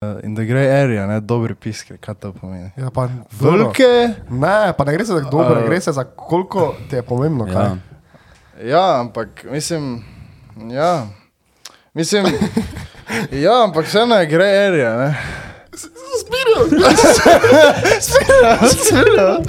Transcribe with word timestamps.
Uh, 0.00 0.20
in 0.22 0.34
the 0.36 0.44
grey 0.44 0.66
area, 0.66 1.06
ne, 1.06 1.20
dobri 1.20 1.54
piske, 1.54 1.96
kaj 1.98 2.14
to 2.14 2.32
pomeni. 2.32 2.70
Ja, 2.76 2.90
pa. 2.90 3.08
Velike, 3.40 4.14
Ne, 4.30 4.72
pa 4.78 4.84
ne 4.84 4.92
gre 4.94 5.04
se 5.04 5.12
za 5.12 5.20
dobro, 5.20 5.58
A. 5.58 5.66
gre 5.66 5.80
se 5.80 5.92
za 5.92 6.04
koliko 6.04 6.76
ti 6.90 6.96
je 6.96 7.02
pomembno. 7.02 7.46
Kaj? 7.46 7.54
Ja. 7.54 7.76
ja, 8.62 9.00
ampak 9.00 9.44
mislim, 9.50 10.04
ja, 10.70 11.06
mislim, 11.94 12.26
ja, 13.44 13.64
ampak 13.64 13.86
vseeno 13.86 14.14
je 14.14 14.28
grey 14.28 14.66
area, 14.68 14.96
ne. 14.96 15.18
Spiral, 16.20 16.70
spiral. 18.78 19.42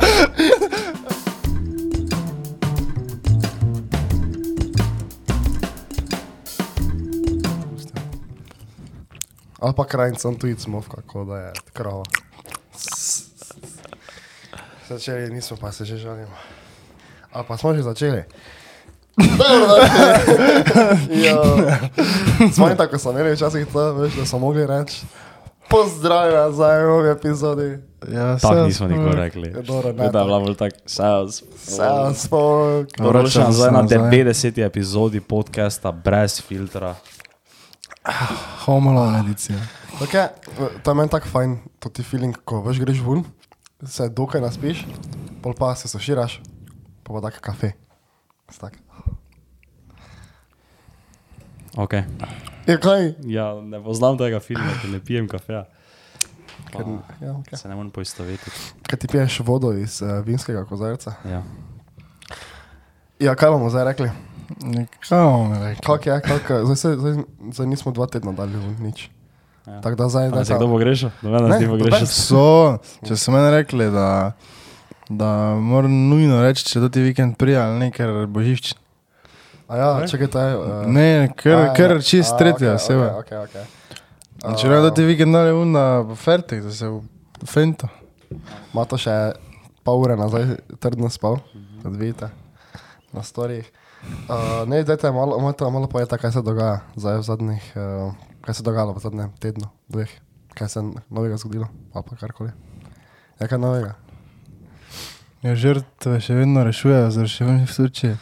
Ali 9.59 9.73
pa 9.73 9.85
krajncem 9.85 10.35
tujci 10.35 10.63
smo, 10.63 10.81
kako 10.81 11.25
da 11.25 11.37
je 11.37 11.51
krava. 11.73 12.03
Začeli 14.89 15.29
nismo, 15.29 15.57
pa 15.57 15.71
se 15.71 15.85
že 15.85 15.97
žalimo. 15.97 16.35
Ali 17.31 17.45
pa 17.47 17.57
smo 17.57 17.73
že 17.73 17.81
začeli. 17.81 18.23
ja. 21.19 21.37
Smo 22.53 22.69
in 22.69 22.77
tako 22.77 22.97
so 22.97 23.11
imeli 23.11 23.33
včasih 23.33 23.67
to, 23.67 23.93
veš, 23.93 24.13
da 24.13 24.25
so 24.25 24.39
mogli 24.39 24.67
reči. 24.67 25.05
Pozdrav 25.69 26.31
nazaj 26.31 26.79
v 26.79 26.87
novi 26.87 27.09
epizodi. 27.09 27.77
Ja, 28.07 28.37
Tako 28.37 28.55
nismo 28.55 28.87
smo- 28.87 28.97
nikoli 28.97 29.15
rekli. 29.15 29.47
Ja, 29.47 29.61
dobro, 29.61 29.87
ne, 29.87 29.93
Da 29.93 30.03
je 30.03 30.11
tako. 30.11 30.25
bila 30.25 30.39
bolj 30.39 30.55
tak 30.55 30.73
sales. 30.85 31.43
Sales 31.57 32.27
folk. 32.27 32.89
Vračam 32.99 33.29
se 33.29 33.39
nazaj 33.41 33.71
na 33.71 33.81
nazaj. 33.81 33.97
90. 33.99 34.65
epizodi 34.65 35.19
podcasta 35.19 35.91
brez 35.91 36.41
filtra. 36.41 36.95
Homologna 38.65 39.19
edicija. 39.19 39.59
Okay, 39.99 40.27
to 40.83 40.91
je 40.91 40.95
meni 40.95 41.09
tako 41.09 41.27
fajn, 41.27 41.57
to 41.79 41.89
ti 41.89 42.03
feeling, 42.03 42.37
ko 42.45 42.61
veš 42.63 42.79
greš 42.79 43.01
ven, 43.03 43.23
se 43.83 44.09
dokaj 44.09 44.41
naspiš, 44.41 44.85
pol 45.43 45.53
pa 45.57 45.73
se 45.75 45.91
soširaš, 45.91 46.39
pa 47.03 47.13
pa 47.13 47.21
tak 47.21 47.41
kafe. 47.43 47.73
Tak. 48.59 48.73
Okay. 51.75 52.03
Je 52.67 52.79
kaj? 52.79 53.13
Ja, 53.27 53.53
ne 53.61 53.83
poznam 53.83 54.17
tega 54.17 54.39
filma, 54.39 54.71
ker 54.81 54.89
ne 54.89 54.99
pijem 55.03 55.27
kafeja. 55.27 55.65
Ker, 56.71 56.85
ja, 57.21 57.33
okay. 57.33 57.57
Se 57.57 57.69
ne 57.69 57.75
morem 57.75 57.91
poistovetiti. 57.91 58.51
Kaj 58.89 58.99
ti 58.99 59.07
piješ 59.07 59.39
vodo 59.45 59.71
iz 59.73 60.01
uh, 60.01 60.19
vinskega 60.25 60.65
kozarca? 60.69 61.13
Ja. 61.25 61.43
Ja, 63.19 63.35
kaj 63.35 63.51
bomo 63.51 63.69
zdaj 63.69 63.85
rekli? 63.91 64.09
Kak 65.85 66.05
je, 66.05 66.21
kak, 66.25 66.51
zdaj, 66.65 66.75
se, 66.75 66.93
zdaj, 66.97 67.13
zdaj 67.53 67.67
nismo 67.67 67.91
dva 67.93 68.07
tedna 68.09 68.33
dali 68.33 68.57
ven, 68.57 68.75
nič. 68.81 69.09
Ja. 69.67 69.81
Tako 69.81 69.95
da 69.95 70.09
zdaj, 70.09 70.29
Da 70.33 70.45
se 70.45 70.55
kdo 70.57 70.67
bo 70.67 70.77
grešil? 70.81 71.09
Noben 71.21 71.49
nas 71.49 71.61
Ne, 71.61 71.77
grešil. 71.77 72.07
So, 72.07 72.79
če 73.05 73.15
so 73.15 73.31
meni 73.31 73.51
rekli, 73.53 73.89
da, 73.93 74.33
da 75.09 75.29
moram 75.55 75.93
nujno 76.09 76.41
reči, 76.41 76.65
če 76.65 76.81
do 76.81 76.89
ti 76.89 77.03
vikend 77.05 77.37
prija 77.37 77.67
ali 77.69 77.79
ne, 77.79 77.91
ker 77.93 78.25
božič. 78.25 78.73
A 79.69 79.77
ja, 79.77 79.89
čakaj. 80.09 80.55
Uh, 80.57 80.87
Ne, 80.89 81.29
ker, 81.37 81.69
ker 81.77 81.99
čist 82.01 82.33
tretja 82.41 82.73
oseba. 82.79 83.19
Okay, 83.21 83.37
okay, 83.37 83.67
In 84.49 84.55
Če 84.57 84.69
ne, 84.71 84.79
da 84.81 84.89
ti 84.95 85.05
vikend 85.05 85.35
dali 85.35 85.53
unda 85.53 86.01
po 86.07 86.15
fertih, 86.17 86.63
da 86.65 86.73
se 86.73 86.89
v 86.89 87.01
fento. 87.45 87.89
Ima 88.73 88.85
to 88.89 88.97
še 88.97 89.13
pol 89.85 90.01
ure 90.01 90.15
nazaj, 90.17 90.55
trdno 90.81 91.09
spal, 91.13 91.37
kot 91.83 91.93
vidite, 91.99 92.31
na 93.13 93.21
storjih. 93.25 93.67
Uh, 93.99 94.63
ne, 94.65 94.83
dajte 94.83 95.11
malo, 95.11 95.35
malo, 95.37 95.69
malo 95.69 95.87
povejte, 95.87 96.15
kaj 96.15 96.31
se 96.31 96.41
dogaja 96.41 96.79
zdaj 96.95 97.17
v 97.17 97.23
zadnjih, 97.23 97.63
uh, 97.73 98.13
kaj 98.41 98.53
se 98.53 98.63
dogajalo 98.63 98.93
v 98.93 98.99
zadnjem 98.99 99.29
tednu, 99.37 99.67
dveh, 99.87 100.09
kaj 100.53 100.69
se 100.69 100.79
je 100.79 100.85
novega 101.09 101.35
zgodilo, 101.35 101.67
ali 101.91 102.03
pa 102.03 102.15
karkoli. 102.15 102.51
Je 103.35 103.47
kaj 103.47 103.59
novega? 103.59 103.95
Ja, 105.41 105.51
žrtve 105.53 106.19
še 106.19 106.35
vedno 106.35 106.63
rešujejo 106.63 107.07
z 107.09 107.17
reševanjem 107.21 107.63
v 107.63 107.73
Turčiji. 107.73 108.15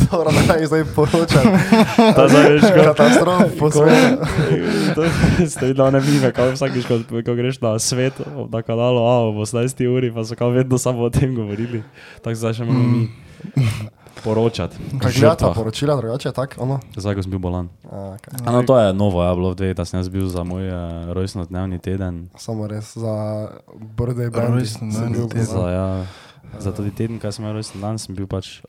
Dobro, 0.00 0.30
da 0.30 0.42
naj 0.48 0.64
zdaj 0.64 0.84
poročam. 0.94 1.44
Ta 2.16 2.24
zdaj 2.24 2.44
veš, 2.48 2.62
ko- 2.64 2.84
Katastrof 2.86 3.50
po 3.58 3.66
svetu. 3.68 5.02
Ste 5.44 5.66
videli 5.66 5.82
one 5.82 6.00
mime, 6.00 6.30
kako 6.30 6.54
vsakič, 6.54 6.86
ko, 6.86 6.94
ko 7.04 7.32
greš 7.34 7.60
na 7.60 7.74
svet, 7.76 8.16
na 8.48 8.62
kanalu 8.62 8.98
A, 9.00 9.14
ob 9.26 9.36
18 9.38 9.82
uri, 9.86 10.08
pa 10.08 10.24
so 10.24 10.34
kao 10.34 10.50
vedno 10.50 10.78
samo 10.78 11.02
o 11.02 11.10
tem 11.10 11.34
govorili. 11.34 11.82
Tako 12.22 12.34
zdaj 12.34 12.54
še 12.54 12.64
moramo 12.64 12.88
mi 12.88 13.04
poročati. 14.24 14.76
Kaj 15.00 15.12
gledate 15.12 15.50
poročila, 15.54 15.96
drugače, 15.96 16.32
tako, 16.32 16.62
ono? 16.62 16.80
Zdaj, 16.96 17.14
ko 17.14 17.22
sem 17.22 17.30
bil 17.30 17.40
bolan. 17.42 17.68
A, 17.90 18.16
okay. 18.16 18.38
A 18.44 18.52
no, 18.52 18.62
to 18.62 18.78
je 18.78 18.92
novo, 18.92 19.22
ja, 19.24 19.34
bilo 19.34 19.52
v 19.52 19.58
dveh, 19.60 19.74
da 19.76 19.84
sem 19.84 20.00
jaz 20.00 20.08
bil 20.08 20.28
za 20.28 20.44
moj 20.44 20.68
uh, 20.68 21.12
rojstnodnevni 21.12 21.78
teden. 21.78 22.28
Samo 22.36 22.66
res 22.66 22.94
za 22.98 23.14
band. 23.96 24.34
Rojstnodnevni 24.34 25.28
teden. 25.28 25.46
Za, 25.46 25.66
ja, 25.70 25.88
za 26.58 26.72
tudi 26.72 26.90
teden, 26.90 27.18
kaj 27.22 27.32
sem 27.38 27.44
imel 27.44 27.58
rojstni 27.60 27.80
dan, 27.80 27.98
sem 27.98 28.14
bil 28.18 28.26
pač. 28.30 28.60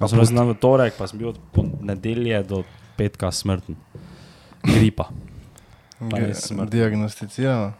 Jaz 0.00 0.12
sem 0.12 0.20
rojstni 0.20 0.36
dan 0.36 0.52
v 0.52 0.58
torek, 0.60 0.96
pa 0.98 1.08
sem 1.08 1.18
bil 1.18 1.32
od 1.32 1.40
nedelje 1.80 2.42
do 2.44 2.62
petka 2.96 3.32
smrten. 3.32 3.76
Gripa. 4.64 5.08
Diagnosticirano. 6.70 7.72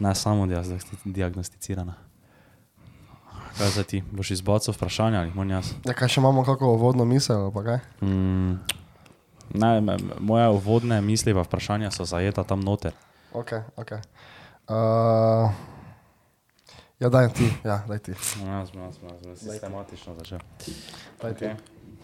Ne 0.00 0.14
samo 0.14 0.44
diagnosti- 0.46 1.00
diagnosticirana. 1.04 2.05
Kaj 3.58 3.68
za 3.68 3.82
ti? 3.82 4.02
Boš 4.12 4.30
izbacal 4.30 4.74
vprašanja 4.74 5.20
ali 5.20 5.30
moram 5.34 5.50
jaz? 5.50 5.72
Ja, 5.84 5.94
kaj 5.96 6.08
še 6.08 6.20
imamo 6.20 6.44
kako 6.44 6.74
vodno 6.76 7.04
misel, 7.04 7.48
pa 7.54 7.62
kaj? 7.64 7.78
Mm, 8.04 8.58
ne, 9.54 9.96
moje 10.20 10.48
uvodne 10.48 11.00
misli 11.00 11.34
pa 11.34 11.40
vprašanja 11.46 11.90
so 11.90 12.04
zajeta 12.04 12.44
tam 12.44 12.60
noter. 12.60 12.92
Ok, 13.32 13.52
ok. 13.76 13.92
Uh, 14.68 15.48
ja, 17.00 17.08
daj 17.08 17.32
ti, 17.32 17.48
ja, 17.64 17.80
daj 17.88 17.98
ti. 17.98 18.12
Jaz 18.12 18.36
bom, 18.74 18.84
jaz 18.84 18.98
bom, 18.98 19.08
jaz 19.10 19.24
bom 19.24 19.36
sistematično 19.36 20.14
začel. 20.20 20.44
Daj 21.22 21.34
ti. 21.34 21.44
Okay. 21.44 21.56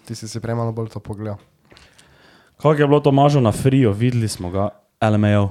Ti 0.09 0.15
si 0.15 0.29
si 0.29 0.41
prej 0.41 0.57
malo 0.57 0.73
bolj 0.73 0.89
to 0.89 1.01
pogledal. 1.01 1.37
Kako 2.57 2.73
je 2.79 2.87
bilo 2.87 3.01
to 3.01 3.13
mažo 3.13 3.41
na 3.41 3.53
frio, 3.53 3.93
videli 3.93 4.29
smo 4.29 4.51
ga, 4.51 4.69
LMAO. 5.03 5.51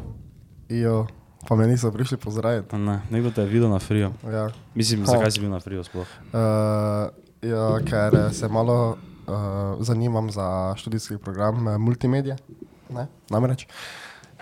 Ijo, 0.70 1.08
pa 1.48 1.56
me 1.56 1.68
niso 1.68 1.92
prišli 1.92 2.18
pozdraviti. 2.18 2.76
Ne, 2.78 3.02
nekdo 3.10 3.32
te 3.32 3.42
je 3.42 3.48
videl 3.48 3.70
na 3.70 3.80
frio. 3.80 4.12
Ja. 4.24 4.50
Mislim, 4.76 5.06
Ha. 5.06 5.18
zakaj 5.18 5.32
si 5.32 5.40
bil 5.40 5.50
na 5.50 5.60
frio 5.60 5.84
sploh? 5.84 6.08
Uh, 6.34 7.10
ja, 7.42 7.66
ker 7.86 8.16
eh, 8.16 8.34
se 8.34 8.48
malo 8.48 8.98
uh, 9.28 9.34
zanimam 9.80 10.32
za 10.32 10.74
študijski 10.78 11.18
program 11.18 11.66
multimedije, 11.82 12.38
ne, 12.90 13.08
namreč. 13.30 13.68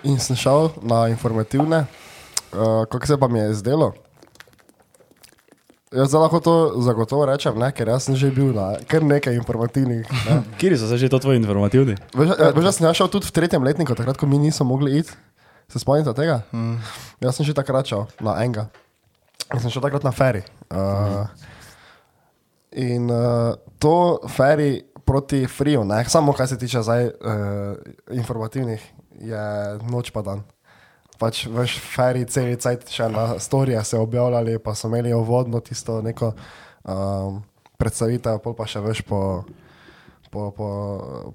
In 0.04 0.18
sem 0.18 0.36
šel 0.36 0.70
na 0.82 1.08
informativne, 1.08 1.84
uh, 2.52 2.84
kako 2.88 3.06
se 3.06 3.18
pa 3.20 3.28
mi 3.28 3.38
je 3.38 3.54
zdelo. 3.54 3.92
Jaz 5.90 6.12
lahko 6.14 6.38
to 6.40 6.54
zagotovo 6.86 7.26
rečem, 7.26 7.58
ne, 7.58 7.72
ker 7.74 7.88
jaz 7.90 8.06
sem 8.06 8.14
že 8.14 8.30
bil 8.30 8.54
na 8.54 8.78
kar 8.86 9.02
nekaj 9.02 9.34
informativnih. 9.34 10.06
Ne. 10.06 10.36
Kjer 10.60 10.78
so 10.78 10.86
zdaj 10.86 11.02
že 11.02 11.08
to 11.10 11.18
tvoji 11.18 11.42
informativni? 11.42 11.96
Veš, 12.14 12.30
veš, 12.38 12.64
da 12.64 12.72
sem 12.72 12.86
jaz 12.86 12.94
šel 12.94 13.10
tudi 13.10 13.26
v 13.26 13.34
tretjem 13.34 13.64
letniku, 13.66 13.98
takrat, 13.98 14.14
ko 14.14 14.28
mi 14.30 14.38
nismo 14.38 14.68
mogli 14.70 15.02
iti. 15.02 15.10
Se 15.70 15.78
spomnite 15.78 16.14
tega? 16.18 16.42
Mm. 16.52 16.82
Jaz 17.22 17.38
sem 17.38 17.46
že 17.46 17.54
takrat 17.54 17.86
šel 17.86 18.06
na 18.18 18.34
enega. 18.42 18.66
Jaz 19.46 19.62
sem 19.62 19.70
šel 19.70 19.84
takrat 19.84 20.02
na 20.02 20.10
ferry. 20.10 20.42
Uh, 20.66 21.30
in 22.74 23.06
uh, 23.06 23.54
to 23.78 24.18
ferry 24.26 24.82
proti 25.06 25.46
friju, 25.46 25.84
ne? 25.86 26.04
samo 26.06 26.32
kar 26.32 26.48
se 26.48 26.58
tiče 26.58 26.82
zdaj 26.82 27.06
uh, 27.06 27.12
informativnih, 28.10 28.82
je 29.20 29.46
noč 29.90 30.10
pa 30.10 30.22
dan. 30.22 30.42
Pač 31.18 31.44
veš, 31.46 31.78
ferry 31.94 32.24
cel 32.30 32.54
cajt 32.56 32.90
še 32.90 33.08
na 33.12 33.38
storije 33.38 33.82
se 33.84 33.98
objavljali, 33.98 34.58
pa 34.58 34.74
so 34.74 34.88
imeli 34.88 35.12
uvodno 35.14 35.60
tisto 35.60 36.00
neko 36.02 36.32
um, 36.82 37.42
predstavitev, 37.78 38.38
pol 38.42 38.54
pa 38.56 38.66
še 38.66 38.80
veš 38.82 39.02
po 39.06 39.42
po, 40.30 40.50
po, 40.50 40.68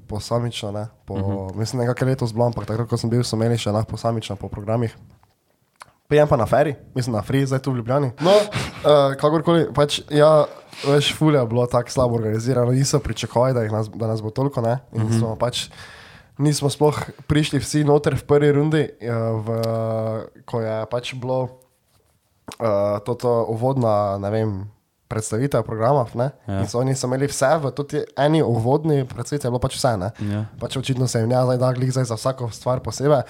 posamično, 0.08 0.72
ne, 0.72 0.88
po, 1.06 1.14
uh 1.14 1.20
-huh. 1.20 1.56
mislim, 1.56 1.82
nekaj 1.82 2.08
letos 2.08 2.34
bilo, 2.34 2.46
ampak 2.46 2.66
takrat, 2.66 2.90
ko 2.90 2.98
sem 2.98 3.10
bil, 3.10 3.24
so 3.24 3.36
imeli 3.36 3.58
še 3.58 3.72
lahko 3.72 3.92
posamično 3.92 4.36
po 4.36 4.48
programih. 4.48 4.98
Pijem 6.08 6.28
pa 6.28 6.38
na 6.38 6.46
feri, 6.46 6.76
mislim 6.96 7.16
na 7.16 7.22
free, 7.22 7.46
zdaj 7.46 7.60
tu 7.60 7.72
v 7.72 7.76
Ljubljani. 7.76 8.12
No, 8.22 8.32
uh, 8.32 9.16
kakorkoli, 9.18 9.74
pač, 9.74 10.02
ja, 10.10 10.46
veš, 10.88 11.14
fulje 11.18 11.40
je 11.40 11.48
bilo 11.48 11.66
tako 11.66 11.90
slabo 11.90 12.16
organizirano, 12.16 12.72
niso 12.72 13.00
pričakovali, 13.00 13.54
da, 13.54 13.62
jih 13.62 13.72
nas, 13.72 13.90
da 13.90 14.08
nas 14.08 14.22
bo 14.22 14.30
toliko, 14.30 14.62
ne, 14.62 14.80
in 14.94 15.02
uh 15.02 15.10
-huh. 15.10 15.20
smo 15.20 15.36
pač, 15.36 15.70
nismo 16.38 16.70
sploh 16.70 17.00
prišli 17.28 17.60
vsi 17.60 17.84
noter 17.84 18.16
v 18.16 18.24
prvi 18.24 18.52
rundi, 18.52 18.90
uh, 19.02 19.46
v, 19.46 19.62
ko 20.46 20.62
je 20.62 20.86
pač 20.86 21.14
bilo 21.14 21.42
uh, 21.42 23.00
toto 23.06 23.46
uvodna, 23.50 24.18
ne 24.18 24.30
vem, 24.30 24.75
predstavitev 25.08 25.64
programov, 25.64 26.10
ne, 26.14 26.32
Ja. 26.48 26.60
in 26.60 26.68
so 26.68 26.80
oni 26.80 26.96
so 26.96 27.08
imeli 27.08 27.28
vse, 27.28 27.58
v 27.58 27.72
tudi 27.72 28.04
eni 28.18 28.42
uvodni 28.42 29.06
predstavitvi 29.06 29.48
je 29.48 29.52
bilo 29.52 29.60
pač 29.60 29.76
vse, 29.76 29.98
ne. 29.98 30.10
Ja. 30.22 30.46
Pač 30.60 30.78
očitno 30.78 31.08
se 31.08 31.20
jim 31.20 31.30
ne 31.30 31.44
zdaj 31.44 31.58
da 31.58 31.74
glih 31.74 31.94
za 31.94 32.16
vsako 32.16 32.50
stvar 32.50 32.80
posebej. 32.80 33.22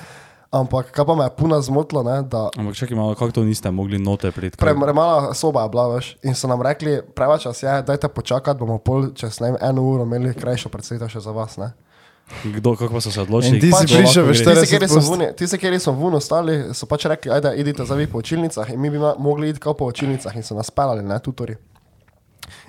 Ampak 0.51 0.91
kaj 0.91 1.05
pa 1.05 1.15
me 1.15 1.23
je 1.23 1.29
puno 1.29 1.61
zmotilo, 1.61 2.03
ne, 2.03 2.21
da 2.23 2.47
Ampak 2.57 2.75
čakaj 2.75 2.95
malo, 2.95 3.15
kako 3.15 3.31
to 3.31 3.43
niste 3.43 3.71
mogli 3.71 3.99
noter 3.99 4.31
priti? 4.31 4.57
pre, 4.57 4.71
premala 4.73 5.33
soba 5.33 5.63
je 5.63 5.69
bila, 5.69 5.87
veš, 5.89 6.15
in 6.23 6.35
so 6.35 6.47
nam 6.47 6.61
rekli, 6.61 7.01
preveč 7.15 7.43
čas 7.43 7.63
je, 7.63 7.81
dajte 7.81 8.07
počakati, 8.07 8.59
bomo 8.59 8.77
pol 8.77 9.11
čez 9.11 9.39
ne 9.39 9.51
vem, 9.51 9.57
eno 9.61 9.83
uro 9.83 10.03
imeli 10.03 10.31
krajšo 10.33 10.69
predstavitev 10.69 11.09
še 11.09 11.19
za 11.19 11.31
vas. 11.31 11.57
Ne. 11.57 11.73
Kdo, 12.43 12.75
kako 12.75 12.93
pa 12.93 13.01
so 13.01 13.11
se 13.11 13.19
In 13.19 13.25
odločili? 13.25 13.59
ti 13.59 13.71
si 13.71 13.85
kdo 13.85 13.97
prišel 13.97 14.23
lahko 14.25 14.33
v 14.33 14.43
gre? 14.43 15.29
40 15.29 15.35
Tisti, 15.37 15.57
kjer 15.57 15.79
so 15.79 15.91
vuni 15.91 16.17
ostali, 16.17 16.73
so 16.73 16.85
pač 16.89 17.05
rekli, 17.05 17.31
ajde, 17.31 17.53
idite 17.57 17.85
zdaj 17.85 17.97
vi 17.97 18.07
po 18.07 18.17
učilnicah 18.17 18.69
in 18.73 18.81
mi 18.81 18.89
bi 18.89 18.97
mogli 18.97 19.49
iti 19.49 19.59
kao 19.59 19.73
po 19.73 19.85
učilnicah 19.85 20.35
in 20.35 20.43
so 20.43 20.55
nas 20.55 20.71
pelali, 20.71 21.03
ne, 21.03 21.19
tutori. 21.19 21.55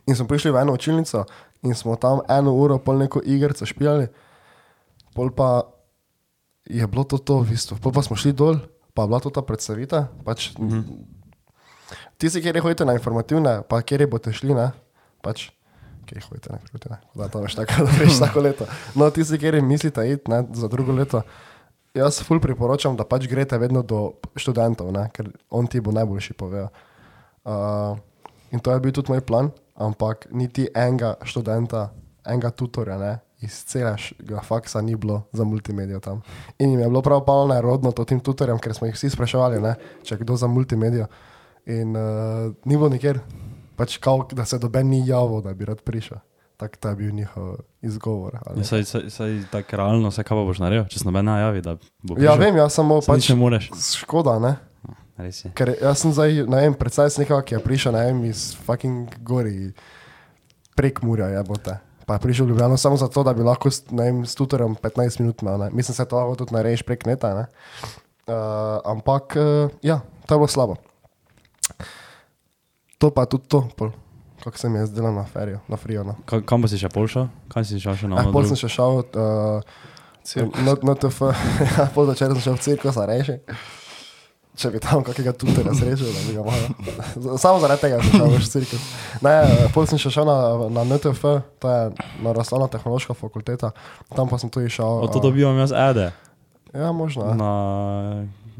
In 0.06 0.16
smo 0.16 0.26
prišli 0.28 0.50
v 0.50 0.60
eno 0.60 0.72
učilnico 0.72 1.24
in 1.62 1.74
smo 1.74 1.96
tam 1.96 2.20
eno 2.28 2.52
uro 2.52 2.78
pol 2.78 2.98
neko 2.98 3.20
igrico 3.24 3.66
špijali, 3.66 4.06
pol 5.14 5.32
pa 5.32 5.62
je 6.68 6.86
bilo 6.86 7.04
to 7.04 7.18
to 7.18 7.40
v 7.40 7.48
bistvu. 7.50 7.78
Pol 7.80 7.92
pa 7.92 8.02
smo 8.02 8.16
šli 8.16 8.32
dol, 8.32 8.60
pa 8.94 9.02
je 9.02 9.08
bila 9.08 9.20
to 9.20 9.30
ta 9.30 9.42
predstavitev. 9.42 10.04
Pač, 10.24 10.52
mm 10.58 10.68
-hmm. 10.68 10.84
Tisti, 12.18 12.42
kjer 12.42 12.60
hodite 12.60 12.84
na 12.84 12.92
informativne, 12.92 13.62
pa 13.68 13.82
kjer 13.82 14.06
boste 14.06 14.32
šli, 14.32 14.54
ne, 14.54 14.70
pač, 15.22 15.50
kjer 16.06 16.22
hodite 16.28 16.52
na 16.52 16.58
informativne, 16.60 16.98
da 17.14 17.28
to 17.28 17.42
veš 17.44 17.58
tako, 17.58 17.84
da 17.84 17.98
veš 17.98 18.14
vsako 18.16 18.44
leto. 18.46 18.66
No, 18.94 19.10
tisti, 19.10 19.38
kjer 19.42 19.60
mislite 19.62 20.06
iti 20.10 20.30
ne, 20.30 20.44
za 20.54 20.68
drugo 20.72 20.94
leto, 20.96 21.22
jaz 21.94 22.20
ful 22.24 22.40
priporočam, 22.40 22.96
da 22.96 23.04
pač 23.08 23.28
greste 23.30 23.58
vedno 23.58 23.82
do 23.82 24.12
študentov, 24.36 24.92
ne, 24.94 25.08
ker 25.14 25.30
on 25.50 25.68
ti 25.70 25.80
bo 25.80 25.94
najboljši 25.96 26.36
povedal. 26.38 26.68
Uh, 27.46 27.98
in 28.50 28.60
to 28.60 28.72
je 28.72 28.82
bil 28.82 28.94
tudi 28.94 29.12
moj 29.12 29.22
plan, 29.26 29.52
ampak 29.74 30.28
niti 30.32 30.66
enega 30.74 31.14
študenta, 31.24 31.88
enega 32.26 32.50
tutorja, 32.50 32.98
ne, 33.00 33.12
iz 33.44 33.58
celega 33.68 34.40
faksa 34.42 34.80
ni 34.80 34.96
bilo 34.96 35.22
za 35.32 35.44
multimedijo 35.44 36.00
tam. 36.00 36.22
In 36.58 36.70
jim 36.70 36.80
je 36.80 36.88
bilo 36.88 37.02
prav 37.02 37.22
malo 37.26 37.48
nerodno 37.48 37.92
to 37.92 38.04
tem 38.04 38.20
tutorjem, 38.20 38.58
ker 38.58 38.74
smo 38.74 38.88
jih 38.88 38.96
vsi 38.96 39.10
spraševali, 39.12 39.60
ne, 39.60 39.74
če 40.02 40.18
kdo 40.22 40.36
za 40.36 40.48
multimedijo. 40.48 41.06
In 41.66 41.96
uh, 41.96 42.52
ni 42.64 42.76
bilo 42.76 42.88
nikjer, 42.88 43.20
pač 43.76 43.98
kao, 43.98 44.26
da 44.32 44.44
se 44.44 44.58
doben 44.58 44.88
ni 44.88 45.02
javil, 45.06 45.40
da 45.40 45.54
bi 45.54 45.64
rad 45.64 45.80
prišel. 45.80 46.18
Tak 46.56 46.76
ta 46.76 46.88
je 46.88 46.96
bil 46.96 47.10
njihov 47.12 47.56
izgovor. 47.82 48.38
ali 48.42 48.60
Ja, 48.60 48.64
Saj, 48.64 48.84
saj, 48.84 49.10
saj 49.10 49.32
tako 49.50 49.76
realno, 49.76 50.08
vse 50.08 50.24
kaj 50.24 50.36
boš 50.42 50.58
naredil, 50.58 50.86
če 50.86 50.98
se 50.98 51.04
noben 51.04 51.24
najavi, 51.24 51.60
da 51.60 51.74
bo 52.02 52.14
Ja, 52.14 52.32
prišel. 52.32 52.38
vem, 52.38 52.56
jaz 52.56 52.72
samo 52.72 52.96
Saj 52.98 53.14
pač 53.14 53.28
ne 53.28 53.36
moreš. 53.36 53.66
škoda, 53.94 54.38
ne? 54.38 54.54
Res 55.16 55.44
je. 55.44 55.50
Ker 55.52 55.74
jaz 55.74 55.98
sem 55.98 56.12
zdaj, 56.12 56.44
ne 56.44 56.58
vem, 56.58 56.74
predstavljaj 56.74 57.10
si 57.10 57.20
nekoga, 57.20 57.42
ki 57.42 57.54
je 57.54 57.60
prišel, 57.60 57.92
ne 57.92 58.04
vem, 58.06 58.24
iz 58.24 58.56
fucking 58.58 59.12
gori, 59.22 59.72
prek 60.74 61.02
Murja, 61.02 61.28
je 61.28 61.42
bote. 61.42 61.76
Pa 62.06 62.14
je 62.14 62.20
prišel 62.20 62.46
v 62.46 62.50
Ljubljano 62.50 62.76
samo 62.76 62.96
zato, 62.96 63.20
da 63.20 63.32
bi 63.32 63.42
lahko 63.42 63.68
s, 63.68 63.84
ne 63.90 64.04
vem, 64.04 64.18
s 64.22 64.34
tutorjem 64.34 64.76
15 64.76 65.20
minut 65.20 65.42
imel, 65.42 65.58
ne. 65.58 65.68
Mislim, 65.72 65.92
se 65.92 66.04
to 66.04 66.16
lahko 66.16 66.36
tudi 66.36 66.54
narediš 66.54 66.82
prek 66.82 67.04
neta, 67.04 67.34
ne. 67.34 67.44
Uh, 68.26 68.34
ampak, 68.86 69.34
uh, 69.34 69.72
ja, 69.82 69.98
to 70.24 70.34
je 70.34 70.38
bilo 70.38 70.48
slabo. 70.48 70.76
To 72.98 73.10
pa 73.10 73.22
je 73.22 73.26
tudi 73.28 73.48
to, 73.48 73.60
pol, 73.76 73.90
kako 74.40 74.58
se 74.58 74.68
mi 74.68 74.78
je 74.78 74.86
zdelo 74.86 75.12
na 75.12 75.24
ferijo, 75.24 75.58
na 75.68 75.76
frijo, 75.76 76.04
no. 76.04 76.14
Ka, 76.24 76.40
kam 76.40 76.62
pa 76.62 76.68
si 76.68 76.78
še 76.80 76.88
pol 76.88 77.04
šel? 77.06 77.26
Kam 77.48 77.64
si 77.64 77.76
šel 77.76 77.92
še 77.94 78.08
na 78.08 78.16
Eh, 78.16 78.22
ono 78.22 78.32
pol 78.32 78.42
drugo? 78.42 78.48
sem 78.48 78.58
še 78.58 78.70
šel, 78.72 79.02
uh, 79.04 79.60
na, 80.64 80.72
na 80.82 80.94
TF, 80.94 81.18
ja, 81.76 81.88
pol 81.92 82.08
začer 82.08 82.32
sem 82.32 82.40
šel 82.42 82.56
v 82.56 82.62
cirkus, 82.64 82.96
a 82.96 83.04
reši. 83.04 83.36
Če 84.56 84.70
bi 84.72 84.80
tam 84.80 85.04
kakega 85.04 85.34
tutorja 85.36 85.74
srečal, 85.76 86.08
da 86.08 86.20
bi 86.24 86.32
ga 86.32 86.40
malo. 86.40 87.36
Samo 87.44 87.60
zaradi 87.60 87.82
tega 87.84 88.00
sem 88.00 88.16
šel 88.16 88.32
v 88.32 88.40
cirkus. 88.48 88.86
Ne, 89.20 89.34
eh, 89.44 89.66
pol 89.76 89.84
sem 89.84 90.00
še 90.00 90.08
šel 90.08 90.24
na, 90.24 90.36
na 90.72 90.84
NTF, 90.88 91.20
to 91.60 91.66
je 91.68 91.82
naravna 92.24 92.68
tehnološka 92.72 93.12
fakulteta, 93.12 93.74
tam 94.16 94.32
pa 94.32 94.40
sem 94.40 94.48
tudi 94.48 94.72
šel. 94.72 95.04
O, 95.04 95.10
to 95.12 95.20
eh, 95.20 95.24
dobivam 95.28 95.60
jaz 95.60 95.76
ede 95.76 96.14
Ja, 96.72 96.92
možno. 96.92 97.28
ja. 97.28 97.36
na 97.36 97.52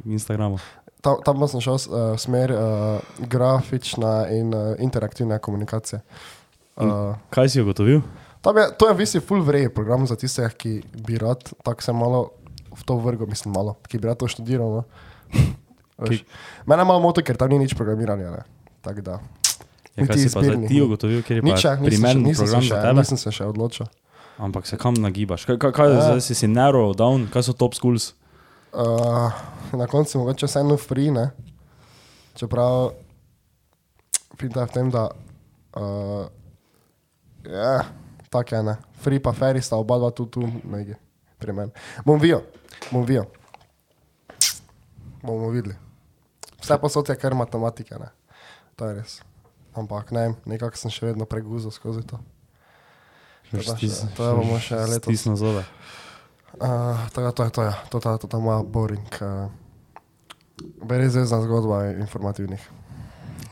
Instagramu. 0.04 0.60
Tam, 1.06 1.22
tam 1.22 1.38
pa 1.38 1.46
sem 1.46 1.62
šel 1.62 1.78
uh, 1.78 1.86
v 2.14 2.18
smer 2.18 2.50
uh, 2.50 2.98
grafična 3.30 4.26
in 4.34 4.50
uh, 4.50 4.74
interaktivne 4.82 5.38
komunikacije. 5.38 6.02
Uh, 6.76 7.14
Kaj 7.30 7.54
si 7.54 7.62
ugotovil? 7.62 8.02
Je, 8.46 8.64
to 8.78 8.90
je 8.90 8.94
v 8.94 8.98
bistvu 8.98 9.20
full 9.22 9.42
vrej 9.42 9.70
program 9.74 10.06
za 10.06 10.18
tiste, 10.18 10.42
ki 10.58 10.82
bi 11.06 11.18
rad 11.18 11.46
tako 11.62 11.82
se 11.82 11.92
malo 11.94 12.20
v 12.74 12.82
to 12.86 12.98
vrgel, 12.98 13.26
mislim 13.26 13.54
malo, 13.54 13.78
ki 13.86 13.98
bi 13.98 14.10
rad 14.10 14.18
to 14.18 14.28
študiral. 14.30 14.82
No. 14.82 14.82
Veš. 16.02 16.22
Mene 16.66 16.84
malo 16.84 17.00
moti, 17.00 17.22
ker 17.22 17.38
tam 17.38 17.50
ni 17.54 17.62
nič 17.62 17.74
programiranja. 17.74 18.30
ne. 18.30 18.42
Tako 18.82 19.00
da. 19.02 19.16
Ja, 19.96 20.04
kaj 20.06 20.18
si 20.20 20.28
pa 20.28 20.44
izbirnih 20.44 20.68
ti 20.68 20.76
ni. 20.76 20.82
ugotovil, 20.84 21.22
ker 21.24 21.40
je 21.40 21.42
Nič, 21.42 21.56
pa 21.56 21.72
ja, 21.72 21.74
še, 21.80 21.88
primeren 21.88 22.20
nisem, 22.20 22.44
program 22.44 22.62
se 22.62 22.68
za 22.68 22.76
še, 22.76 22.82
tebe? 22.84 23.00
nisem 23.00 23.18
se 23.18 23.30
še 23.32 23.44
odločil. 23.48 23.86
Ampak 24.36 24.68
se 24.68 24.76
kam 24.76 24.92
nagibaš? 25.00 25.46
Kaj, 25.48 25.56
kaj, 25.56 25.72
kaj 25.72 25.88
Ja. 25.88 26.00
zdaj 26.12 26.20
si 26.20 26.36
si 26.36 26.46
narrow 26.46 26.92
down, 26.92 27.24
kaj 27.32 27.48
so 27.48 27.54
top 27.56 27.72
schools? 27.72 28.12
Uh, 28.72 29.32
na 29.72 29.86
koncu 29.86 30.18
mogoče 30.18 30.46
vseeno 30.46 30.76
free, 30.76 31.10
ne? 31.10 31.30
čeprav 32.34 32.90
pinta 34.36 34.60
je 34.60 34.66
v 34.66 34.70
tem, 34.70 34.90
da 34.90 35.08
uh, 35.72 36.26
ja, 37.44 37.84
tako 38.28 38.54
je, 38.54 38.62
ne. 38.62 38.74
Free 39.00 39.18
pa 39.18 39.32
ferry 39.32 39.62
sta 39.62 39.76
oba 39.76 39.96
dva 39.96 40.10
tu, 40.10 40.26
tu, 40.26 40.44
nekje 40.64 40.98
pri 41.38 41.52
meni. 41.52 41.72
Bom 42.04 42.20
vijo, 42.20 42.42
bom 42.90 43.04
vijo. 43.04 43.24
Bomo 45.22 45.48
videli. 45.50 45.74
Vse 46.60 46.78
posod 46.78 47.08
je 47.08 47.16
kar 47.16 47.34
matematika, 47.34 47.98
ne. 47.98 48.08
To 48.76 48.86
je 48.86 48.94
res. 48.94 49.20
Ampak 49.74 50.10
ne, 50.10 50.34
nekako 50.44 50.76
sem 50.76 50.90
še 50.90 51.06
vedno 51.06 51.24
preguzil 51.24 51.70
skozi 51.70 52.04
to. 52.04 52.20
To 53.50 53.56
pa 53.56 53.76
še- 53.76 54.08
to 54.14 54.36
bomo 54.36 54.58
še 54.58 54.76
letos. 54.76 55.04
Stisno 55.04 55.36
zobe. 55.36 55.64
Uh, 56.60 56.96
to, 57.12 57.20
je- 57.20 57.32
to 57.32 57.42
je 57.44 57.50
to, 57.50 57.62
ja. 57.62 57.74
to, 57.88 58.00
to, 58.00 58.18
to, 58.18 58.26
to 58.26 58.36
je 58.36 58.42
moja 58.42 58.62
boring. 58.62 59.08
Uh, 59.20 59.50
Beri 60.88 61.08
zvezdna 61.08 61.42
zgodba 61.44 61.84
informativnih. 62.00 62.62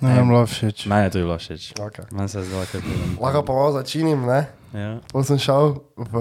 Ne, 0.01 0.15
nam 0.17 0.29
bilo 0.29 0.47
všeč. 0.47 0.87
Meni 0.87 1.05
je 1.05 1.11
to 1.11 1.19
bilo 1.19 1.37
všeč. 1.39 1.73
Okay. 1.81 2.05
Meni 2.13 2.29
se 2.29 2.39
je 2.39 2.45
zdelo, 2.45 2.65
ker 2.73 2.81
je 2.81 3.17
Lahko 3.21 3.43
pa 3.45 3.53
malo 3.53 3.73
začinim, 3.73 4.27
ne? 4.27 4.49
Ja. 4.73 4.99
Potem 5.13 5.25
sem 5.25 5.39
šel 5.39 5.85
v 5.97 6.15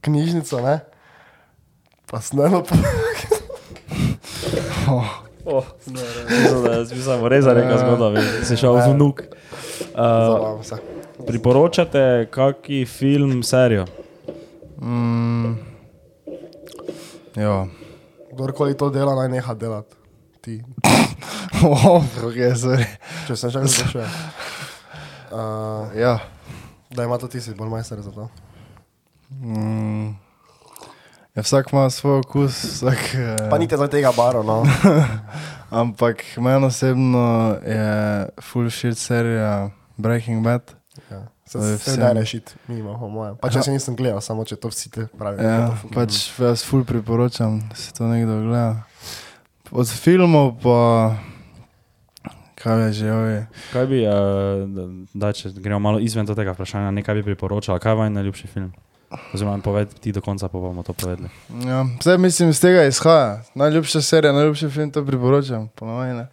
knjižnico, 0.00 0.60
ne? 0.60 0.80
Pa 2.08 2.20
sem 2.20 2.40
eno 2.40 2.64
po... 2.64 2.74
Oh, 5.44 5.64
Samo 7.04 7.28
res 7.28 7.44
je 7.44 7.52
neka 7.52 7.76
zgodba, 7.76 8.20
si 8.48 8.56
šel 8.56 8.80
v 8.80 8.96
nuk. 8.96 9.20
Uh, 9.92 10.60
priporočate 11.28 12.28
kaki 12.32 12.84
film, 12.88 13.42
serijo? 13.44 13.84
Mm, 14.80 15.56
ja. 17.36 17.66
Kdorkoli 18.32 18.74
to 18.74 18.90
dela, 18.90 19.14
naj 19.14 19.28
neha 19.28 19.54
delati. 19.54 19.94
Ti. 20.40 20.60
Oh, 21.64 22.02
okay. 22.22 22.50
Če 23.26 23.36
sem 23.36 23.50
že 23.50 23.62
zašel. 23.64 24.04
Uh, 25.30 25.88
Ja. 25.96 26.18
da 26.90 27.04
ima 27.04 27.18
to 27.18 27.26
ti 27.26 27.40
si 27.40 27.54
bolj 27.54 27.68
majster 27.68 27.98
za 28.00 28.10
to. 28.10 28.28
Mm, 29.30 30.14
ja, 31.34 31.42
vsak 31.42 31.72
ima 31.72 31.90
svoj 31.90 32.18
okus, 32.18 32.54
vsak. 32.64 33.14
eh, 33.14 33.50
Pa 33.50 33.58
niti 33.58 33.76
za 33.76 33.88
tega 33.88 34.12
baro, 34.16 34.42
no. 34.42 34.62
Ampak 35.72 36.22
meni 36.36 36.66
osebno 36.66 37.56
je 37.62 37.86
full 38.42 38.70
shit 38.70 38.98
serija 38.98 39.70
Breaking 39.96 40.44
Bad. 40.44 40.62
Ja. 41.10 41.26
Se, 41.54 41.84
To 41.84 41.90
je 41.90 41.96
se 41.96 42.12
rešiti, 42.14 42.52
mimo, 42.68 42.98
po 42.98 43.08
mojem. 43.08 43.36
Pa 43.38 43.46
če 43.50 43.62
se 43.62 43.70
nisem 43.70 43.94
gledal, 43.94 44.18
samo 44.18 44.42
če 44.42 44.56
to 44.58 44.72
vsi 44.72 44.90
te 44.90 45.06
pravijo. 45.06 45.46
Ja, 45.46 45.68
pač 45.94 46.32
jaz 46.34 46.64
full 46.66 46.82
priporočam, 46.82 47.60
da 47.70 47.78
si 47.78 47.94
to 47.94 48.08
nekdo 48.10 48.40
gleda. 48.42 48.82
Od 49.70 49.86
filmov 49.86 50.56
pa. 50.58 51.14
Kaj 52.58 52.86
je 52.86 52.92
že 52.92 53.12
ovi? 53.12 53.38
Kaj 53.70 53.86
bi, 53.86 54.02
uh, 54.02 54.66
da 55.14 55.30
če 55.36 55.52
gremo 55.54 55.78
malo 55.78 56.02
izven 56.02 56.26
tega 56.26 56.56
vprašanja, 56.56 56.90
nekaj 56.90 57.20
bi 57.20 57.26
priporočal, 57.30 57.78
kaj 57.78 57.92
je 57.92 58.00
vaš 58.02 58.12
najljubši 58.18 58.50
film? 58.50 58.72
Oziroma, 59.30 59.62
poved 59.62 59.94
ti 60.02 60.10
do 60.10 60.18
konca, 60.24 60.48
pa 60.50 60.58
bomo 60.58 60.82
to 60.82 60.90
povedali. 60.90 61.30
Ja, 61.62 61.84
zdaj 62.02 62.18
mislim, 62.18 62.50
iz 62.50 62.58
tega 62.58 62.88
izhaja. 62.90 63.44
Najljubša 63.54 64.02
serija, 64.02 64.32
najljubši 64.34 64.70
film, 64.74 64.90
to 64.90 65.06
priporočam, 65.06 65.68
ponovadi 65.78 66.24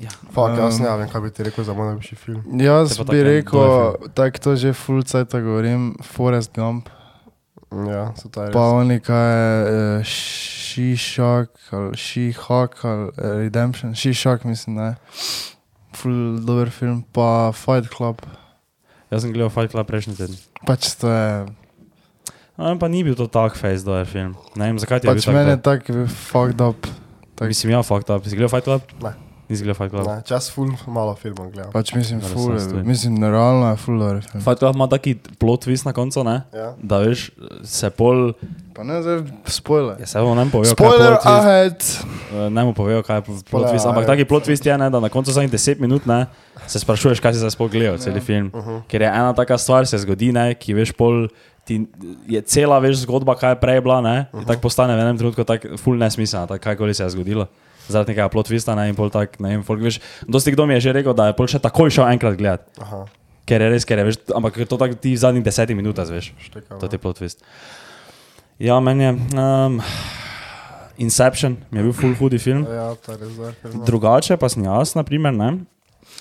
ne. 0.00 0.32
Fak, 0.32 0.56
jaz 0.58 0.78
Um, 0.78 0.84
ne 0.84 0.96
vem, 0.96 1.08
kaj 1.12 1.20
bi 1.20 1.30
ti 1.30 1.42
rekel 1.42 1.64
za 1.64 1.74
moj 1.74 1.90
najljubši 1.90 2.16
film. 2.16 2.42
Jaz 2.60 2.98
bi 2.98 3.04
tak 3.04 3.20
rekel, 3.26 3.94
tako 4.14 4.38
to 4.38 4.56
že 4.56 4.72
full 4.72 5.02
cajt 5.02 5.32
govorim, 5.32 5.94
Forrest 6.02 6.54
Gump. 6.56 6.88
Ja, 7.70 8.10
so 8.18 8.26
to 8.28 8.42
je 8.42 8.50
res. 8.50 8.54
Pa 8.54 8.64
oni 8.74 8.98
kaj 8.98 9.30
je, 9.30 10.02
She-Shock 10.02 11.70
ali 11.70 11.94
She-Hawk 11.94 12.82
ali 12.82 13.10
eh, 13.14 13.36
Redemption, 13.46 13.94
She-Shock 13.94 14.44
mislim, 14.44 14.76
ne. 14.76 14.94
Full 15.94 16.40
dober 16.42 16.70
film, 16.70 17.04
pa 17.12 17.52
Fight 17.54 17.90
Club. 17.94 18.24
Jaz 19.10 19.22
sem 19.22 19.32
gledal 19.34 19.50
Fight 19.54 19.70
Club 19.70 19.86
prejšnji 19.86 20.16
teden. 20.18 20.36
Pač 20.66 20.94
to 20.98 21.10
je, 21.10 21.46
No, 22.60 22.76
pa 22.76 22.92
ni 22.92 23.00
bil 23.00 23.16
to 23.16 23.24
tak 23.24 23.56
face 23.56 23.80
dober 23.80 24.04
film. 24.04 24.36
Ne 24.52 24.68
vem, 24.68 24.76
zakaj 24.76 25.00
ti 25.00 25.08
je 25.08 25.14
pač 25.14 25.24
bil 25.24 25.32
meni 25.38 25.56
je 25.56 25.60
tak. 25.64 25.86
tak 25.88 25.96
fucked 26.12 26.60
up. 26.60 26.84
tak. 27.32 27.48
Mislim, 27.48 27.72
ja, 27.72 27.80
fucked 27.80 28.12
up. 28.12 28.26
Si 28.28 28.36
gledal 28.36 28.52
Fight 28.52 28.68
Club? 28.68 28.84
Ne. 29.00 29.29
Nisi 29.50 29.64
gledal 29.66 29.74
Fight 29.74 29.90
Club? 29.90 30.06
Ne, 30.06 30.22
čas 30.22 30.46
full 30.54 30.70
malo 30.86 31.14
filmov 31.18 31.50
gledam. 31.50 31.72
Pač 31.74 31.90
mislim, 31.94 32.20
stoji. 32.22 32.84
mislim, 32.86 33.18
realno 33.24 33.70
je 33.70 33.76
full 33.82 33.98
dober 33.98 34.22
film. 34.22 34.42
Fight 34.44 34.58
Club 34.62 34.78
ima 34.78 34.86
taki 34.86 35.16
plot 35.38 35.66
twist 35.66 35.86
na 35.86 35.92
koncu, 35.92 36.22
ne? 36.24 36.42
Ja. 36.54 36.74
Da 36.78 36.98
veš, 37.02 37.30
se 37.66 37.90
pol... 37.90 38.32
Pa 38.74 38.86
ne 38.86 39.02
zdaj 39.02 39.24
spoiler. 39.50 39.98
Ja, 40.00 40.06
se 40.06 40.22
bo 40.22 40.34
nam 40.38 40.50
povedal, 40.50 40.72
Spoiler 40.78 40.98
kaj 40.98 41.10
je 41.10 41.18
plot 41.18 41.26
twist. 41.26 41.42
ahead! 41.42 41.78
Eh, 42.46 42.50
Ne 42.50 42.64
mu 42.64 42.74
povejo, 42.74 43.02
kaj 43.02 43.16
je 43.18 43.22
plot 43.50 43.66
twist, 43.72 43.88
ampak 43.90 44.06
taki 44.06 44.24
plot 44.24 44.46
twist 44.46 44.66
je, 44.66 44.78
ne, 44.78 44.90
da 44.90 45.00
na 45.02 45.10
koncu 45.10 45.34
zadnjih 45.34 45.50
10 45.52 45.82
minut 45.82 46.06
ne, 46.06 46.26
se 46.70 46.78
sprašuješ, 46.78 47.18
kaj 47.20 47.34
si 47.34 47.42
zdaj 47.42 47.50
sploh 47.50 47.70
gledal, 47.70 47.98
cel 47.98 48.20
film. 48.22 48.54
Uh 48.54 48.62
-huh. 48.62 48.80
Ker 48.86 49.02
je 49.02 49.08
ena 49.10 49.34
taka 49.34 49.58
stvar 49.58 49.86
se 49.86 49.98
zgodi, 49.98 50.32
ne, 50.32 50.54
ki 50.54 50.74
veš 50.74 50.92
pol 50.94 51.26
ti 51.64 51.86
je 52.28 52.40
cela 52.40 52.78
veš 52.78 52.96
zgodba, 53.04 53.34
kaj 53.34 53.50
je 53.50 53.60
prej 53.60 53.80
bila, 53.80 54.00
ne? 54.00 54.26
In 54.34 54.44
tako 54.44 54.60
postane 54.60 54.96
v 54.96 55.00
enem 55.00 55.18
trenutku 55.18 55.44
tako 55.44 55.76
ful 55.76 55.98
nesmiselna, 55.98 56.46
tako 56.46 56.62
kajkoli 56.62 56.94
se 56.94 57.02
je 57.04 57.10
zgodilo. 57.10 57.46
Zaradi 57.90 58.14
nekega 58.14 58.28
plot 58.32 58.48
twista, 58.50 58.76
ne, 58.78 58.88
in 58.90 58.98
pol 58.98 59.10
tak, 59.10 59.38
ne 59.42 59.54
vem, 59.54 59.64
folk, 59.66 59.82
veš, 59.82 60.00
dosti 60.28 60.54
kdo 60.54 60.66
mi 60.66 60.78
je 60.78 60.86
že 60.88 60.94
rekel, 61.00 61.16
da 61.16 61.30
je 61.30 61.36
pol 61.38 61.50
še 61.50 61.60
takoj 61.62 61.90
šel 61.90 62.06
enkrat 62.14 62.38
gledat. 62.38 62.66
Aha, 62.80 63.04
Ker 63.50 63.64
je 63.64 63.68
res, 63.72 63.84
ker 63.88 63.98
je, 63.98 64.04
veš, 64.06 64.18
ampak 64.36 64.60
to 64.62 64.76
tako 64.78 64.94
ti 64.94 65.16
v 65.16 65.18
zadnjih 65.18 65.42
desetih 65.42 65.74
minutah, 65.74 66.06
veš. 66.06 66.30
štekam. 66.38 66.78
To 66.78 66.86
je 66.86 67.00
plot 67.02 67.18
twist. 67.18 67.42
Ja, 68.62 68.76
meni 68.84 69.08
je 69.08 69.12
um, 69.40 69.80
Inception, 71.00 71.56
mi 71.72 71.80
je 71.80 71.86
bil 71.88 71.94
full 71.96 72.14
hudi 72.14 72.38
film. 72.38 72.66
Ja, 72.68 72.92
to 72.94 73.16
je 73.16 73.18
res 73.24 73.32
dober 73.32 73.54
film. 73.56 73.82
Drugače 73.88 74.36
pa 74.36 74.50
sem 74.52 74.68
jaz, 74.68 74.92
na 74.94 75.02
primer, 75.02 75.32
ne, 75.32 75.64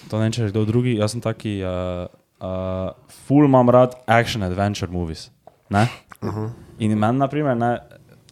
to 0.07 0.17
ne 0.17 0.25
vem, 0.25 0.33
če 0.33 0.47
je 0.47 0.53
kdo 0.53 0.63
drugi, 0.69 0.95
jaz 1.01 1.13
sem 1.13 1.21
taki, 1.21 1.59
uh, 1.67 2.07
uh, 2.39 2.95
full 3.27 3.45
imam 3.45 3.69
rad 3.69 3.97
action 4.07 4.45
adventure 4.47 4.87
movies. 4.91 5.27
Ne? 5.69 5.85
Uh 6.23 6.33
-huh. 6.33 6.49
In 6.79 6.97
meni, 6.97 7.17
na 7.19 7.27
primer, 7.27 7.57
ne, 7.57 7.77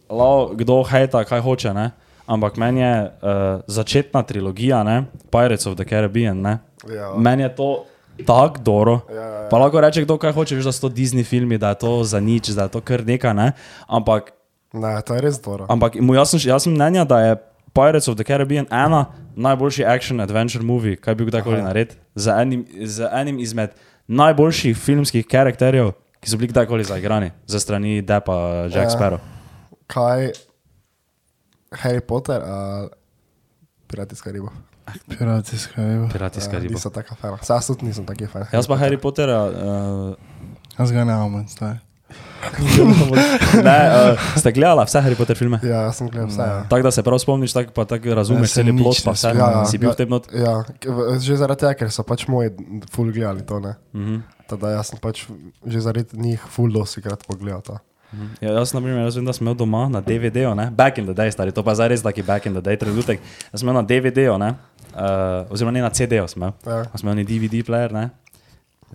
lao, 0.09 0.55
kdo 0.55 0.83
hejta, 0.83 1.23
kaj 1.23 1.41
hoče, 1.43 1.73
ne, 1.73 1.91
ampak 2.27 2.57
meni 2.57 2.81
je 2.81 2.93
uh, 3.01 3.09
začetna 3.67 4.23
trilogija, 4.23 4.83
ne, 4.83 5.03
Pirates 5.31 5.65
of 5.65 5.75
the 5.75 5.85
Caribbean, 5.85 6.41
ne, 6.41 6.57
Ja. 6.87 7.13
meni 7.17 7.43
je 7.43 7.55
to 7.55 7.85
tako 8.25 8.59
dobro. 8.59 8.99
Ja, 9.09 9.15
ja, 9.15 9.27
ja. 9.41 9.49
Pa 9.49 9.57
lahko 9.57 9.81
reče 9.81 10.01
kdo, 10.01 10.17
kaj 10.17 10.31
hoče, 10.31 10.55
veš, 10.55 10.65
da 10.65 10.71
so 10.71 10.81
to 10.81 10.89
Disney 10.89 11.23
filmi, 11.23 11.57
da 11.57 11.69
je 11.69 11.75
to 11.77 12.03
za 12.03 12.19
nič, 12.19 12.49
da 12.49 12.63
je 12.63 12.69
to 12.69 12.81
kar 12.81 13.05
nekaj, 13.05 13.33
ne, 13.33 13.51
ampak 13.87 14.31
Ne, 14.73 15.01
to 15.01 15.15
je 15.15 15.21
res 15.21 15.39
dobro. 15.41 15.65
Ampak 15.69 15.95
jaz 15.95 16.29
sem, 16.29 16.39
jaz 16.43 16.63
sem 16.63 16.73
mnenja, 16.73 17.05
da 17.05 17.19
je 17.21 17.35
Pirates 17.73 18.07
of 18.07 18.15
the 18.15 18.23
Caribbean 18.23 18.65
ena 18.67 19.05
najboljši 19.35 19.85
action 19.85 20.19
adventure 20.19 20.63
movie, 20.63 20.95
kaj 20.95 21.15
bi 21.15 21.25
kdajkoli 21.25 21.61
naredil. 21.63 21.95
Z 22.15 22.27
enim, 22.35 22.65
z 22.83 23.07
enim 23.11 23.39
izmed 23.39 23.69
najboljših 24.07 24.77
filmskih 24.77 25.25
karakterjev, 25.27 25.91
ki 26.19 26.29
so 26.29 26.37
bili 26.37 26.51
kdajkoli 26.51 26.83
zaigrani, 26.83 27.31
za 27.47 27.59
strani 27.59 28.01
Deppa, 28.01 28.67
Jack 28.67 28.89
Ja. 28.89 28.89
Sparrow. 28.89 29.19
Kaj 29.87 30.31
Harry 31.83 32.01
Potter 32.01 32.41
ali 32.41 32.89
Pirati 33.87 34.13
iz 34.13 34.21
Karibov? 34.21 34.51
Piratijska 35.07 35.81
riba. 35.83 36.07
Piratijska 36.07 36.55
Ja, 36.55 36.61
riba. 36.63 36.73
Nisem 36.73 36.91
taka 36.91 37.15
fan. 37.15 37.37
Jaz 37.49 37.67
tudi 37.67 37.85
nisem 37.85 38.05
taki 38.07 38.27
fan. 38.27 38.45
Jaz 38.53 38.67
pa 38.67 38.77
Harry 38.79 38.97
Pottera. 38.99 39.43
Uh, 39.51 40.15
Jaz 40.79 40.91
ga 40.91 41.03
ne 41.03 41.13
imam, 41.13 41.47
stari. 41.47 41.79
ne, 43.67 43.79
uh, 43.91 44.37
ste 44.39 44.51
gledali 44.55 44.85
vse 44.87 45.01
Harry 45.03 45.17
Potter 45.19 45.35
filme? 45.35 45.59
Ja, 45.63 45.91
sem 45.91 46.07
gledal 46.07 46.29
vse. 46.31 46.39
Ja. 46.41 46.63
Tako 46.69 46.87
da 46.87 46.91
se 46.91 47.03
prav 47.03 47.19
spomniš, 47.19 47.53
tako 47.53 47.71
pa 47.75 47.85
tako 47.85 48.15
razumeš 48.15 48.53
cel 48.55 48.71
plot, 48.77 49.03
pa 49.05 49.11
vse. 49.11 49.27
spomnim. 49.27 49.43
Ja, 49.43 49.65
Si 49.65 49.77
bil 49.77 49.89
ja, 49.89 49.93
v 49.93 49.97
tem 49.97 50.09
not? 50.09 50.29
Ja, 50.31 50.53
že 51.19 51.35
zaradi 51.35 51.65
tega, 51.65 51.73
ker 51.83 51.91
so 51.91 52.07
pač 52.07 52.27
moji 52.31 52.53
ful 52.91 53.11
gledali 53.11 53.43
to. 53.43 53.59
Ne? 53.59 53.75
Mhm. 53.95 54.23
Tada 54.47 54.77
jaz 54.77 54.93
sem 54.93 54.99
pač 55.03 55.25
že 55.67 55.79
zaradi 55.83 56.15
njih 56.15 56.39
ful 56.47 56.71
dosti 56.71 57.03
krat 57.03 57.27
pogledal 57.27 57.59
to. 57.61 57.75
Ja, 58.41 58.53
jaz, 58.55 58.71
na 58.73 58.79
primer, 58.81 59.09
vem, 59.11 59.25
da 59.25 59.33
sem 59.35 59.43
imel 59.43 59.55
doma 59.59 59.89
na 59.91 59.99
DVD-ju, 60.01 60.53
ne? 60.55 60.69
back 60.71 60.97
in 60.97 61.05
the 61.05 61.13
day, 61.13 61.31
stari, 61.31 61.51
to 61.51 61.63
pa 61.63 61.75
zdaj 61.75 61.89
res 61.91 62.01
taki 62.01 62.23
back 62.23 62.45
in 62.47 62.53
the 62.55 62.61
day 62.63 62.77
trenutek. 62.79 63.19
Jaz 63.51 63.59
sem 63.59 63.67
imel 63.67 63.81
na 63.81 63.87
DVD-ju, 63.87 64.37
ne? 64.39 64.53
uh, 64.95 65.51
oziroma 65.51 65.75
ne 65.75 65.83
na 65.83 65.89
CD-ju, 65.91 66.27
sem 66.31 66.39
imel. 66.41 66.53
Ja. 66.65 66.85
Sem 66.95 67.09
imel 67.09 67.25
DVD 67.27 67.63
player, 67.67 67.91
ne? 67.91 68.09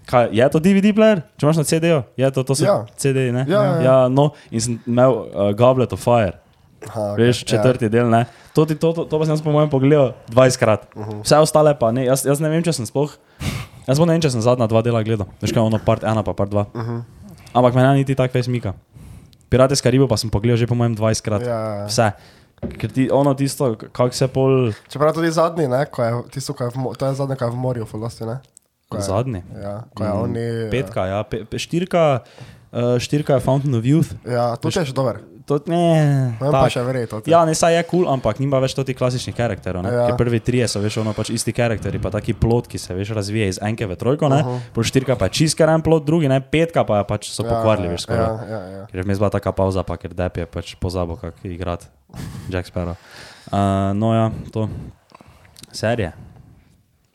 Kaj, 0.09 0.33
je 0.33 0.49
to 0.49 0.59
DVD 0.59 0.95
player? 0.97 1.21
Če 1.37 1.45
imaš 1.47 1.61
na 1.61 1.65
CD-ju, 1.69 2.01
je 2.17 2.31
to, 2.33 2.43
to 2.43 2.57
so 2.57 2.65
Ja. 2.65 2.79
CD, 2.97 3.29
ne? 3.37 3.45
Ja, 3.49 3.61
ja, 3.61 3.75
ja. 3.75 3.83
ja, 3.85 3.97
no, 4.09 4.31
in 4.51 4.61
sem 4.65 4.81
imel 4.89 5.13
uh, 5.29 5.53
Goblet 5.53 5.93
of 5.93 6.01
Fire. 6.01 6.41
Aha, 6.89 7.13
Veš, 7.15 7.45
četrti 7.47 7.87
ja. 7.87 7.93
del, 7.93 8.09
ne? 8.11 8.25
To, 8.57 8.65
ti- 8.67 8.75
to, 8.75 8.91
to, 8.97 9.05
to 9.05 9.19
pa 9.19 9.29
sem 9.29 9.37
jaz 9.37 9.43
po 9.45 9.53
mojem 9.55 9.71
pogledal 9.71 10.17
20 10.33 10.59
krat. 10.59 10.89
Uh 10.97 11.07
-huh. 11.07 11.21
Vse 11.23 11.37
ostale 11.39 11.77
pa 11.79 11.93
ne, 11.93 12.05
jaz, 12.05 12.25
jaz 12.27 12.41
ne 12.41 12.49
vem, 12.49 12.63
če 12.63 12.73
sem 12.73 12.87
sploh. 12.87 13.13
Jaz 13.87 13.99
ne 13.99 14.07
vem, 14.07 14.21
če 14.21 14.31
sem 14.31 14.41
zadnja 14.41 14.67
dva 14.67 14.83
dela 14.83 15.03
gledal. 15.03 15.27
Veš 15.43 15.53
kaj, 15.53 15.63
ono 15.63 15.79
part 15.79 16.03
ena 16.03 16.23
pa 16.23 16.33
part 16.35 16.51
dva. 16.51 16.67
Uh 16.75 16.83
-huh. 16.83 17.03
Ampak 17.55 17.75
meni 17.75 18.01
niti 18.01 18.15
tako 18.15 18.39
več 18.39 18.49
mika. 18.49 18.75
Pirate 19.53 19.77
z 19.77 19.85
Karibo 19.85 20.09
pa 20.09 20.17
sem 20.17 20.33
pogledal 20.33 20.57
že 20.57 20.65
po 20.65 20.73
mojem 20.73 20.97
20 20.97 21.21
krat. 21.21 21.45
Ja, 21.45 21.85
ja. 21.85 21.87
Vse. 21.87 22.09
Ker 22.63 22.89
ti 22.95 23.11
ono 23.13 23.35
tisto, 23.35 23.75
kako 23.75 24.15
se 24.15 24.29
pol 24.31 24.71
Čeprav 24.89 25.13
tudi 25.13 25.29
zadnji, 25.35 25.67
ne, 25.69 25.83
ko 25.91 25.99
je, 26.01 26.11
tisto, 26.33 26.55
ko 26.55 26.65
je 26.65 26.71
v, 26.71 26.95
to 26.95 27.11
je 27.11 27.19
zadnji, 27.19 27.37
ko 27.37 27.45
je 27.45 27.53
v 27.53 27.59
morju, 27.59 27.85
fulosti, 27.91 28.25
ne? 28.25 28.39
Ko 28.87 28.97
je- 28.97 29.03
zadnji. 29.03 29.43
Ja, 29.59 29.83
ko 29.93 30.01
je 30.07 30.13
oni... 30.13 30.47
Petka, 30.71 31.05
ja, 31.11 31.21
pe, 31.27 31.43
pe, 31.43 31.59
štirka, 31.59 32.23
uh, 32.71 32.97
štirka 33.03 33.35
je 33.35 33.43
Fountain 33.43 33.75
of 33.75 33.83
Youth. 33.83 34.15
Ja, 34.23 34.55
to 34.57 34.71
je 34.71 34.79
še 34.79 34.95
dober. 34.95 35.27
To, 35.53 35.59
ne, 35.69 35.81
Ne 36.39 36.39
vem 36.41 36.55
pa 36.55 36.65
še 36.73 36.83
verjeti. 36.87 37.21
Ja, 37.29 37.43
ne, 37.49 37.53
saj 37.57 37.77
je 37.77 37.83
kul, 37.85 38.03
cool, 38.03 38.11
ampak 38.13 38.41
nima 38.41 38.61
več 38.63 38.73
toti 38.79 38.95
klasičnih 38.97 39.37
karakterov. 39.37 39.85
Ja. 39.85 39.93
Ja. 39.93 40.07
Ker 40.09 40.17
prvi 40.21 40.41
trije 40.41 40.69
so 40.71 40.81
veš, 40.81 40.97
ono 41.03 41.13
pač 41.17 41.33
isti 41.35 41.53
karakteri, 41.57 42.01
pa 42.03 42.13
taki 42.15 42.35
plot, 42.39 42.71
ki 42.73 42.81
se 42.81 42.97
veš 42.97 43.13
razvija 43.17 43.51
iz 43.53 43.61
enke 43.65 43.89
v 43.91 43.99
trojko, 44.01 44.31
ne, 44.33 44.41
uh 44.41 44.49
-huh. 44.49 44.73
pol 44.73 44.87
štirka 44.89 45.17
pa 45.21 45.29
je 45.29 45.37
čist 45.43 45.59
karen 45.59 45.85
plot, 45.85 46.07
drugi 46.09 46.29
ne, 46.33 46.41
petka 46.41 46.85
pa 46.89 47.05
pač 47.05 47.29
so 47.31 47.45
pokvarili, 47.45 47.93
veš, 47.93 48.09
skoraj. 48.09 48.25
Ja, 48.25 48.49
ja, 48.49 48.63
ja. 48.79 48.87
Ker 48.87 49.03
je 49.03 49.05
vmes 49.05 49.19
bila 49.19 49.31
taka 49.31 49.53
pauza, 49.53 49.83
pa 49.83 49.97
ker 49.97 50.15
Depp 50.15 50.37
je 50.37 50.47
pač 50.47 50.75
pozabil, 50.75 51.17
kako 51.17 51.49
igrati 51.49 51.87
Jack 52.49 52.69
Sparrow. 52.69 52.97
Uh, 53.53 53.93
no 53.95 54.15
ja, 54.15 54.31
to. 54.53 54.69
Serije. 55.73 56.13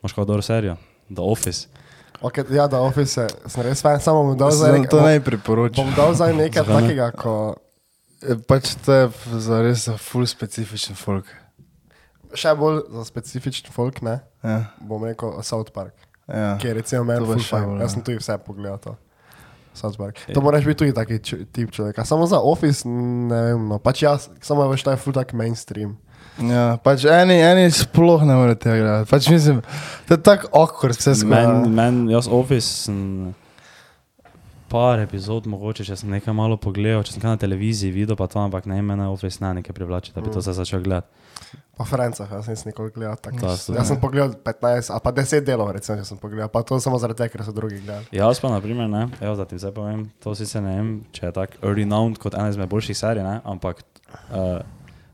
Moš 0.01 0.13
kako 0.13 0.25
dobro 0.25 0.41
serijo? 0.41 0.75
The 1.09 1.21
Office. 1.21 1.67
Okay, 2.21 2.43
ja, 2.55 2.67
da 2.67 2.81
office 2.81 3.21
je, 3.21 3.27
sem 3.45 3.61
res 3.61 3.81
fan, 3.81 3.99
samo 4.01 4.23
bom 4.23 4.37
dal 4.37 4.51
zdaj 4.51 4.87
to 4.89 5.01
naj 5.01 5.19
priporočam. 5.21 5.85
Bom 5.85 5.93
dal 5.93 6.15
zdaj 6.17 6.33
nekaj 6.33 6.65
takega, 6.65 7.11
ko 7.13 7.33
Pač 8.43 8.75
to 8.81 8.91
je 8.93 9.03
za 9.37 9.61
res 9.61 9.85
za 9.85 9.95
full 9.95 10.25
specifičen 10.25 10.95
folk. 10.95 11.25
še 12.33 12.51
bolj 12.53 12.81
za 12.91 13.03
specifičen 13.05 13.71
folk, 13.71 14.01
ne, 14.01 14.19
Ja, 14.43 14.73
bom 14.79 15.01
rekel 15.01 15.31
South 15.41 15.71
Park, 15.71 15.93
ja. 16.25 16.57
ki 16.57 16.67
je 16.67 16.73
recimo 16.73 17.03
meni 17.03 17.23
To 17.23 17.37
še 17.37 17.55
bolj, 17.57 17.77
Jaz 17.77 17.83
ja. 17.83 17.87
sem 17.89 18.01
tudi 18.01 18.17
vse 18.17 18.35
pogledal 18.39 18.77
to. 18.77 18.95
South 19.73 19.95
Park. 19.95 20.17
To 20.27 20.41
moraš 20.41 20.65
biti 20.65 20.79
tudi 20.79 20.91
taki 20.91 21.19
č- 21.19 21.45
tip 21.47 21.69
človeka. 21.69 22.01
Samo 22.01 22.25
za 22.25 22.39
office, 22.39 22.81
ne 22.83 23.41
vem, 23.43 23.67
no. 23.67 23.77
Pač 23.77 24.01
jaz, 24.01 24.29
samo 24.41 24.65
veš, 24.65 24.81
to 24.81 24.89
je 24.89 24.97
full 24.97 25.13
tak 25.13 25.33
mainstream. 25.33 25.95
ja 26.39 26.77
pač 26.77 27.05
eni, 27.05 27.37
eni 27.37 27.69
sploh 27.69 28.21
ne 28.21 28.33
morejo 28.33 28.57
tega 28.57 28.75
gledati. 28.75 29.07
Pač 29.07 29.29
mislim, 29.29 29.61
to 30.05 30.13
je 30.13 30.19
tako 30.19 30.49
awkward 30.51 30.97
vse 30.97 31.15
skupaj. 31.15 31.45
Meni, 31.45 31.69
men, 31.71 31.95
jaz 32.09 32.25
Office 32.27 32.85
sem 32.85 33.33
par 34.67 34.99
epizod, 34.99 35.45
mogoče, 35.45 35.83
če 35.83 35.95
sem 35.95 36.09
nekaj 36.09 36.33
malo 36.33 36.57
pogledal, 36.57 37.01
če 37.01 37.13
sem 37.13 37.21
kaj 37.21 37.31
na 37.31 37.39
televiziji 37.39 37.91
videl, 37.91 38.15
pa 38.15 38.25
to, 38.25 38.39
ampak 38.39 38.65
ne, 38.65 38.81
mene 38.81 39.07
Office 39.07 39.39
ne 39.39 39.53
nekaj 39.53 39.71
privlači, 39.71 40.11
da 40.11 40.19
bi 40.19 40.29
to 40.29 40.39
zdaj 40.39 40.53
začel 40.55 40.81
gledati. 40.81 41.07
Pa 41.73 41.85
Francah, 41.85 42.27
jaz 42.29 42.47
nisem 42.47 42.67
nikoli 42.67 42.89
gledal 42.91 43.15
tako. 43.17 43.53
So- 43.55 43.71
Jaz 43.71 43.87
sem 43.87 43.97
pogledal 43.97 44.33
15 44.35 44.89
ali 44.89 44.99
pa 44.99 45.11
10 45.13 45.41
delov, 45.41 45.71
recimo, 45.71 45.97
če 45.97 46.05
sem 46.05 46.17
pogledal, 46.17 46.49
pa 46.49 46.63
to 46.63 46.79
samo 46.79 46.97
zaradi 46.97 47.17
tega, 47.19 47.29
ker 47.29 47.43
so 47.43 47.53
drugi 47.53 47.77
gledali. 47.77 48.09
Jaz 48.11 48.39
pa, 48.39 48.49
na 48.49 48.59
primer, 48.59 48.87
ne, 48.87 49.07
evo, 49.19 49.35
da 49.35 49.45
ti 49.45 49.55
zdaj 49.55 49.71
povem, 49.71 50.09
to 50.19 50.33
sicer 50.33 50.61
ne 50.61 50.73
vem, 50.73 50.89
če 51.11 51.25
je 51.25 51.31
tako 51.33 51.71
renowned 51.71 52.17
kot 52.17 52.33
ena 52.33 52.49
izmed 52.49 52.67
boljših 52.67 52.97
serij, 52.97 53.23
ne, 53.23 53.37
ampak 53.45 53.83
uh, 54.31 54.59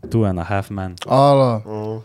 Two 0.04 0.24
and 0.24 0.38
a 0.38 0.44
Half 0.44 0.70
Men. 0.70 0.96
Alo, 1.06 1.60
Mm. 1.60 2.02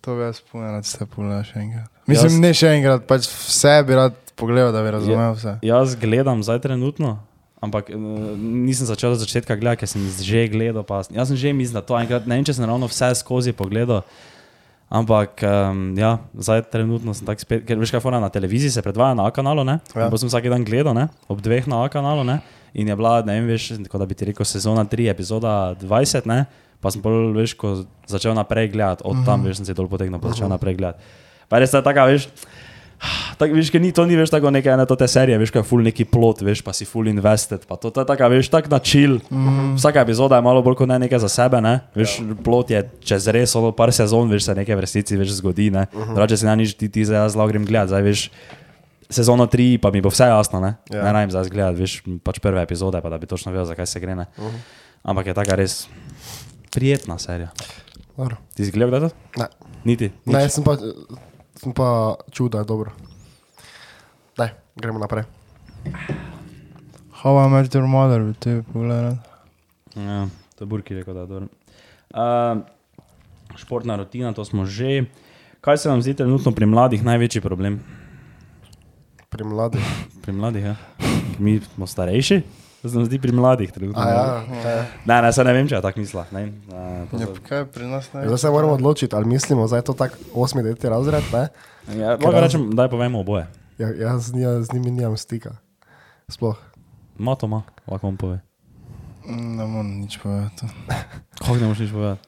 to 0.00 0.14
bi 0.14 0.22
jaz 0.22 0.40
povedal, 0.42 0.76
da 0.76 0.82
ste 0.84 1.06
pogledali 1.06 1.44
še 1.44 1.58
enkrat. 1.58 1.90
Mislim, 2.06 2.30
Jaz- 2.30 2.40
ne 2.40 2.52
še 2.52 2.68
enkrat, 2.72 3.04
pač 3.04 3.26
vse 3.26 3.82
bi 3.82 3.94
rad 3.94 4.14
pogledal, 4.36 4.72
da 4.72 4.84
bi 4.84 4.92
razumel 4.94 5.34
vse. 5.34 5.56
Jaz 5.64 5.96
gledam 6.00 6.44
zdaj 6.44 6.60
trenutno, 6.64 7.16
ampak 7.60 7.90
uh, 7.90 7.98
nisem 8.38 8.86
začel 8.86 9.16
od 9.16 9.24
začetka 9.24 9.56
gledati, 9.56 9.84
ker 9.84 9.90
sem 9.90 10.04
že 10.22 10.46
gledal. 10.52 10.84
Pa, 10.86 11.02
jaz 11.08 11.32
sem 11.32 11.40
že 11.40 11.52
mislil, 11.56 11.80
da 11.80 11.84
to 11.84 11.98
enkrat, 11.98 12.28
ne 12.28 12.38
vem, 12.38 12.46
če 12.46 12.56
sem 12.56 12.68
ravno 12.68 12.88
vse 12.90 13.14
skozi 13.18 13.56
pogledal. 13.56 14.04
Ampak 14.86 15.42
um, 15.42 15.96
ja, 15.98 16.22
zdaj 16.30 16.68
trenutno 16.70 17.10
sem 17.10 17.26
tako 17.26 17.42
spet, 17.42 17.64
ker 17.66 17.80
veš, 17.80 17.90
kaj 17.90 18.04
fora 18.04 18.20
na 18.22 18.30
televiziji 18.30 18.70
se 18.70 18.82
predvaja 18.86 19.16
na 19.18 19.26
A 19.26 19.32
kanalu, 19.34 19.64
ne? 19.66 19.80
Ja. 19.96 20.06
Ja. 20.06 20.10
Pa 20.12 20.20
sem 20.20 20.30
vsak 20.30 20.46
dan 20.46 20.62
gledal, 20.62 20.94
ne? 20.94 21.08
Ob 21.26 21.42
dveh 21.42 21.66
na 21.66 21.82
A 21.82 21.90
kanalu, 21.90 22.22
ne? 22.22 22.38
In 22.70 22.86
je 22.86 22.94
bila, 22.94 23.18
ne 23.26 23.34
vem, 23.34 23.48
veš, 23.50 23.72
kot 23.90 23.98
da 23.98 24.06
bi 24.06 24.14
ti 24.14 24.28
rekel, 24.30 24.46
sezona 24.46 24.84
3, 24.86 25.10
epizoda 25.10 25.74
20, 25.82 26.30
ne? 26.30 26.44
Pa 26.78 26.94
sem 26.94 27.02
bolj, 27.02 27.34
veš, 27.34 27.56
ko 27.58 27.82
začel 28.06 28.36
naprej 28.38 28.70
gledati, 28.76 29.02
od 29.02 29.26
tam, 29.26 29.42
veš, 29.42 29.58
sem 29.58 29.66
se 29.66 29.74
dol 29.74 29.90
potegnil, 29.90 30.22
pa 30.22 30.30
začel 30.30 30.46
naprej 30.52 30.78
gledati. 30.78 31.02
Pa 31.50 31.58
res 31.58 31.74
je 31.74 31.82
taka, 31.82 32.06
veš, 32.06 32.28
Tak, 33.36 33.52
veš, 33.52 33.68
ni, 33.76 33.92
to 33.92 34.06
ni 34.08 34.16
več 34.16 34.30
tako 34.32 34.48
neka 34.48 34.72
ena 34.72 34.86
te 34.88 35.08
serije, 35.08 35.36
veš, 35.36 35.52
kaj 35.52 35.60
je 35.60 35.68
full 35.68 35.84
neki 35.84 36.06
plot, 36.08 36.40
veš, 36.46 36.62
pa 36.64 36.72
si 36.72 36.86
full 36.88 37.08
invested, 37.10 37.66
pa 37.68 37.76
to, 37.76 37.90
to 37.92 38.00
je 38.00 38.08
taka, 38.08 38.28
veš, 38.32 38.48
tak 38.48 38.70
na 38.72 38.78
chill. 38.80 39.20
Mm 39.28 39.48
-hmm. 39.48 39.74
Vsaka 39.76 40.00
epizoda 40.00 40.36
je 40.36 40.42
malo 40.42 40.62
bolj 40.62 40.74
kot 40.80 40.88
ne 40.88 40.98
nekaj 40.98 41.18
za 41.18 41.28
sebe, 41.28 41.60
ne, 41.60 41.80
veš, 41.94 42.18
ja. 42.20 42.34
plot 42.44 42.70
je 42.70 42.80
čez 43.00 43.28
res, 43.28 43.54
ono 43.56 43.72
par 43.72 43.92
sezon, 43.92 44.30
veš, 44.30 44.44
se 44.44 44.54
nekaj 44.54 44.76
v 44.76 44.80
resnici 44.80 45.16
več 45.16 45.28
zgodi, 45.28 45.70
ne. 45.70 45.86
Uh 45.92 46.00
-huh. 46.00 46.14
Drugače 46.14 46.36
se 46.36 46.46
na 46.46 46.54
nič 46.54 46.74
ti, 46.74 46.88
ti 46.88 47.04
zdaj 47.04 47.16
jaz 47.16 47.36
lahko 47.36 47.48
grem 47.48 47.64
gledat, 47.64 47.88
zdaj 47.88 48.02
veš, 48.02 48.30
sezono 49.10 49.46
3 49.46 49.78
pa 49.78 49.90
mi 49.90 50.00
bo 50.00 50.08
vse 50.08 50.24
jasno, 50.24 50.60
ne. 50.60 50.74
Ja. 50.90 50.96
Ja. 50.96 51.04
Ne 51.04 51.12
rajem 51.12 51.30
zdaj 51.30 51.48
gledati, 51.48 51.80
veš, 51.80 52.02
pač 52.24 52.38
prve 52.38 52.62
epizode, 52.62 53.00
pa 53.00 53.08
da 53.08 53.18
bi 53.18 53.26
točno 53.26 53.52
vedel, 53.52 53.66
zakaj 53.66 53.86
se 53.86 54.00
gre, 54.00 54.14
ne. 54.14 54.26
Uh 54.38 54.44
-huh. 54.44 54.58
Ampak 55.02 55.26
je 55.26 55.34
taka 55.34 55.54
res 55.54 55.88
prijetna 56.70 57.18
serija. 57.18 57.48
Dobro. 58.16 58.36
Ti 58.54 58.64
si 58.64 58.70
gledal 58.70 58.90
kdaj 58.90 59.08
to? 59.08 59.16
Ne, 59.36 59.46
Niti. 59.84 60.10
ne 60.24 60.42
Nič? 60.42 60.52
sem 60.52 60.64
pa, 60.64 60.76
sem 61.56 61.72
pa 61.72 62.16
čutil, 62.30 62.48
da 62.48 62.58
je 62.58 62.64
dobro. 62.64 62.92
Daj, 64.36 64.52
gremo 64.76 64.98
naprej. 64.98 65.24
How 67.22 67.46
I 67.46 67.50
Met 67.50 67.74
Your 67.74 67.86
Mother, 67.86 68.22
bi 68.22 68.34
ti 68.34 68.62
pogledal. 68.72 69.16
Ja, 69.96 70.28
to 70.56 70.64
je 70.64 70.66
Burki 70.66 70.94
rekel, 70.94 71.14
da 71.14 71.20
je 71.20 71.26
dobro. 71.26 71.48
Uh, 72.14 72.62
športna 73.56 73.96
rutina, 73.96 74.32
to 74.32 74.44
smo 74.44 74.66
že. 74.66 75.04
Kaj 75.60 75.78
se 75.78 75.88
vam 75.88 76.02
zdi 76.02 76.14
trenutno 76.14 76.52
pri 76.52 76.66
mladih 76.66 77.04
največji 77.04 77.40
problem? 77.40 77.80
Pri 79.28 79.44
mladih. 79.44 79.82
Pri 80.22 80.32
mladih, 80.32 80.64
ja. 80.64 80.76
Mi 81.38 81.60
smo 81.60 81.86
starejši, 81.86 82.42
To 82.86 82.90
se 82.90 82.98
mi 82.98 83.04
zdi 83.04 83.18
pri 83.18 83.32
mladih 83.34 83.72
trenutno. 83.72 84.02
Ja, 84.02 84.42
ja. 84.64 84.84
Ne, 85.04 85.22
ne, 85.22 85.32
se 85.34 85.44
ne 85.44 85.52
vem, 85.52 85.66
če 85.66 85.74
je 85.74 85.82
tako 85.82 85.98
mislila. 85.98 86.22
Ne, 86.30 86.44
ne, 86.70 87.06
to 87.10 87.18
Ja, 87.18 87.26
kaj 87.48 87.64
pri 87.74 87.88
nas 87.90 88.12
ne? 88.14 88.22
Zdaj 88.30 88.38
se 88.38 88.50
moramo 88.54 88.76
odločiti, 88.78 89.10
ali 89.16 89.26
mislimo, 89.26 89.66
da 89.66 89.80
je 89.82 89.86
to 89.90 89.92
tak 89.98 90.14
8. 90.30 90.62
deveti 90.62 90.86
razred, 90.86 91.26
ne? 91.32 91.48
Ja, 91.98 92.14
lahko 92.14 92.40
rečem, 92.40 92.68
daj 92.78 92.92
povemo 92.94 93.24
oboje. 93.26 93.48
Ja, 93.82 93.90
jaz 93.90 94.30
z, 94.30 94.38
njima, 94.38 94.62
z 94.62 94.72
njimi 94.72 94.90
nimam 94.90 95.16
stika. 95.18 95.56
Sploh. 96.30 96.54
Ma 97.18 97.34
to 97.34 97.50
ma, 97.50 97.64
lahko 97.90 98.06
vam 98.06 98.16
pove. 98.16 98.38
Ne 99.26 99.66
morem 99.66 100.06
nič 100.06 100.20
povedati. 100.22 100.70
Kako 101.42 101.58
ne 101.58 101.66
moreš 101.66 101.82
nič 101.88 101.90
povedati? 101.90 102.22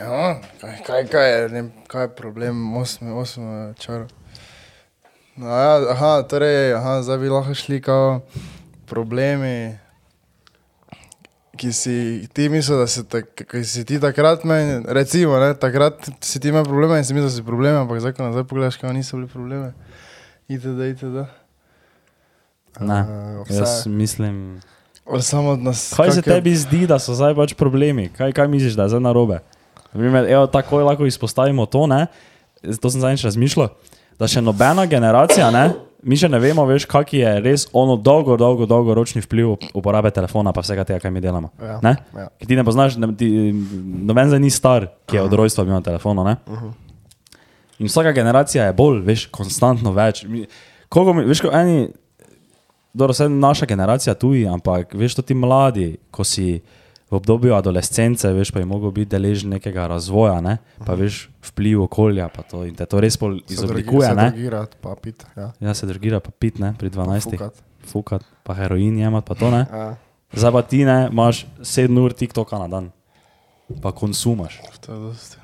Ja, 0.00 0.40
kaj, 0.60 0.80
kaj, 0.86 1.06
kaj, 1.12 1.28
je, 1.28 1.48
ne, 1.48 1.62
kaj 1.92 2.08
je 2.08 2.14
problem, 2.16 2.76
osmi, 2.80 3.12
osmi 3.12 3.74
čar. 3.76 4.08
No, 5.36 5.52
ja, 5.52 5.92
aha, 5.92 6.22
torej, 6.24 6.72
aha, 6.78 7.02
zdaj 7.02 7.18
bi 7.20 7.28
lahko 7.28 7.54
šli 7.54 7.80
kao 7.84 8.20
problemi, 8.86 9.78
ki 11.60 11.72
si 11.72 11.94
ti 12.32 12.48
misliš, 12.48 12.72
da 12.74 12.86
si, 12.86 13.02
tak, 13.04 13.28
ki 13.44 13.60
si 13.62 13.84
ti 13.84 14.00
takrat 14.00 14.44
meni, 14.44 14.80
recimo, 14.88 15.36
ne, 15.36 15.52
takrat 15.54 16.00
si 16.18 16.40
ti 16.40 16.48
imel 16.48 16.64
probleme 16.64 16.96
in 16.96 17.04
si 17.04 17.12
mislil, 17.12 17.28
da 17.28 17.34
si 17.34 17.44
probleme, 17.44 17.76
ampak 17.78 18.00
zdaj, 18.00 18.14
ko 18.14 18.24
nazaj 18.24 18.44
pogledaš, 18.44 18.76
kao 18.76 18.88
niso 18.90 19.16
bili 19.16 19.28
probleme. 19.28 19.74
Itd., 20.48 20.80
itd. 20.90 21.18
Ne, 22.80 23.00
Uh, 23.00 23.44
vse- 23.44 23.58
jaz 23.58 23.86
mislim. 23.86 24.60
Ali 25.04 25.22
samo 25.22 25.50
od 25.50 25.60
nas. 25.60 25.92
Kaj 25.92 26.10
se 26.10 26.16
kak 26.16 26.26
je- 26.26 26.32
tebi 26.32 26.56
zdi, 26.56 26.86
da 26.86 26.98
so 26.98 27.12
zdaj 27.12 27.34
pač 27.34 27.54
problemi? 27.54 28.08
Kaj, 28.08 28.32
kaj 28.32 28.48
misliš, 28.48 28.72
da 28.72 28.82
je 28.82 28.88
zdaj 28.88 29.00
narobe? 29.02 29.38
Primer, 29.92 30.24
evo, 30.24 30.46
takoj 30.46 30.82
lahko 30.82 31.04
izpostavimo 31.04 31.66
to, 31.66 31.86
ne? 31.86 32.06
to 32.76 32.90
sem 32.90 33.00
zadnjič 33.00 33.24
razmišljal, 33.24 33.68
da 34.16 34.26
še 34.26 34.40
nobena 34.40 34.86
generacija, 34.86 35.50
ne? 35.50 35.72
Mi 36.02 36.16
še 36.16 36.28
ne 36.32 36.38
vemo, 36.40 36.64
veš, 36.68 36.86
kak 36.88 37.12
je 37.12 37.32
res 37.44 37.66
ono 37.76 37.96
dolgo, 38.00 38.36
dolgo, 38.40 38.66
dolgoročni 38.68 39.22
vpliv 39.24 39.54
uporabe 39.76 40.10
telefona, 40.14 40.52
pa 40.56 40.64
vsega 40.64 40.84
tega, 40.88 41.00
kaj 41.02 41.12
mi 41.12 41.20
delamo. 41.20 41.52
Ja, 41.60 41.78
Ne? 41.84 41.96
ja. 42.16 42.28
Ki 42.40 42.48
ti 42.48 42.56
ne 42.56 42.64
poznaš, 42.64 42.96
ne, 43.00 43.10
ti, 43.16 43.28
noben 44.08 44.32
zdaj 44.32 44.40
ni 44.40 44.50
star, 44.50 44.88
ki 45.06 45.18
je 45.20 45.24
od 45.26 45.36
rojstva 45.36 45.64
bil 45.68 45.76
na 45.76 45.82
telefonu. 45.84 46.24
Ne? 46.24 46.36
In 47.80 47.88
vsaka 47.88 48.12
generacija 48.16 48.68
je 48.68 48.76
bolj, 48.76 49.00
veš, 49.06 49.26
konstantno 49.32 49.92
več. 49.96 50.24
Mi, 50.28 50.46
koliko 50.88 51.16
mi, 51.16 51.24
veš, 51.28 51.44
ko 51.44 51.52
eni, 51.56 51.88
dobro, 52.92 53.12
vse 53.16 53.28
naša 53.32 53.66
generacija 53.66 54.14
tuji, 54.14 54.46
ampak 54.48 54.94
veš, 54.94 55.20
to 55.20 55.22
ti 55.22 55.36
mladi, 55.36 55.94
ko 56.10 56.24
si 56.24 56.60
v 57.10 57.18
obdobju 57.18 57.54
adolescence, 57.54 58.28
veš, 58.32 58.52
pa 58.54 58.62
je 58.62 58.68
mogel 58.70 58.90
biti 58.94 59.10
deležen 59.10 59.50
nekega 59.50 59.88
razvoja, 59.90 60.38
ne? 60.40 60.58
pa 60.86 60.94
veš, 60.94 61.26
vpliv 61.50 61.82
okolja, 61.88 62.28
pa 62.30 62.42
to 62.46 62.62
in 62.64 62.74
te 62.78 62.86
to 62.86 63.00
res 63.02 63.18
Se 63.18 63.26
izoblikuje, 63.54 64.06
se 64.08 64.14
ne? 64.14 64.28
drogirati, 64.30 64.76
pa 64.80 64.94
pit. 64.94 65.26
Ja. 65.36 65.50
Ja, 65.60 65.74
se 65.74 65.86
drogira, 65.90 66.20
pa 66.20 66.30
pit, 66.30 66.58
ne, 66.62 66.74
pri 66.78 66.90
12. 66.90 67.34
fukat. 67.34 67.54
Fukat, 67.90 68.22
pa 68.46 68.54
heroin 68.54 68.98
jemat, 68.98 69.26
pa 69.26 69.34
to 69.34 69.50
ne. 69.50 69.66
Ja. 69.66 69.96
Zdaj 70.32 70.52
pa 70.52 70.62
ti 70.62 70.84
ne, 70.86 71.08
imaš 71.10 71.46
7 71.58 71.98
ur 71.98 72.14
TikToka 72.14 72.58
na 72.62 72.68
dan, 72.70 72.90
pa 73.82 73.90
konsumaš. 73.90 74.60
To 74.86 74.94
je 74.94 74.98
dosti. 75.10 75.36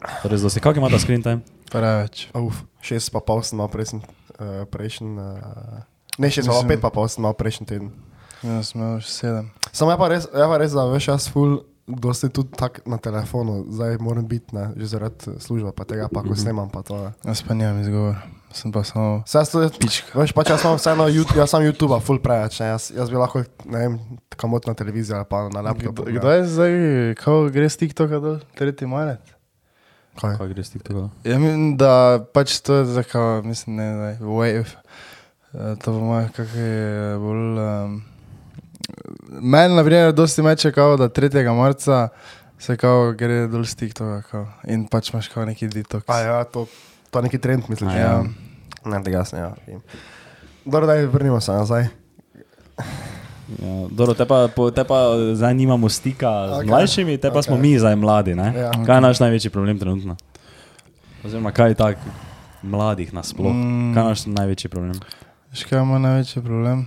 To 0.00 0.26
je 0.26 0.30
res 0.34 0.42
dosti. 0.42 0.58
Kak 0.60 0.76
ima 0.76 0.90
ta 0.90 0.98
screen 0.98 1.22
time? 1.22 1.46
Preveč. 1.70 2.26
Uf, 2.34 2.64
šest 2.82 3.12
pa 3.14 3.22
pol 3.22 3.46
sem 3.46 3.54
imel 3.60 3.70
prejšnji. 3.70 4.02
Uh, 4.40 4.66
prejšnji 4.66 5.06
uh, 5.14 5.86
ne, 6.18 6.26
šest 6.32 6.50
pa 6.50 6.56
pol, 6.56 6.64
Mislim- 6.64 6.70
pet 6.74 6.80
pa 6.82 6.90
pol 6.90 7.06
sem 7.06 7.22
imel 7.22 7.36
prejšnji 7.38 7.66
teden. 7.70 7.92
Jaz 8.42 8.72
sem 8.74 8.80
imel 8.82 8.98
že 8.98 9.10
sedem. 9.14 9.46
Samo 9.72 9.90
je 9.90 9.98
pa 9.98 10.08
res, 10.08 10.24
je 10.26 10.46
pa 10.46 10.56
res 10.56 10.72
da 10.72 10.84
veš, 10.84 11.08
jaz 11.08 11.28
ful, 11.28 11.60
dosti 11.86 12.28
tudi 12.28 12.52
tak 12.52 12.82
na 12.84 12.96
telefonu, 12.96 13.66
zdaj 13.68 13.98
moram 13.98 14.22
biti, 14.22 14.50
ne, 14.52 14.70
že 14.76 14.86
zaradi 14.88 15.38
službe, 15.38 15.72
pa 15.72 15.82
tega 15.84 16.06
pa 16.06 16.22
ko 16.22 16.34
snemam, 16.34 16.66
pa 16.66 16.82
to 16.82 16.94
je. 16.96 17.10
Jaz 17.24 17.42
pa 17.42 17.54
nimam 17.54 17.80
izgovor. 17.80 18.14
Sem 18.50 18.72
pa 18.74 18.82
samo 18.82 19.22
to 19.22 19.62
je, 19.62 19.70
pička. 19.70 20.10
veš, 20.12 20.34
pač 20.34 20.50
jaz 20.50 20.62
imam 20.62 20.74
vseeno, 20.74 21.06
YouTube, 21.06 21.38
jaz 21.38 21.50
sem 21.50 21.62
YouTube, 21.62 21.94
full 22.00 22.18
preveč, 22.18 22.58
ne, 22.58 22.66
jaz, 22.68 22.90
jaz 22.90 23.06
bi 23.06 23.14
lahko, 23.14 23.42
ne 23.64 23.78
vem, 23.78 23.94
kamot 24.32 24.66
na 24.66 24.74
televizijo 24.74 25.16
ali 25.16 25.24
pa 25.24 25.46
na 25.48 25.60
laptopu. 25.60 26.02
Kdo- 26.02 26.18
Kdaj 26.18 26.36
je 26.36 26.46
zdaj, 26.46 26.72
kako 27.14 27.46
gre 27.48 27.68
z 27.68 27.76
TikToka 27.76 28.18
dol, 28.18 28.38
tretji 28.54 28.90
marec? 28.90 29.22
Kaj? 30.18 30.34
Kaj 30.36 30.48
greš 30.48 30.68
TikToka? 30.68 31.14
Ja, 31.22 31.38
mislim, 31.38 31.76
da 31.76 32.18
pač 32.34 32.58
to 32.58 32.74
je 32.76 32.84
zdaj, 32.86 33.04
kao, 33.04 33.42
mislim, 33.42 33.76
ne, 33.76 33.88
ne, 33.94 34.10
wave. 34.20 34.66
Eh, 35.54 35.74
To 35.76 35.86
po 35.88 36.00
mojem, 36.00 36.28
kak 36.28 36.50
je 36.50 36.74
bolj... 37.18 37.54
Um, 37.56 38.02
meni, 39.28 39.74
na 39.74 39.84
primer, 39.84 40.12
dosti 40.12 40.42
meče, 40.42 40.72
kao, 40.72 40.96
da 40.96 41.08
3. 41.08 41.56
marca 41.56 42.08
se 42.58 42.76
kao 42.76 43.12
gre 43.12 43.46
dol 43.46 43.64
z 43.64 43.74
TikToka, 43.74 44.22
kao, 44.22 44.46
in 44.68 44.86
pač 44.88 45.12
imaš 45.12 45.28
kao 45.28 45.44
neki 45.44 45.68
detox. 45.68 46.02
A 46.06 46.18
ja, 46.18 46.44
to, 46.44 46.66
to 47.10 47.18
je 47.18 47.22
neki 47.22 47.38
trend, 47.38 47.62
mislim. 47.68 47.90
A 47.90 47.94
ja. 47.94 48.00
Ja. 48.00 48.22
Ne, 48.84 49.02
tega 49.04 49.18
jaz 49.18 49.32
ne, 49.32 49.38
ja. 49.38 49.54
Dobro, 50.64 50.86
daj, 50.86 51.06
vrnimo 51.06 51.40
se 51.40 51.52
nazaj. 51.52 51.86
Ja, 53.50 53.88
dobro, 53.90 54.14
te 54.14 54.24
pa, 54.26 54.48
po- 54.56 54.70
te 54.70 54.84
pa 54.84 55.10
zdaj 55.34 55.54
nimamo 55.54 55.88
stika 55.88 56.48
z 56.48 56.52
Okej. 56.52 56.68
mlajšimi, 56.68 57.18
te 57.18 57.30
pa 57.30 57.42
smo 57.42 57.54
Okej. 57.54 57.62
mi 57.62 57.78
zdaj 57.78 57.96
mladi. 57.96 58.34
Ne? 58.34 58.52
Ja. 58.56 58.70
Kaj 58.86 58.96
je 58.96 59.00
naš 59.00 59.20
največji 59.20 59.50
problem 59.50 59.78
trenutno? 59.78 60.16
Oziroma, 61.24 61.50
kaj 61.52 61.68
je 61.70 61.74
tak 61.74 61.96
mladih 62.62 63.12
nasploh? 63.14 63.52
Mm. 63.52 63.94
Kaj 63.94 64.02
je 64.02 64.08
naš 64.08 64.26
največji 64.26 64.70
problem? 64.70 65.00
Veš, 65.50 65.64
kaj 65.64 65.78
je 65.78 65.84
moj 65.84 66.00
največji 66.00 66.42
problem? 66.42 66.86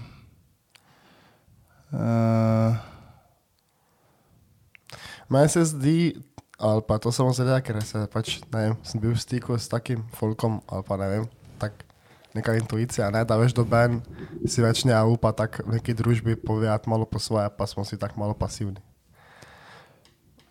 Uh, 1.93 2.73
Meni 5.29 5.49
se 5.49 5.65
zdi, 5.65 6.13
ali 6.58 6.82
pa 6.88 6.97
to 6.97 7.12
samo 7.12 7.34
zato, 7.34 7.56
ker 7.65 7.79
se 7.86 8.06
pač, 8.13 8.38
ne 8.53 8.60
vem, 8.60 8.75
sem 8.86 9.01
bil 9.01 9.15
v 9.15 9.21
stiku 9.21 9.58
s 9.58 9.69
takim 9.71 10.03
folkom, 10.13 10.60
ali 10.69 10.86
pa 10.86 10.97
ne 10.99 11.08
vem, 11.10 11.27
tak, 11.58 11.86
neka 12.38 12.53
intuicija, 12.60 13.10
ne, 13.13 13.23
da 13.25 13.38
veš, 13.39 13.56
doben 13.58 14.01
si 14.45 14.62
več 14.62 14.84
ne 14.89 14.97
upa 15.10 15.34
tako 15.38 15.65
v 15.69 15.77
neki 15.77 15.95
družbi 15.97 16.38
povedati 16.38 16.89
malo 16.89 17.06
po 17.10 17.21
svoje, 17.21 17.49
pa 17.58 17.65
smo 17.69 17.86
si 17.86 17.97
tako 17.97 18.19
malo 18.19 18.38
pasivni. 18.38 18.82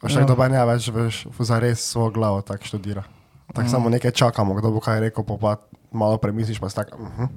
Veš, 0.02 0.18
Ja. 0.18 0.26
doben 0.26 0.55
je 0.55 0.66
več, 0.66 0.90
veš, 0.90 1.16
za 1.38 1.59
res 1.62 1.78
svojo 1.78 2.11
glavo 2.11 2.42
tako 2.42 2.66
študira. 2.66 3.07
Tako 3.52 3.66
mm. 3.66 3.70
samo 3.70 3.87
nekaj 3.90 4.11
čakamo, 4.11 4.55
kdo 4.59 4.74
bo 4.74 4.81
kaj 4.83 4.98
rekel, 4.98 5.22
pa, 5.22 5.37
pa 5.38 5.52
malo 5.94 6.18
premisliš, 6.18 6.59
pa 6.59 6.70
si 6.70 6.74
tako, 6.74 7.02
uh 7.02 7.11
-huh. 7.18 7.28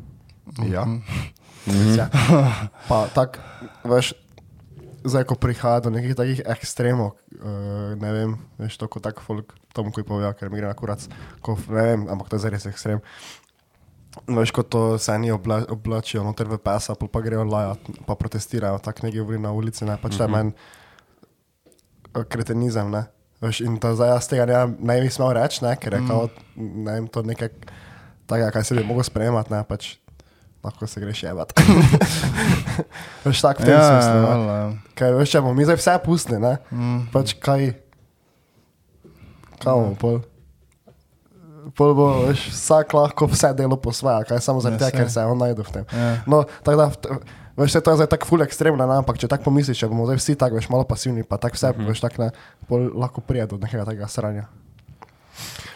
ja. 0.71 0.85
ja. 1.97 2.09
Pa 2.89 3.05
tako, 3.13 3.41
veš, 3.83 4.13
zdaj, 5.05 5.25
ko 5.29 5.37
prihaja 5.37 5.85
do 5.85 5.93
nekih 5.93 6.17
takih 6.17 6.41
ekstremov, 6.45 7.15
uh, 7.39 7.93
ne 7.97 8.11
vem, 8.13 8.35
veš, 8.61 8.77
to 8.81 8.89
kot 8.89 9.05
tak 9.05 9.21
folk, 9.25 9.53
tomu, 9.75 9.93
ki 9.93 10.05
povejo, 10.07 10.33
ker 10.37 10.49
mi 10.49 10.61
gre 10.61 10.69
na 10.69 10.77
kurac, 10.77 11.07
ko, 11.45 11.57
ne 11.69 11.83
vem, 11.89 12.05
ampak 12.11 12.29
to 12.29 12.39
je 12.39 12.45
zares 12.45 12.67
ekstrem. 12.69 13.01
Veš, 14.31 14.53
ko 14.55 14.63
to 14.63 14.83
se 15.01 15.11
eni 15.11 15.33
obla, 15.33 15.59
oblačijo 15.69 16.23
noter 16.23 16.47
v 16.47 16.57
pesa, 16.63 16.95
pol 16.95 17.11
pa 17.11 17.19
grejo 17.19 17.43
lajat, 17.43 17.91
pa 18.07 18.15
protestirajo, 18.15 18.79
tako 18.79 19.07
nekje 19.07 19.25
govori 19.25 19.41
na 19.43 19.51
ulici, 19.51 19.83
ne, 19.85 19.97
pač 19.99 20.15
mm 20.15 20.23
-hmm. 20.23 20.31
meni 20.31 20.53
eh, 22.15 22.23
kretenizem, 22.23 22.91
ne. 22.91 23.05
Veš, 23.41 23.61
in 23.61 23.77
to 23.79 23.91
zdaj 23.95 24.09
jaz 24.09 24.27
tega 24.31 24.45
ne, 24.45 24.75
ne 24.79 25.01
bi 25.01 25.09
smel 25.11 25.33
reči, 25.35 25.59
ne, 25.65 25.75
ker 25.75 25.93
je 25.93 25.99
mm. 26.01 26.07
kao, 26.07 26.29
ne 26.55 26.93
vem, 26.93 27.07
to 27.07 27.21
nekaj 27.21 27.49
takega, 28.25 28.51
kaj 28.51 28.63
se 28.63 28.75
bi 28.75 28.83
mogel 28.83 29.03
sprejemati, 29.03 29.51
ne, 29.53 29.63
pač 29.67 29.97
lahko 30.65 30.87
se 30.89 31.01
greš 31.01 31.23
jebat. 31.23 31.53
veš, 33.25 33.41
tako 33.45 33.63
v 33.63 33.65
tem 33.65 33.75
ja, 33.75 33.83
smislu. 33.87 34.21
valjda, 34.25 34.55
ja. 34.59 34.69
Ker 34.97 35.17
veš, 35.19 35.33
če 35.35 35.41
bomo 35.45 35.53
mi 35.57 35.67
zdaj 35.67 35.79
vse 35.79 35.95
pustili, 36.05 36.39
ne? 36.41 36.55
Mm. 36.73 37.03
Pač 37.13 37.35
kaj, 37.37 37.69
kaj 39.61 39.69
bomo 39.71 39.93
pol. 40.01 40.19
Pol 41.75 41.95
bo 41.97 42.09
veš, 42.27 42.49
vsak 42.53 42.93
lahko 42.97 43.29
vse 43.31 43.53
delo 43.57 43.77
po 43.81 43.93
svoje, 43.95 44.27
kaj 44.29 44.43
samo 44.43 44.61
zaradi 44.63 44.83
Ja, 44.83 44.89
tega, 44.89 45.05
ker 45.05 45.13
se 45.13 45.25
on 45.25 45.41
najdu 45.41 45.65
v 45.65 45.77
tem. 45.79 45.87
Ja. 45.93 46.11
No, 46.29 46.43
tako 46.65 46.77
da, 46.81 47.17
veš, 47.61 47.79
to 47.79 47.95
je 47.95 48.01
zdaj 48.03 48.11
tako 48.17 48.29
ful 48.33 48.45
ekstremno, 48.45 48.85
ne? 48.85 48.99
ampak 49.01 49.21
če 49.21 49.29
tako 49.31 49.49
pomisliš, 49.49 49.85
če 49.85 49.89
bomo 49.93 50.09
zdaj 50.09 50.21
vsi 50.21 50.37
tako, 50.39 50.59
veš, 50.61 50.69
malo 50.73 50.85
pasivni, 50.89 51.25
pa 51.25 51.41
tako 51.41 51.57
vse, 51.57 51.73
uh 51.73 51.79
-huh. 51.79 51.89
veš, 51.89 52.03
tako 52.05 52.25
ne, 52.25 52.29
pol 52.69 52.91
lahko 52.93 53.21
prije 53.21 53.47
do 53.53 53.61
nekega 53.61 53.85
takega 53.85 54.07
sranja. 54.07 54.49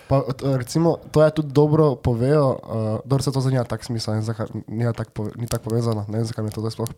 Pa, 0.08 0.24
recimo, 0.58 0.98
to 1.12 1.22
je 1.24 1.32
tudi 1.32 1.54
dobro 1.54 1.96
povejo, 1.96 2.48
uh, 2.50 3.00
dobro 3.06 3.24
se 3.24 3.32
to 3.32 3.42
zanima 3.42 3.64
tak 3.64 3.84
smisel, 3.86 4.14
ne, 4.14 4.20
vem, 4.20 4.26
zakaj, 4.26 4.48
ni 4.68 4.94
tako 4.94 5.12
pove, 5.14 5.32
ni 5.36 5.48
tak 5.48 5.62
povezano, 5.62 6.06
ne 6.08 6.18
vem, 6.18 6.26
zakaj 6.26 6.44
mi 6.44 6.50
je 6.50 6.58
to 6.58 6.62
zdaj 6.62 6.72
sploh 6.72 6.90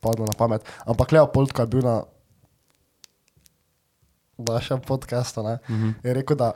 padlo 0.00 0.26
na 0.26 0.34
pamet. 0.38 0.62
Ampak 0.86 1.12
Leopold, 1.12 1.52
ko 1.52 1.62
je 1.62 1.66
bil 1.66 1.82
na 1.82 2.02
našem 4.38 4.80
podkastu, 4.80 5.42
ne, 5.42 5.58
uh 5.62 5.76
-huh. 5.76 5.94
je 6.02 6.14
rekel, 6.14 6.36
da 6.36 6.52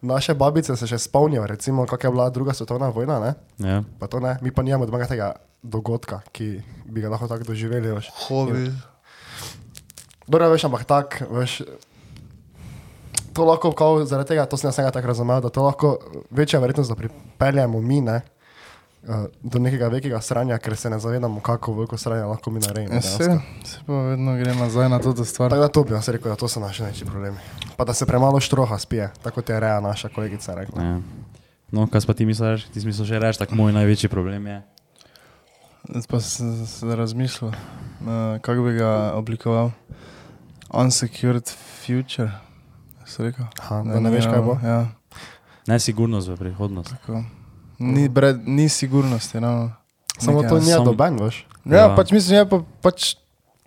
naše 0.00 0.34
babice 0.34 0.76
se 0.76 0.86
še 0.86 0.98
spomnijo, 0.98 1.46
recimo, 1.46 1.86
kako 1.86 2.06
je 2.06 2.10
bila 2.10 2.30
druga 2.30 2.52
svetovna 2.52 2.88
vojna, 2.88 3.20
ne, 3.20 3.34
Ja. 3.68 3.82
pa 3.98 4.06
to 4.06 4.20
ne, 4.20 4.38
mi 4.40 4.50
pa 4.50 4.62
nimamo 4.62 4.86
doma 4.86 5.06
tega 5.06 5.32
dogodka, 5.62 6.20
ki 6.32 6.62
bi 6.84 7.00
ga 7.00 7.08
lahko 7.08 7.28
tako 7.28 7.44
doživeli. 7.44 7.92
Veš. 7.92 8.10
Hobi. 8.28 8.72
Dobro, 10.26 10.48
veš, 10.48 10.64
ampak 10.64 10.84
tak, 10.84 11.22
veš, 11.30 11.62
to 13.34 13.44
lahko, 13.44 13.72
kao, 13.72 14.04
zaradi 14.04 14.28
tega, 14.28 14.46
to 14.46 14.56
sem 14.56 14.68
jaz 14.68 14.92
tako 14.92 15.06
razumel, 15.06 15.40
da 15.40 15.48
to 15.48 15.62
lahko 15.62 15.98
večja 16.30 16.60
verjetnost, 16.60 16.90
da 16.90 16.96
pripeljemo 16.96 17.80
mi, 17.80 18.00
ne, 18.00 18.20
eh, 19.02 19.26
do 19.42 19.58
nekega 19.58 19.88
velikega 19.88 20.20
sranja, 20.20 20.58
ker 20.58 20.76
se 20.76 20.90
ne 20.90 20.98
zavedamo, 20.98 21.40
kako 21.40 21.74
veliko 21.74 21.98
sranja 21.98 22.26
lahko 22.26 22.50
mi 22.50 22.60
naredimo. 22.60 22.94
Ja, 22.94 23.02
se, 23.02 23.38
se 23.64 23.78
pa 23.86 23.92
vedno 23.92 24.36
gre 24.36 24.54
nazaj 24.54 24.88
na 24.88 24.98
to 24.98 25.24
stvar. 25.24 25.50
Tako 25.50 25.62
da 25.62 25.68
to 25.68 25.84
bi 25.84 25.94
jaz 25.94 26.08
rekel, 26.08 26.30
da 26.30 26.36
to 26.36 26.48
so 26.48 26.60
naši 26.60 26.82
največji 26.82 27.06
problemi. 27.06 27.36
Pa 27.76 27.84
da 27.84 27.94
se 27.94 28.06
premalo 28.06 28.40
štroha 28.40 28.78
spije, 28.78 29.10
tako 29.22 29.34
kot 29.34 29.48
je 29.48 29.60
Reja 29.60 29.80
naša 29.80 30.08
kolegica 30.08 30.54
rekla. 30.54 30.82
Ja. 30.82 31.00
No, 31.70 31.88
kaj 31.90 32.06
pa 32.06 32.14
ti 32.14 32.26
misliš, 32.26 32.64
ti 32.70 32.86
misliš 32.86 33.08
že 33.08 33.18
reči, 33.18 33.38
tako 33.38 33.54
moj 33.54 33.72
največji 33.72 34.08
problem 34.08 34.46
je. 34.46 34.62
Zdaj 35.88 36.06
pa 36.08 36.20
sem 36.20 36.66
se 36.66 36.96
razmišljal, 36.96 37.50
uh, 37.50 38.40
kako 38.40 38.62
bi 38.62 38.78
ga 38.78 39.12
oblikoval. 39.14 39.70
Unsecured 40.70 41.50
future. 41.84 42.30
Aha, 43.60 43.82
da 43.84 44.00
ne 44.00 44.10
veš, 44.10 44.24
kaj 44.24 44.40
bo. 44.40 44.58
Ja, 44.60 44.86
Nesigurnost 45.66 46.28
v 46.28 46.36
prihodnost. 46.36 46.90
tako. 46.90 47.24
Ni, 47.78 48.08
bred, 48.08 48.42
ni 48.42 48.68
sigurnosti. 48.68 49.40
No. 49.40 49.72
Samo 50.18 50.38
Nekaj- 50.38 50.48
to 50.48 50.56
ni 50.56 50.70
Sam- 50.70 50.84
doben, 50.84 51.16
veš. 51.16 51.46
Ja, 51.64 51.72
Ja. 51.72 51.80
ja, 51.80 51.94
pač 51.96 52.10
mislim, 52.10 52.36
je 52.36 52.44
pa 52.44 52.60
pač. 52.80 53.16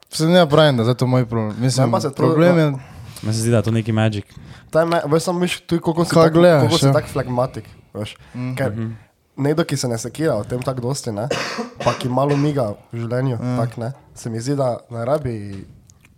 Se 0.10 0.26
ne 0.26 0.46
pravim, 0.46 0.78
da 0.78 0.84
je 0.84 0.96
to 0.96 1.06
moj 1.06 1.26
problem. 1.26 1.56
Mislim, 1.60 1.84
Ja, 1.84 1.92
pa 1.92 2.00
se 2.00 2.08
to- 2.08 2.16
problem 2.16 2.58
je, 2.58 2.72
Meni 3.18 3.34
se 3.34 3.42
zdi, 3.42 3.50
da 3.50 3.58
je 3.58 3.64
to 3.64 3.72
neki 3.72 3.92
magic. 3.92 4.26
Ta 4.70 4.86
me, 4.86 5.02
veš, 5.04 5.24
samo 5.24 5.40
veš, 5.40 5.60
tu 5.62 5.80
koliko 5.80 6.06
si 6.06 6.14
Kaj 6.14 6.24
tak, 6.24 6.34
gledaš, 6.34 6.62
koliko 6.62 6.78
si 6.78 6.86
ja. 6.86 6.94
tak 6.94 7.06
flagmatik, 7.08 7.66
veš. 7.94 8.16
Mm. 8.34 8.56
Ker 8.56 8.72
nekdo, 9.36 9.64
ki 9.64 9.76
se 9.76 9.88
ne 9.88 9.98
sekira 9.98 10.36
o 10.36 10.44
tem 10.44 10.62
tako 10.62 10.82
dosti, 10.84 11.12
ne, 11.12 11.28
pa 11.84 11.94
ki 11.94 12.10
malo 12.10 12.38
miga 12.38 12.70
v 12.88 13.00
življenju, 13.00 13.36
Ja. 13.36 13.58
tak, 13.58 13.78
ne, 13.78 13.90
se 14.14 14.30
mi 14.30 14.40
zdi, 14.40 14.56
da 14.56 14.78
ne 14.90 15.02
rabi 15.04 15.66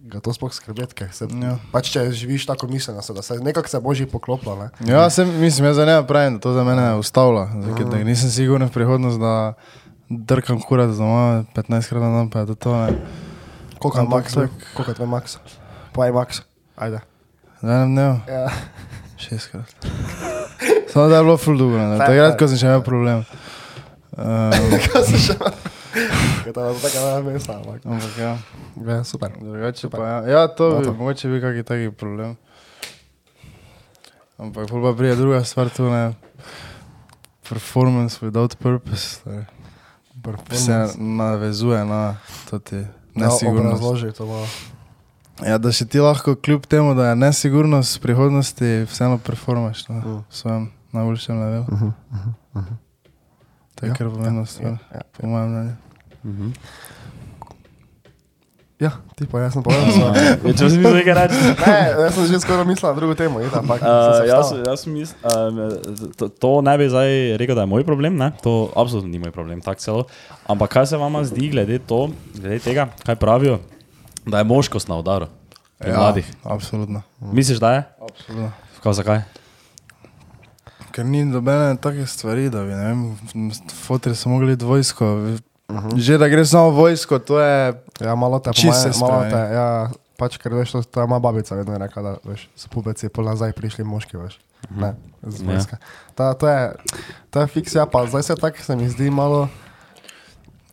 ga 0.09 0.19
to 0.19 0.33
sploh 0.33 0.49
skrbeti, 0.49 0.95
ker 0.95 1.09
se, 1.09 1.27
Ja. 1.31 1.57
pač 1.69 1.89
če 1.89 2.09
živiš 2.11 2.45
tako 2.45 2.67
miselno, 2.67 2.99
da 2.99 3.21
se 3.21 3.35
nekako 3.35 3.67
se 3.67 3.79
boži 3.79 4.05
pokloplo, 4.05 4.55
ne. 4.55 4.67
Ja, 4.83 5.05
sem, 5.07 5.29
mislim, 5.37 5.65
jaz 5.65 5.75
za 5.75 5.85
ne 5.85 5.99
pravim, 6.03 6.33
da 6.33 6.39
to 6.39 6.53
za 6.53 6.63
mene 6.63 6.95
ustavlja. 6.95 7.45
Zdaj, 7.63 7.85
da 7.85 7.97
nisem 7.99 8.29
siguren 8.29 8.65
v 8.65 8.71
prihodnost, 8.71 9.19
da 9.19 9.53
drkam 10.09 10.59
kurat 10.59 10.89
doma 10.91 11.45
15 11.53 11.87
krat 11.87 12.01
na 12.01 12.09
dan, 12.11 12.29
pa 12.29 12.39
je 12.39 12.45
to 12.47 12.55
to. 12.57 12.73
Ne. 12.75 12.97
Koliko 13.79 13.99
je 13.99 14.07
tak- 14.25 14.51
koliko 14.73 14.91
je 14.91 14.95
tvoj 14.95 15.07
max? 15.09 15.37
Povej 15.93 16.11
max, 16.11 16.41
ajde. 16.75 16.99
Za 17.61 17.69
enem 17.69 17.91
dnevu, 17.91 18.15
Ja. 18.27 18.49
šestkrat. 19.17 19.69
Samo 20.87 21.07
da 21.07 21.15
je 21.15 21.23
bilo 21.23 21.37
ful 21.37 21.57
dolgo, 21.57 21.77
ne. 21.77 21.95
Fajn, 21.95 22.07
takrat, 22.07 22.33
ko 22.35 22.47
sem 22.47 22.57
še 22.57 22.65
imel 22.65 22.81
problem. 22.81 23.23
Um, 24.19 24.51
Kaj 26.43 26.53
to 26.53 26.61
je 26.63 26.75
tako 26.75 26.99
na 27.01 27.21
mesta, 27.23 27.53
ampak. 27.55 27.81
ampak 27.83 28.17
ja, 28.17 28.37
Ja, 28.87 29.03
super. 29.03 29.31
drugače 29.33 29.79
Super. 29.79 29.99
pa 29.99 30.05
ja. 30.05 30.17
Ja, 30.29 30.47
to 30.47 30.69
bi, 30.71 30.85
No, 30.85 30.93
mogoče 30.93 31.27
bi 31.27 31.41
kakšen 31.41 31.63
taki 31.63 31.91
problem. 31.91 32.35
Ampak 34.37 34.67
pol 34.67 34.81
pa 34.81 34.93
prije 34.93 35.15
druga 35.15 35.43
stvar, 35.43 35.69
to 35.69 35.85
ne. 35.85 36.13
Performance 37.43 38.19
without 38.21 38.55
purpose. 38.55 39.19
torej. 39.23 39.45
se 40.51 40.71
navezuje 40.95 41.85
na 41.85 42.17
to 42.49 42.59
ti 42.59 42.83
nesigurnost. 43.15 43.71
Razloži 43.73 44.11
to 44.11 44.25
malo. 44.25 44.47
Ja, 45.41 45.57
da 45.57 45.71
še 45.71 45.85
ti 45.85 45.99
lahko, 45.99 46.35
kljub 46.35 46.65
temu, 46.65 46.93
da 46.93 47.05
je 47.05 47.15
nesigurnost 47.17 47.95
v 47.95 48.01
prihodnosti, 48.01 48.83
vseeno 48.83 49.17
performaš 49.17 49.87
na 49.87 49.95
Mm. 49.95 50.23
svojem 50.29 50.63
najboljšem 50.91 51.39
levelu. 51.39 51.65
To 53.79 53.85
je 53.85 53.89
Ja, 53.89 53.95
kar 53.95 54.09
pomembna 54.11 54.45
stvar, 54.45 54.75
Ja, 54.91 55.01
po 55.15 55.27
mojem 55.27 55.49
mnenju. 55.51 55.75
Mhm. 56.23 56.51
ja, 58.79 58.91
ti 59.15 59.23
pa 59.27 59.39
jaz 59.39 59.55
sem 59.55 59.63
povedal 59.63 59.87
svoje. 59.95 60.19
Ja, 60.19 60.51
če 60.51 60.67
si 60.71 60.79
nekaj 60.83 61.15
reči. 61.15 61.39
Ne, 61.63 61.77
jaz 61.95 62.15
sem 62.15 62.27
že 62.27 62.39
skoraj 62.43 62.67
mislil 62.67 62.91
na 62.91 62.95
drugo 62.99 63.15
temo, 63.15 63.39
id, 63.39 63.55
ampak 63.55 63.79
sem 63.79 63.87
Uh, 63.87 64.27
jaz, 64.27 64.51
jaz 64.67 64.83
mislim, 64.83 65.19
uh, 65.23 66.11
to, 66.19 66.27
to 66.27 66.51
ne 66.59 66.75
bi 66.75 66.91
zdaj 66.91 67.39
rekel, 67.39 67.55
da 67.55 67.63
je 67.63 67.71
moj 67.71 67.87
problem, 67.87 68.19
ne? 68.19 68.31
to 68.43 68.67
absolutno 68.75 69.11
ni 69.11 69.19
moj 69.19 69.31
problem, 69.31 69.63
tako 69.63 69.79
celo. 69.79 70.03
Ampak 70.47 70.75
kaj 70.75 70.91
se 70.91 70.99
vam 70.99 71.15
zdi 71.23 71.47
glede, 71.55 71.79
to, 71.79 72.11
glede 72.35 72.59
tega, 72.59 72.91
kaj 73.07 73.15
pravijo, 73.15 73.59
da 74.27 74.43
je 74.43 74.47
moškost 74.47 74.91
na 74.91 74.99
udaru 74.99 75.31
pri 75.79 75.95
ja. 75.95 76.03
mladih? 76.03 76.27
absolutno. 76.43 77.03
Misliš, 77.31 77.63
da 77.63 77.79
je? 77.79 77.83
absolutno. 78.03 78.51
Kaj, 78.83 78.93
zakaj? 79.03 79.38
Ker 80.99 81.05
ni 81.05 81.23
dobene 81.25 81.77
take 81.77 82.03
stvari, 82.03 82.49
da 82.49 82.59
bi, 82.61 82.71
ne 82.71 82.85
vem, 82.85 83.01
fotri 83.77 84.11
so 84.11 84.27
mogli 84.27 84.51
iti 84.51 84.65
vojsko. 84.65 85.07
Že 85.95 86.17
da 86.17 86.27
gre 86.27 86.43
samo 86.43 86.69
vojsko, 86.71 87.19
to 87.19 87.39
je 87.39 87.71
Ja, 88.01 88.15
malo 88.15 88.39
te, 88.39 88.49
po 88.49 88.53
Čisto 88.53 88.67
moje- 88.73 88.93
se 88.93 88.99
malo 88.99 89.21
te, 89.23 89.39
ja, 89.49 89.67
pač 90.17 90.35
ker 90.35 90.51
veš, 90.51 90.71
to, 90.71 90.83
to 90.83 90.97
je 90.97 91.07
moja 91.07 91.19
babica 91.21 91.55
vedno 91.55 91.77
rekla, 91.77 92.01
da 92.01 92.11
veš, 92.25 92.49
so 92.53 92.67
pubeci 92.67 93.07
pol 93.07 93.23
nazaj 93.25 93.53
prišli 93.53 93.83
moški, 93.83 94.17
veš. 94.17 94.35
Ne, 94.69 94.91
z 95.23 95.39
Ja. 95.39 95.47
vojske. 95.47 95.75
Ta, 96.13 96.33
to 96.33 96.43
je, 96.45 96.75
to 97.29 97.39
je 97.39 97.47
fiksija, 97.49 97.85
pa 97.85 98.03
zdaj 98.05 98.23
se 98.23 98.35
tako 98.35 98.59
se 98.59 98.75
mi 98.75 98.89
zdi 98.89 99.07
malo, 99.09 99.47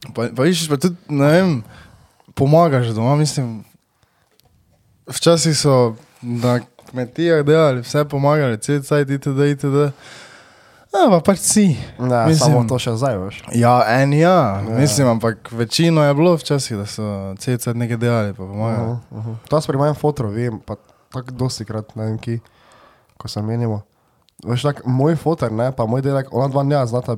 Pa, 0.09 0.27
pa 0.29 0.43
viš, 0.43 0.67
pa 0.67 0.77
tudi, 0.77 0.95
ne 1.09 1.27
vem, 1.29 1.51
pomagaš 2.33 2.87
doma, 2.89 3.17
mislim. 3.17 3.65
Včasih 5.09 5.51
so 5.53 5.95
na 6.23 6.61
kmetijah 6.91 7.45
delali, 7.47 7.81
vse 7.83 8.05
pomagali, 8.09 8.59
cel 8.59 8.83
cajt, 8.83 9.11
itd., 9.11 9.51
itd. 9.53 9.91
Ja, 10.97 11.11
pa 11.11 11.21
pač 11.21 11.39
si. 11.45 11.67
ne, 11.99 12.27
Mislim- 12.27 12.39
samo 12.39 12.65
to 12.69 12.79
še 12.81 12.95
zdaj, 12.97 13.19
veš. 13.21 13.43
Ja, 13.53 13.83
en 14.01 14.13
ja, 14.13 14.19
Ja. 14.19 14.63
ja. 14.69 14.79
mislim, 14.81 15.09
ampak 15.09 15.53
večino 15.53 16.05
je 16.05 16.15
bilo 16.15 16.37
včasih, 16.37 16.77
da 16.77 16.87
so 16.87 17.35
cajt 17.39 17.67
nekaj 17.75 17.97
delali, 17.97 18.33
pa 18.33 18.45
pomagali. 18.47 18.91
Uh 18.91 18.97
-huh, 18.97 19.19
uh 19.19 19.27
-huh. 19.27 19.37
To 19.49 19.57
jaz 19.57 19.67
pri 19.67 19.77
mojem 19.77 19.95
fotru 19.95 20.29
vem, 20.29 20.61
pa 20.67 20.77
tako 21.13 21.31
dosti 21.31 21.65
krat, 21.65 21.97
ne 21.97 22.05
vem 22.05 22.19
ki, 22.19 22.41
ko 23.17 23.29
se 23.29 23.43
menimo. 23.43 23.83
Veš, 24.45 24.63
tak, 24.63 24.83
moj 24.85 25.17
fotor, 25.17 25.53
ne, 25.53 25.73
pa 25.73 25.87
moj 25.87 26.03
delek, 26.03 26.29
ona 26.33 26.49
dva 26.49 26.63
ne 26.63 26.87
znata, 26.87 27.17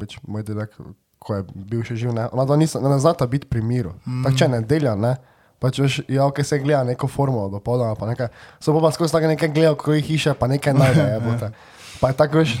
več 0.00 0.18
moj 0.28 0.42
delek, 0.42 0.70
ko 1.18 1.34
je 1.34 1.44
bil 1.54 1.82
še 1.82 1.96
živ, 1.96 2.12
ne, 2.12 2.28
ona 2.32 2.44
dva 2.44 2.56
nista, 2.56 2.80
ne 2.80 2.98
znata 2.98 3.26
biti 3.26 3.46
pri 3.46 3.62
miru. 3.62 3.92
Mm. 4.06 4.22
Tako 4.24 4.36
če 4.36 4.48
nedelja, 4.48 4.94
ne, 4.94 5.16
pač 5.58 5.80
veš, 5.82 6.00
ja, 6.08 6.26
ok, 6.26 6.42
se 6.46 6.58
gleda 6.62 6.84
neko 6.86 7.08
formo 7.10 7.48
do 7.52 7.60
pola, 7.60 7.94
pa 7.98 8.06
nekaj, 8.10 8.30
so 8.62 8.74
pa, 8.76 8.82
pa 8.86 8.92
skozi 8.94 9.16
tako 9.16 9.32
nekaj 9.32 9.52
gledal, 9.54 9.76
ko 9.78 9.96
jih 9.96 10.06
hiše, 10.06 10.34
pa 10.38 10.46
nekaj 10.50 10.74
najde, 10.74 11.06
je 11.14 11.20
bote. 11.24 11.52
Pa 11.98 12.12
je 12.12 12.18
tako, 12.18 12.42
veš, 12.44 12.56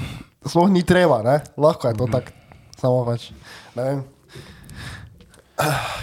sploh 0.46 0.70
ni 0.70 0.82
treba, 0.86 1.22
ne, 1.26 1.40
lahko 1.56 1.90
je 1.90 1.98
to 1.98 2.08
tako, 2.12 2.34
samo 2.80 3.02
pač, 3.06 3.30
ne 3.78 3.90
vem. 3.90 4.06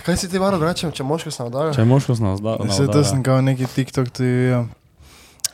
Kaj 0.06 0.18
si 0.20 0.28
ti 0.28 0.40
varo 0.40 0.60
rečem, 0.60 0.92
če 0.92 1.04
moško 1.08 1.32
se 1.32 1.44
nadajo? 1.44 1.74
Če 1.76 1.84
je 1.84 1.88
moškost 1.88 2.24
na 2.24 2.34
udaru? 2.36 2.68
Vse 2.68 2.88
to 2.92 3.04
sem 3.08 3.22
kao 3.24 3.40
neki 3.44 3.70
TikTok 3.72 4.12
tudi 4.12 4.32
videl, 4.32 4.66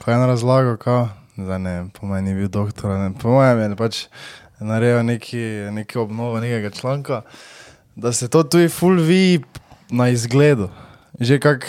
ko 0.01 0.10
je 0.10 0.15
en 0.17 0.25
razlagal, 0.25 0.77
kao, 0.82 1.04
zdaj 1.38 1.60
ne 1.62 1.73
vem, 1.75 1.89
po 1.93 2.10
meni 2.10 2.32
ni 2.32 2.39
bil 2.39 2.49
doktor, 2.49 2.95
ne, 2.97 3.12
po 3.21 3.36
mojem 3.36 3.62
je 3.62 3.77
pač 3.77 3.99
naredil 4.62 5.06
neki, 5.06 5.43
neki 5.77 6.01
obnovo 6.01 6.39
nekega 6.41 6.73
članka, 6.73 7.21
da 7.95 8.13
se 8.13 8.30
to 8.30 8.43
tudi 8.43 8.69
full 8.73 9.01
vi 9.06 9.43
na 9.89 10.10
izgledu, 10.10 10.69
že 11.19 11.39
kak 11.39 11.67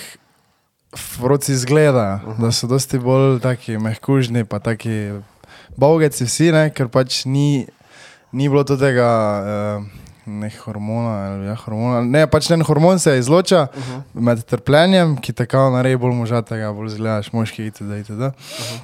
froci 0.97 1.53
izgledajo, 1.53 2.15
uh 2.15 2.23
-huh. 2.23 2.41
da 2.41 2.53
so 2.53 2.67
dosti 2.67 2.99
bolj 2.99 3.41
taki 3.41 3.79
mehkužni, 3.79 4.45
pa 4.45 4.59
taki 4.59 5.13
bogeci 5.77 6.25
vsi, 6.25 6.53
ne, 6.53 6.71
ker 6.71 6.89
pač 6.89 7.25
ni, 7.25 7.67
ni 8.33 8.49
bilo 8.49 8.65
to 8.65 8.77
tega. 8.77 9.43
Uh, 9.81 10.03
Ne 10.27 10.51
hormona, 10.65 11.35
ali 11.35 11.47
ja, 11.47 11.55
hormona. 11.55 12.01
Ne, 12.01 12.27
pač 12.31 12.47
ten 12.47 12.63
hormon 12.63 12.99
se 12.99 13.19
izloča 13.19 13.67
uh 13.75 13.83
-huh. 13.83 14.03
med 14.15 14.45
trpljenjem, 14.45 15.17
ki 15.17 15.33
te 15.33 15.47
kao 15.47 15.71
naredi 15.71 15.97
bolj 15.97 16.15
možatega, 16.15 16.73
bolj 16.73 16.89
zgledaš 16.89 17.33
moški 17.33 17.67
itd. 17.67 17.91
itd. 18.01 18.21
Uh 18.21 18.31
-huh. 18.31 18.81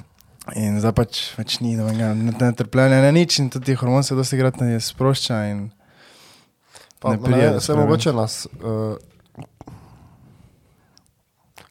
In 0.55 0.79
zdaj 0.79 0.91
pač 0.91 1.19
več 1.37 1.59
ni 1.59 1.75
nobenega 1.75 2.13
ne, 2.13 2.33
ne 2.39 2.53
trpljenja, 2.53 3.01
ne 3.01 3.11
nič 3.11 3.39
in 3.39 3.49
tudi 3.49 3.75
hormon 3.75 4.03
se 4.03 4.15
dosti 4.15 4.37
krat 4.39 4.59
ne 4.61 4.79
sprošča 4.79 5.35
Pa, 6.99 7.09
ne 7.09 7.17
ne, 7.17 7.23
pride 7.23 7.47
do 7.47 7.53
ne, 7.53 7.59
se 7.59 7.65
sprememb. 7.65 7.87
mogoče 7.87 8.13
nas. 8.13 8.47
Uh, 8.59 8.97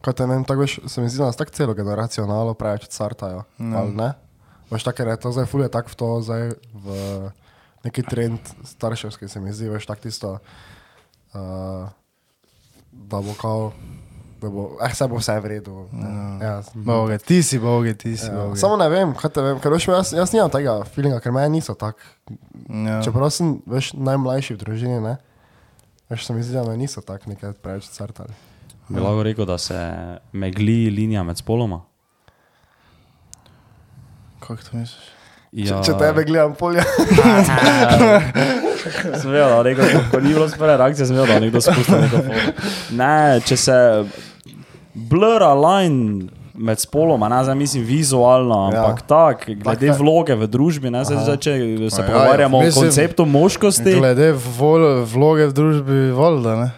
Kaj 0.09 0.15
te 0.17 0.25
vem, 0.25 0.45
tako 0.49 0.65
veš, 0.65 0.79
se 0.89 1.03
mi 1.05 1.09
zdi, 1.13 1.19
da 1.21 1.27
nas 1.29 1.37
tako 1.37 1.53
celo 1.53 1.75
generacijo 1.77 2.23
nalo 2.27 2.55
preveč 2.57 2.87
cartajo. 2.89 3.43
No. 3.59 3.77
Ali 3.79 3.93
ne? 3.93 4.07
Veš, 4.71 4.87
tako 4.89 5.05
je 5.05 5.17
to 5.21 5.33
zdaj 5.37 5.47
fulje 5.47 5.69
tako 5.69 5.93
v 5.93 5.97
to, 6.01 6.09
zdaj 6.25 6.49
v 6.73 6.95
neki 7.85 8.03
trend 8.09 8.41
starševski 8.65 9.29
se 9.29 9.41
mi 9.41 9.53
zdi, 9.53 9.69
veš, 9.69 9.85
tako 9.87 10.03
tisto, 10.03 10.33
uh, 10.33 11.93
da 12.93 13.21
bo 13.21 13.37
kao, 13.41 13.73
da 14.41 14.49
bo, 14.49 14.71
eh, 14.81 14.95
se 14.95 15.09
bo 15.13 15.21
vse 15.21 15.37
v 15.41 15.53
redu. 15.53 15.77
No. 15.93 16.09
Ja, 16.41 16.63
boge, 16.73 17.19
ti 17.19 17.43
si 17.43 17.59
boge, 17.59 17.93
ti 17.95 18.17
si 18.17 18.33
ja. 18.33 18.33
boge. 18.33 18.57
Samo 18.57 18.81
ne 18.81 18.89
vem, 18.89 19.13
kaj 19.13 19.37
te 19.37 19.45
vem, 19.45 19.61
ker 19.61 19.77
veš, 19.77 19.93
jaz, 19.93 20.17
jaz 20.17 20.33
nimam 20.33 20.49
tega 20.57 20.81
feelinga, 20.89 21.21
ker 21.21 21.37
meni 21.37 21.61
niso 21.61 21.77
tako. 21.77 22.01
Ja. 22.65 23.03
Čeprav 23.05 23.29
sem 23.29 23.59
veš, 23.69 23.93
najmlajši 23.93 24.57
v 24.57 24.65
družini, 24.65 25.01
ne? 25.05 25.19
Veš, 26.09 26.25
se 26.25 26.33
mi 26.33 26.41
zdi, 26.41 26.57
da 26.57 26.65
me 26.65 26.81
niso 26.81 27.05
tako 27.05 27.37
nekaj 27.37 27.61
preveč 27.61 27.93
crtali. 27.93 28.48
Bi 28.89 29.01
lahko 29.01 29.23
rekel, 29.23 29.45
da 29.45 29.59
se 29.59 29.79
megli 30.33 30.91
linija 30.91 31.23
med 31.23 31.39
spoloma? 31.39 31.81
Kako 34.41 34.63
to 34.71 34.77
misliš? 34.77 35.19
Ja. 35.53 35.79
Če, 35.81 35.93
če 35.93 35.99
tebe 35.99 36.25
gledam 36.29 36.55
polja. 36.59 36.85
Sem 39.21 39.31
vedel, 39.33 39.49
da 39.49 39.63
nekdo, 39.65 39.87
ko, 40.13 40.21
ni 40.21 40.33
bilo 40.33 40.49
sprve 40.49 40.77
reakcije, 40.77 41.07
sem 41.09 41.17
vedel, 41.17 41.33
da 41.35 41.39
nekdo 41.43 41.61
spusti 41.65 41.93
neko 41.93 42.21
foto. 42.27 42.67
Ne, 42.97 43.41
če 43.49 43.57
se 43.59 43.79
blura 45.09 45.51
line 45.57 46.29
med 46.59 46.81
spoloma, 46.83 47.29
ne 47.31 47.41
zdaj 47.47 47.57
mislim 47.59 47.85
vizualno, 47.87 48.61
ampak 48.69 49.03
ja. 49.03 49.07
tako, 49.07 49.55
glede 49.63 49.91
Tak, 49.93 49.99
vloge 50.01 50.35
v 50.39 50.49
družbi, 50.51 50.91
ne 50.91 51.05
zdaj, 51.07 51.21
zdaj 51.27 51.39
če 51.45 51.55
se 51.55 52.01
Ja, 52.03 52.07
ja, 52.07 52.07
pogovarjamo 52.07 52.61
o 52.61 52.71
konceptu 52.75 53.27
moškosti. 53.29 53.95
Glede 53.99 54.33
vol, 54.59 54.87
vloge 55.07 55.49
v 55.51 55.57
družbi, 55.59 56.01
voda, 56.17 56.57
ne? 56.59 56.69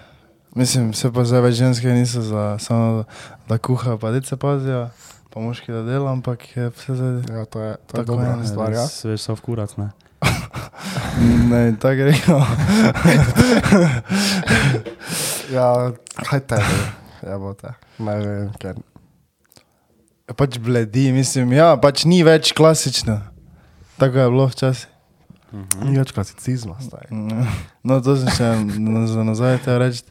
Mislim, 0.52 0.90
se 0.94 1.12
pa 1.12 1.24
zdaj 1.24 1.40
več 1.40 1.54
ženske 1.56 1.88
niso 1.88 2.22
za 2.22 2.58
samo, 2.58 3.04
da 3.48 3.58
kuhajo, 3.58 3.98
pa 3.98 4.10
dece 4.10 4.36
pazijo, 4.36 4.88
pa 5.30 5.40
moški 5.40 5.70
da 5.70 5.82
dela, 5.82 6.10
ampak 6.10 6.42
je 6.56 6.70
vse 6.70 6.94
zdaj. 6.94 7.14
Ja, 7.30 7.44
to 7.44 7.60
je, 7.60 7.76
to 7.78 7.92
je 7.92 7.96
Tako 7.96 8.04
dobra 8.08 8.34
je, 8.34 8.46
stvar. 8.46 8.72
Ja. 8.72 8.86
Veš, 9.04 9.20
so 9.20 9.34
v 9.34 9.40
kurac, 9.40 9.76
ne. 9.76 9.90
Ne, 11.50 11.76
tako 11.76 12.08
rekel. 12.08 12.40
Ja, 15.50 15.90
kaj 16.22 16.40
tebe, 16.46 16.76
ja 17.22 17.38
bo 17.38 17.50
te. 17.54 17.72
Ne 17.98 18.14
vem, 18.16 18.50
ker. 18.54 18.78
Pač 20.30 20.60
bledi, 20.62 21.08
mislim, 21.12 21.50
ja, 21.52 21.72
pač 21.76 22.04
ni 22.06 22.20
več 22.22 22.52
klasično. 22.54 23.16
Tako 23.98 24.18
je 24.20 24.28
bilo 24.30 24.46
včasih. 24.46 24.86
Ni 25.82 25.96
več 25.98 26.12
klasicizma, 26.14 26.76
zdaj. 26.78 27.08
No, 27.82 27.96
to 27.98 28.14
sem 28.14 28.30
še 28.30 28.50
na- 28.78 29.06
za 29.10 29.24
nazaj 29.26 29.58
te 29.64 29.74
reči, 29.82 30.04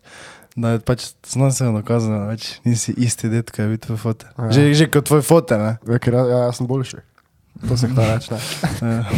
da 0.55 0.69
je 0.69 0.79
pač 0.79 1.05
znanstveno 1.27 1.77
dokazano, 1.79 2.19
da 2.19 2.31
več 2.33 2.59
nisi 2.65 2.93
isti 2.97 3.29
det, 3.29 3.45
kaj 3.51 3.65
je 3.65 3.69
bil 3.69 3.77
tvoj 3.77 3.97
fote. 3.97 4.25
Ja. 4.38 4.49
Že, 4.51 4.73
že 4.73 4.88
kot 4.91 5.05
tvoj 5.07 5.21
fote, 5.21 5.57
ne? 5.57 5.77
Ja, 5.88 5.99
ker 5.99 6.13
ja, 6.13 6.23
ja, 6.25 6.39
jaz 6.49 6.57
sem 6.59 6.67
boljši. 6.67 7.03
To 7.67 7.77
se 7.77 7.88
kdo 7.91 8.01
reče, 8.07 8.33
ne. 8.33 8.39
Ja. 8.81 9.03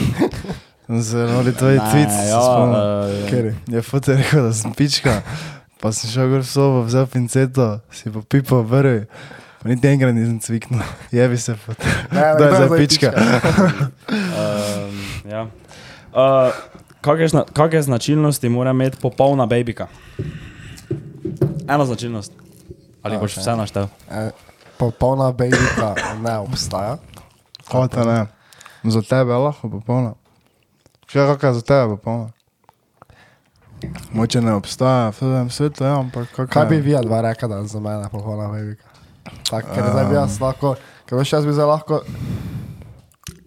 Sem 0.91 1.03
se 1.07 1.17
ali 1.23 1.53
tvoji 1.55 1.77
Ne, 1.77 1.83
tweets 1.87 2.17
ja, 2.27 2.39
spomnil. 2.41 2.79
eh, 2.81 3.29
Ker 3.29 3.45
je. 3.71 3.81
Fote 3.85 4.15
rekel, 4.17 4.43
da 4.43 4.53
sem 4.53 4.73
pička, 4.75 5.21
pa 5.79 5.91
sem 5.95 6.09
šel 6.11 6.27
gor 6.33 6.41
v 6.43 6.49
sobo, 6.49 6.81
vzel 6.83 7.05
pinceto, 7.07 7.79
si 7.95 8.11
pa 8.11 8.19
pipo 8.27 8.59
vrvi. 8.65 9.05
Pa 9.61 9.69
niti 9.69 9.87
enkrat 9.87 10.11
nisem 10.17 10.41
cviknil, 10.41 10.81
jebi 11.15 11.37
se 11.37 11.55
fote. 11.55 11.85
Da 12.11 12.33
je 12.43 12.51
za 12.57 12.67
pička. 12.75 13.13
Um, 14.09 14.99
ja. 15.31 15.47
uh, 16.11 16.51
kakšne, 17.01 17.27
zna, 17.27 17.43
kakšne 17.53 17.81
značilnosti 17.81 18.49
mora 18.49 18.73
imeti 18.75 18.97
popolna 19.01 19.45
babika? 19.45 19.87
Eno 21.67 21.85
značilnost. 21.85 22.33
Ali 23.03 23.17
boš 23.17 23.37
Okay. 23.37 23.39
vse 23.39 23.55
naštel? 23.55 23.87
Eh, 24.11 24.29
Popolna 24.77 25.31
bejlika 25.31 25.95
ne 26.21 26.37
obstaja. 26.37 26.97
Fote 27.71 28.05
ne. 28.05 28.25
Za 28.83 29.01
tebe 29.01 29.31
je 29.31 29.37
lahko 29.37 29.69
popolna. 29.69 30.13
Še 31.07 31.25
kakšna 31.27 31.53
za 31.53 31.61
tebe 31.61 31.81
je 31.81 31.89
popolna. 31.97 32.29
Moče 34.13 34.41
ne 34.41 34.53
obstaja 34.53 35.09
v 35.09 35.19
tem 35.19 35.49
svetu, 35.49 35.83
ja, 35.83 35.97
ampak 35.99 36.29
kakšna 36.29 36.53
Kaj 36.53 36.65
bi 36.69 36.81
vi 36.81 36.97
dva 37.01 37.21
rekla, 37.21 37.47
da 37.47 37.55
je 37.55 37.67
za 37.67 37.79
mene 37.79 38.09
popolna 38.11 38.47
bejlika? 38.49 38.85
Tak, 39.49 39.65
ker 39.73 39.85
zdaj 39.89 40.05
bi 40.05 40.15
jaz 40.15 40.39
lahko, 40.41 40.75
ker 41.05 41.17
veš, 41.17 41.33
jaz 41.33 41.45
bi 41.45 41.53
zdaj 41.53 41.65
lahko, 41.65 42.01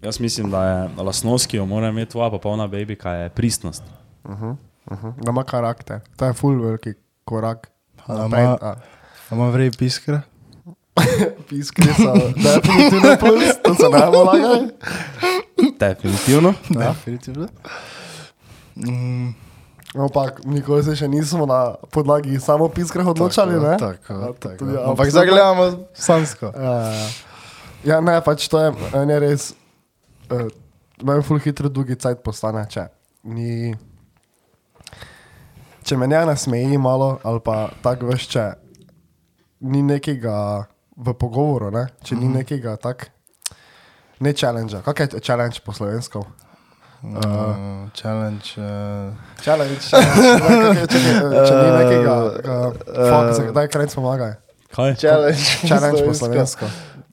Jaz 0.05 0.19
mislim, 0.19 0.51
da 0.51 0.63
je 0.63 0.89
lasnost, 1.01 1.47
ki 1.47 1.57
jo 1.57 1.65
mora 1.65 1.89
imeti 1.89 2.11
tvoja 2.11 2.29
popolna 2.29 2.67
babika, 2.67 3.11
je 3.11 3.29
pristnost. 3.29 3.83
uh 4.23 4.41
-huh, 4.41 5.13
da 5.23 5.31
ima 5.31 5.43
karakter. 5.43 5.99
To 6.15 6.25
je 6.25 6.33
full 6.33 6.61
veliki 6.61 6.93
korak. 7.25 7.71
Da 8.07 8.13
naprej, 8.19 8.43
ima- 8.43 8.57
a. 8.61 8.75
A 9.25 9.31
ima 9.31 9.49
vrej 9.49 9.71
piskra? 9.71 10.21
Piskri 11.49 11.91
so 11.93 12.13
definitivno 12.35 13.17
plus, 13.19 13.43
to 13.59 13.75
se 13.75 13.83
ne 13.85 13.99
bomo 14.01 14.23
lagali. 14.23 14.69
Definitivno. 15.79 16.53
Ja, 16.69 16.79
definitivno. 16.89 17.47
Mm, 18.77 19.33
Ampak 19.95 20.43
nikoli 20.43 20.83
se 20.83 20.91
še 20.93 21.07
nismo 21.07 21.45
na 21.45 21.59
podlagi 21.89 22.35
samo 22.37 22.67
piskrah 22.67 23.07
odločali, 23.07 23.53
tako, 23.53 23.63
ne? 23.63 23.75
Tako, 23.77 24.13
Ja, 24.13 24.31
tako. 24.33 24.57
tudi 24.57 24.77
Ampak 24.77 25.07
zdaj 25.09 25.25
gledamo 25.25 25.65
sansko. 25.93 26.51
Ja, 26.53 26.61
ja, 26.63 26.91
ja. 26.91 27.07
ja, 27.85 28.01
ne, 28.01 28.17
pač 28.21 28.47
to 28.47 28.59
je, 28.59 28.69
en 28.93 29.09
je 29.09 29.19
res, 29.21 29.43
uh, 30.29 30.47
meni 31.01 31.23
ful 31.23 31.39
hitro 31.39 31.69
drugi 31.69 31.95
cajt 31.95 32.19
postane, 32.19 32.65
če 32.67 32.87
ni, 33.25 33.71
če 35.85 35.97
me 35.97 36.07
ne 36.09 36.23
nasmeji 36.25 36.77
malo, 36.81 37.19
ali 37.23 37.39
pa 37.45 37.67
tako 37.83 38.09
veš, 38.11 38.27
če 38.33 38.45
ni 39.69 39.83
nekega 39.85 40.65
v 40.97 41.13
pogovoru, 41.19 41.69
ne? 41.73 41.85
če 42.03 42.15
ni 42.17 42.29
nekega 42.31 42.75
tak, 42.81 43.09
ne 44.19 44.33
challenge, 44.33 44.79
kak 44.85 44.99
je 45.05 45.21
challenge 45.21 45.61
po 45.65 45.73
slovensko? 45.75 46.23
Uh, 47.05 47.85
challenge. 47.93 48.55
Uh, 48.57 49.13
Challenge, 49.43 49.77
challenge, 49.77 50.87
čakaj, 50.91 51.11
eh, 51.13 51.45
če 51.45 51.53
ni 51.53 51.69
nekega, 51.75 52.15
uh, 52.25 52.73
fuck, 52.89 53.29
zakaj- 53.37 53.53
daj 53.53 53.67
krajc 53.75 53.93
pomagaj. 53.93 54.33
Kaj? 54.73 54.95
challenge. 54.97 55.45
Challenge 55.67 56.01
po 56.07 56.13
slovensko. 56.17 56.69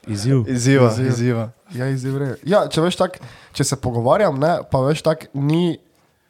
Izziv. 0.09 0.47
Izziva, 0.51 0.89
Izziv. 0.91 1.07
izziva. 1.13 1.45
Ja, 1.77 1.87
izziv. 1.93 2.17
Ja, 2.49 2.65
če 2.73 2.83
veš 2.83 2.97
tak, 2.99 3.21
če 3.55 3.65
se 3.69 3.77
pogovarjam, 3.79 4.41
ne, 4.41 4.55
pa 4.71 4.81
veš 4.83 5.05
tak, 5.05 5.29
ni 5.35 5.77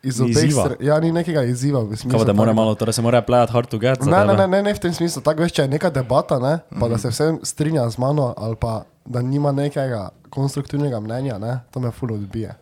iz 0.02 0.20
obeh 0.20 0.50
strani. 0.52 0.76
Ja, 0.80 1.00
ni 1.00 1.12
nekega 1.12 1.42
izziva. 1.42 1.82
smislu 1.86 2.18
Kaj, 2.18 2.26
da 2.26 2.32
mora 2.32 2.52
malo, 2.52 2.74
torej 2.74 2.92
se 2.98 3.02
mora 3.02 3.22
playati 3.22 3.52
hard 3.52 3.68
to 3.68 3.78
get. 3.78 4.02
za 4.02 4.10
Ne, 4.10 4.16
ne, 4.16 4.32
tebe? 4.32 4.46
ne, 4.46 4.48
ne, 4.48 4.62
ne 4.62 4.74
v 4.74 4.78
tem 4.78 4.94
smislu. 4.94 5.22
Tako 5.22 5.46
veš, 5.46 5.52
če 5.52 5.62
je 5.62 5.68
neka 5.68 5.90
debata, 5.90 6.38
ne, 6.42 6.58
pa 6.80 6.88
da 6.88 6.98
se 6.98 7.12
vsem 7.12 7.38
strinja 7.42 7.88
z 7.90 7.98
mano, 8.02 8.34
ali 8.36 8.56
pa 8.56 8.82
da 9.04 9.22
nima 9.22 9.52
nekega 9.52 10.08
konstruktivnega 10.30 11.00
mnenja, 11.00 11.38
ne, 11.38 11.60
to 11.70 11.80
me 11.80 11.90
ful 11.90 12.12
odbije. 12.14 12.54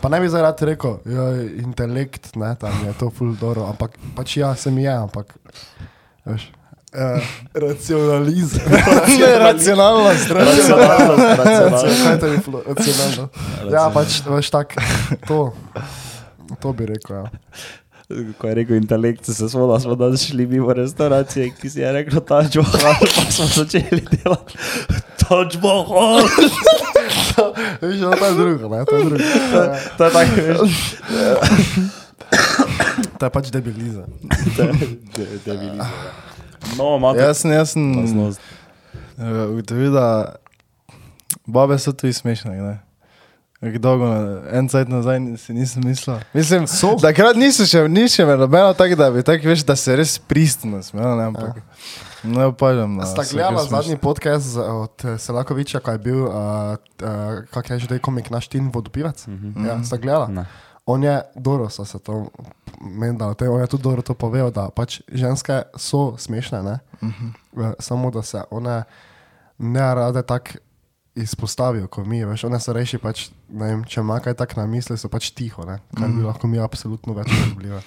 Pa 0.00 0.08
ne 0.08 0.20
bi 0.20 0.28
zdaj 0.28 0.42
rad 0.42 0.62
rekel, 0.66 0.98
ja, 1.06 1.28
intelekt, 1.62 2.34
ne, 2.36 2.54
tam 2.60 2.74
je 2.86 2.92
to 2.98 3.10
ful 3.14 3.36
dobro, 3.40 3.66
ampak 3.70 3.94
pač 4.16 4.36
ja, 4.36 4.54
se 4.58 4.70
mi 4.70 4.82
je, 4.82 4.92
ampak 4.96 5.36
veš. 6.26 6.50
Uh, 6.92 7.24
racionalizem. 7.64 8.60
Ne, 9.20 9.38
racionalnost. 9.38 10.30
Racionalnost. 10.30 12.02
Kaj 12.04 12.18
to 12.20 12.26
je 12.26 12.40
ful 12.44 12.58
racionalno? 12.66 13.28
Ja, 13.72 13.86
pač 13.94 14.18
veš 14.26 14.50
tak, 14.52 14.74
to, 15.28 15.54
to 16.56 16.72
bi 16.72 16.86
rekel, 16.86 17.16
ja. 17.16 17.24
Ko 18.38 18.46
je 18.46 18.54
rekel 18.54 18.76
intelekt, 18.76 19.24
se 19.26 19.48
smo 19.48 19.66
da 19.66 19.80
smo 19.80 19.94
danes 19.94 20.20
šli 20.22 20.46
mimo 20.46 20.72
restauracije, 20.72 21.50
ki 21.52 21.70
si 21.70 21.80
je 21.80 21.92
rekel 21.92 22.20
Taj 22.22 22.44
Mahal, 22.56 22.94
pa 23.16 23.30
smo 23.30 23.46
začeli 23.46 24.02
delati 24.14 24.58
Taj 25.18 25.46
Mahal. 25.58 26.20
Veš, 27.80 27.96
no, 27.98 28.10
to 28.12 28.26
je 28.26 28.34
drugo, 28.34 28.68
ne, 28.68 28.84
to 28.84 28.96
je 28.96 29.04
drugo. 29.04 29.24
To 29.52 29.62
je- 29.62 29.80
To 29.98 30.04
je 30.04 30.10
tako, 30.10 30.36
veš. 30.38 30.94
To 33.18 33.26
je 33.26 33.30
pač 33.30 33.46
debilizem. 33.48 34.04
No, 36.78 36.98
malo. 36.98 37.16
Jaz 37.16 37.38
sem, 37.38 37.50
jaz 37.52 37.70
sem 37.70 37.92
eh, 39.18 39.46
ugotovil, 39.46 39.92
da 39.92 40.34
babe 41.46 41.78
so 41.78 41.92
tudi 41.92 42.12
smešne. 42.12 42.50
Ne? 42.52 42.78
Dolgo, 43.62 44.06
na- 44.06 44.42
en 44.50 44.68
cajt 44.68 44.88
nazaj 44.88 45.18
si 45.36 45.54
nisem 45.54 45.82
mislil. 45.84 46.16
Mislim, 46.34 46.66
So. 46.66 46.96
takrat 46.98 47.36
niso 47.36 47.62
še, 47.62 47.88
ni 47.88 48.08
še 48.08 48.26
nobeno 48.26 48.74
tako, 48.74 48.96
da 48.96 49.10
bi 49.10 49.22
tako 49.22 49.48
veš, 49.48 49.62
da 49.62 49.76
se 49.76 49.96
res 49.96 50.18
pristno 50.18 50.82
smelo, 50.82 51.14
ne, 51.16 51.24
ampak 51.24 51.62
ne 52.24 52.44
opažam. 52.44 52.98
da 52.98 53.06
Sta 53.06 53.22
gledala 53.22 53.62
zadnji 53.64 53.96
podcast 53.96 54.56
od 54.56 55.04
eh, 55.04 55.18
Selakoviča, 55.18 55.78
ko 55.78 55.90
je 55.90 55.98
bil, 55.98 56.24
uh, 56.24 56.32
uh, 57.02 57.46
kak 57.50 57.70
je 57.70 57.78
že 57.78 57.86
taj 57.86 57.98
komik 57.98 58.30
naš 58.30 58.48
Tin 58.48 58.66
Vodopivac? 58.66 59.26
Mhm. 59.26 59.66
Ja, 59.66 59.78
sta 59.84 59.96
gledala? 59.96 60.26
Ne. 60.28 60.44
On 60.86 60.98
je, 60.98 61.22
dobro 61.34 61.70
so 61.70 61.84
se 61.84 61.98
to 61.98 62.26
menili, 62.80 63.22
on 63.48 63.60
je 63.60 63.66
tudi 63.66 63.82
dobro 63.82 64.02
to 64.02 64.14
povedal, 64.14 64.50
da 64.50 64.70
pač 64.74 65.00
ženske 65.06 65.62
so 65.76 66.18
smešne, 66.18 66.62
ne? 66.62 66.78
Mhm. 67.02 67.30
-huh. 67.54 67.74
samo 67.78 68.10
da 68.10 68.22
se 68.22 68.42
one 68.50 68.82
ne 69.58 69.94
rade 69.94 70.22
tako 70.22 70.58
izpostavijo, 71.14 71.86
kot 71.92 72.06
mi, 72.06 72.24
veš, 72.24 72.44
one 72.48 72.60
so 72.60 72.72
reši 72.72 72.98
pač, 72.98 73.26
ne 73.48 73.66
vem, 73.68 73.84
če 73.84 74.00
ima 74.00 74.16
kaj 74.24 74.34
tak 74.34 74.56
na 74.56 74.64
misli, 74.66 74.96
so 74.96 75.08
pač 75.12 75.30
tiho, 75.36 75.64
ne? 75.68 75.78
kar 75.96 76.08
Mhm. 76.08 76.18
bi 76.18 76.24
lahko 76.24 76.48
mi 76.48 76.58
absolutno 76.58 77.12
več 77.14 77.28
dobili. 77.28 77.80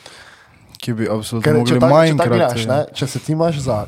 Ki 0.77 0.93
bi 0.93 1.09
absolutno 1.09 1.45
Ker 1.45 1.57
če 1.65 1.79
mogli 1.79 1.89
tako 1.89 2.05
če 2.05 2.17
tak 2.17 2.29
gledaš, 2.29 2.65
ne, 2.69 2.79
ja. 2.83 2.85
če 2.93 3.07
se 3.07 3.19
ti 3.19 3.31
imaš 3.33 3.57
za 3.65 3.85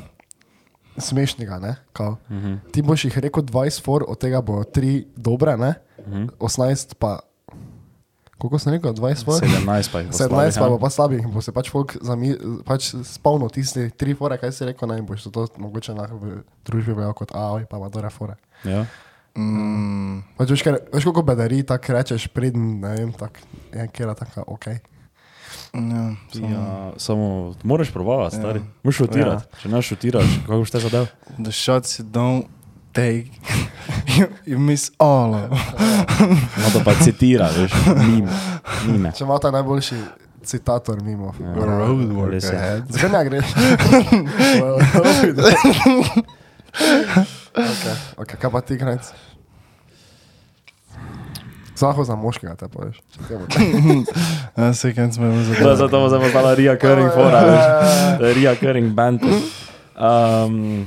smešnega, 0.97 1.59
ne, 1.61 1.75
kao, 1.93 2.17
Uh 2.29 2.35
-huh. 2.35 2.59
ti 2.71 2.81
boš 2.81 3.05
jih 3.05 3.17
rekel 3.17 3.43
20 3.43 3.83
for, 3.83 4.05
od 4.07 4.17
tega 4.17 4.41
bo 4.41 4.63
3 4.63 5.05
dobre, 5.15 5.57
ne, 5.57 5.73
Uh 5.97 6.13
-huh. 6.13 6.29
18 6.39 6.95
pa, 6.97 7.19
koliko 8.37 8.59
sem 8.59 8.73
rekel, 8.73 8.93
20 8.93 9.25
for? 9.25 9.33
17 9.41 9.91
pa 9.91 9.99
jih 9.99 10.09
bo 10.09 10.17
17 10.17 10.17
slabih, 10.17 10.55
pa 10.57 10.63
ja. 10.63 10.69
bo 10.69 10.79
pa 10.79 10.89
slabih 10.89 11.27
bo 11.27 11.41
se 11.41 11.51
pač 11.51 11.69
folk 11.69 11.97
zami, 12.01 12.35
pač 12.65 12.95
spomnil 13.03 13.49
tisti 13.49 13.89
tri 13.89 14.15
fore, 14.15 14.37
kaj 14.37 14.51
si 14.51 14.65
rekel, 14.65 14.97
in 14.97 15.05
boš 15.05 15.23
to 15.31 15.47
mogoče 15.57 15.93
v 15.93 16.41
družbi 16.65 16.93
veljal 16.93 17.13
kot 17.13 17.31
AOI, 17.35 17.65
pa 17.69 17.77
ima 17.77 17.89
dobre 17.89 18.09
fore. 18.09 18.35
Ja. 18.63 18.85
Mm, 19.37 20.23
Pač 20.37 20.49
veš, 20.49 20.63
ker, 20.65 20.79
veš 20.93 21.05
koliko 21.05 21.21
bedari 21.21 21.61
tako 21.67 21.93
rečeš, 21.93 22.25
preden, 22.33 22.79
ne 22.81 22.95
vem, 22.97 23.11
tak, 23.13 23.37
je 23.73 23.85
kera 23.93 24.15
taka, 24.17 24.41
ok. 24.49 24.67
ja, 24.67 24.79
samo, 26.33 26.49
Ja, 26.49 26.91
samo 26.97 27.53
moraš 27.63 27.91
probavati, 27.93 28.35
stari. 28.35 28.61
Moš 28.83 28.95
šutirati. 29.03 29.61
Če 29.61 29.69
ne 29.69 29.81
šutiraš, 29.81 30.39
kako 30.47 30.61
boš 30.63 30.73
te 30.73 30.81
zadev? 30.81 31.09
The 31.37 31.53
shots 31.53 31.99
you 31.99 32.05
don't 32.09 32.49
take, 32.97 33.29
you, 34.17 34.25
you 34.55 34.57
miss 34.57 34.89
all 34.97 35.35
of 35.37 35.49
them. 35.53 36.33
No, 36.57 36.71
da 36.73 36.81
pa 36.83 36.97
citira, 37.03 37.51
veš, 37.53 37.77
mime. 38.07 38.33
mime. 38.89 39.13
Če 39.13 39.23
ima 39.27 39.37
ta 39.37 39.53
najboljši 39.53 40.01
citator 40.47 41.01
mimo. 41.03 41.33
Ja. 41.39 41.53
Road 41.53 42.33
je. 42.33 42.41
ahead. 42.57 42.83
Zakaj 42.89 43.09
ne 43.09 43.23
greš? 43.29 43.45
okay, 47.57 47.95
okay, 48.17 48.35
kaj 48.39 48.51
pa 48.51 48.61
ti 48.61 48.77
greš? 48.77 49.13
Zaho 51.77 52.03
za 52.03 52.15
moškega 52.15 52.55
te 52.55 52.67
poveš. 52.67 52.97
to. 53.27 53.29
Ja, 54.57 54.73
se 54.73 54.93
kaj 54.93 55.11
smo 55.11 55.25
imeli 55.25 55.55
To 55.55 55.69
za 55.69 55.75
zato 55.75 55.99
bo 55.99 56.09
se 56.09 56.19
postala 56.19 56.55
reoccurring 56.55 57.09
fora, 57.15 57.43
veš. 57.45 57.63
To 58.19 58.25
je 58.25 58.33
reoccurring 58.33 58.93
band. 58.93 59.21
Um, 59.97 60.85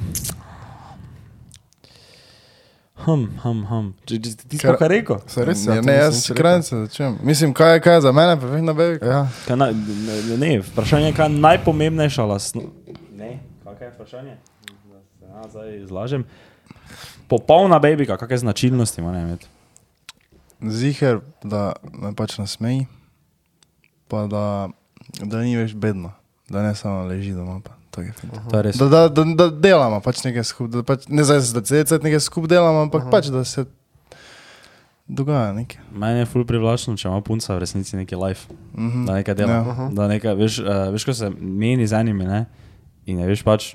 Hm, 3.00 3.24
hm, 3.42 3.60
hm. 3.64 3.86
Če, 4.04 4.18
ti 4.44 4.58
to 4.60 4.74
kar 4.76 4.90
rekel? 4.92 5.22
Se 5.30 5.44
res, 5.48 5.62
Ja, 5.64 5.78
ja, 5.78 5.84
ne, 5.84 5.94
jaz 5.96 6.26
krajce 6.36 6.82
začnem. 6.82 7.16
Mislim, 7.24 7.54
kaj 7.56 7.74
je, 7.74 7.80
kaj 7.80 7.94
je 7.96 8.00
za 8.04 8.12
mene, 8.12 8.34
perfektna 8.36 8.74
bebika. 8.76 9.06
Ja, 9.08 9.20
Kaj 9.46 9.56
naj, 9.56 9.72
ne, 9.72 10.36
ne, 10.36 10.50
vprašanje 10.60 11.08
je, 11.08 11.14
kaj 11.16 11.30
je 11.30 11.38
najpomembnejša 11.40 12.26
lastnost. 12.28 12.68
Ne, 13.16 13.38
kakšno 13.64 13.86
je 13.86 13.92
vprašanje? 13.94 14.34
Da 14.92 15.00
se 15.00 15.24
ja, 15.24 15.48
zdaj 15.48 15.72
izlažem. 15.80 16.26
Popolna 17.28 17.78
babika, 17.80 18.20
kakšne 18.20 18.44
značilnosti 18.44 19.00
ima 19.00 19.16
ne 19.16 19.22
imeti? 19.22 19.48
Ziher, 20.62 21.20
da 21.42 21.72
me 21.84 22.12
pač 22.12 22.36
nasmeji, 22.36 22.86
pa 24.06 24.26
da, 24.26 24.68
da 25.18 25.40
ni 25.40 25.56
več 25.56 25.72
bedna, 25.74 26.12
da 26.46 26.62
ne 26.62 26.74
samo 26.74 27.04
leži 27.04 27.32
doma. 27.32 27.60
Pa. 27.60 27.76
To 27.90 28.02
je 28.02 28.12
res. 28.62 28.76
Da, 28.76 28.86
da, 28.86 29.08
da, 29.10 29.24
da 29.26 29.46
delamo 29.50 29.98
pač 30.00 30.20
nekaj 30.22 30.44
skupaj, 30.44 30.72
da 30.72 30.82
pač, 30.84 31.08
ne 31.08 31.24
zdaj, 31.24 31.40
da 31.54 31.64
se 31.64 31.98
nekaj 31.98 32.20
skupaj 32.20 32.48
delamo, 32.50 32.82
ampak 32.82 33.08
pač, 33.10 33.26
da 33.26 33.42
se 33.42 33.64
dogaja 35.08 35.52
nekaj. 35.52 35.80
Meni 35.92 36.18
je 36.18 36.26
ful 36.26 36.44
privlačno, 36.44 36.94
če 36.94 37.08
ima 37.08 37.20
punca 37.20 37.50
v 37.50 37.60
resnici 37.60 37.96
neki 37.96 38.14
life, 38.16 38.46
Mhm. 38.74 39.06
da 39.06 39.14
nekaj 39.14 39.34
dela. 39.34 39.52
Ja. 39.52 39.88
Da 39.92 40.08
nekaj, 40.08 40.34
veš, 40.36 40.58
uh, 40.60 40.90
veš, 40.90 41.04
ko 41.04 41.14
se 41.14 41.30
meni 41.32 41.86
z 41.86 41.92
enimi, 41.94 42.24
ne? 42.24 42.44
In 43.06 43.18
je, 43.18 43.26
veš, 43.26 43.42
pač, 43.42 43.72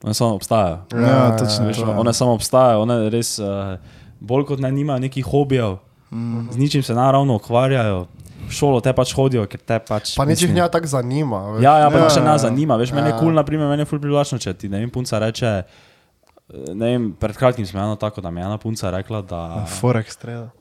one 0.00 0.14
samo 0.14 0.34
obstajajo. 0.34 0.86
Ja, 0.94 1.36
točno 1.36 1.66
Veš, 1.66 1.76
to. 1.76 1.90
ja. 1.90 1.98
one 1.98 2.12
samo 2.12 2.32
obstajajo, 2.32 2.80
one 2.80 3.10
res 3.10 3.38
uh, 3.38 3.76
bolj 4.20 4.46
kot 4.46 4.60
ne 4.60 4.72
nimajo 4.72 4.98
nekih 5.00 5.24
hobijev, 5.24 5.76
Mhm. 6.14 6.50
z 6.50 6.56
ničim 6.56 6.82
se 6.82 6.94
naravno 6.94 7.34
ukvarjajo, 7.36 8.06
v 8.48 8.52
šolo 8.52 8.80
te 8.80 8.92
pač 8.92 9.14
hodijo, 9.16 9.46
ker 9.50 9.60
te 9.60 9.78
pač. 9.80 10.14
pa 10.16 10.24
nič 10.28 10.44
jih 10.44 10.52
ne 10.54 10.68
tako 10.68 10.86
zanima. 10.86 11.40
veš. 11.56 11.62
Ja, 11.64 11.78
ja, 11.78 11.88
pa 11.90 11.98
Ja, 11.98 12.04
ja, 12.04 12.10
še 12.10 12.20
ja. 12.20 12.28
nas 12.28 12.44
zanima. 12.44 12.76
Veš, 12.76 12.92
meni 12.92 13.08
je 13.08 13.16
Ja. 13.16 13.18
kul, 13.18 13.32
cool, 13.32 13.34
naprimer, 13.34 13.68
meni 13.68 13.82
je 13.82 13.88
ful 13.88 13.98
privlačno, 13.98 14.38
če 14.38 14.54
ti, 14.54 14.68
ne 14.68 14.78
vem, 14.78 14.90
punca 14.90 15.18
reče, 15.18 15.64
eh, 15.64 16.74
ne 16.74 16.86
vem, 16.92 17.12
pred 17.18 17.36
kratkim 17.36 17.66
smo 17.66 17.80
eno 17.80 17.96
tako, 17.96 18.20
da 18.20 18.30
mi 18.30 18.40
je 18.40 18.46
ena 18.46 18.58
punca 18.58 18.90
rekla, 18.90 19.22
da... 19.22 19.64
Forex 19.80 20.16
trade. 20.20 20.52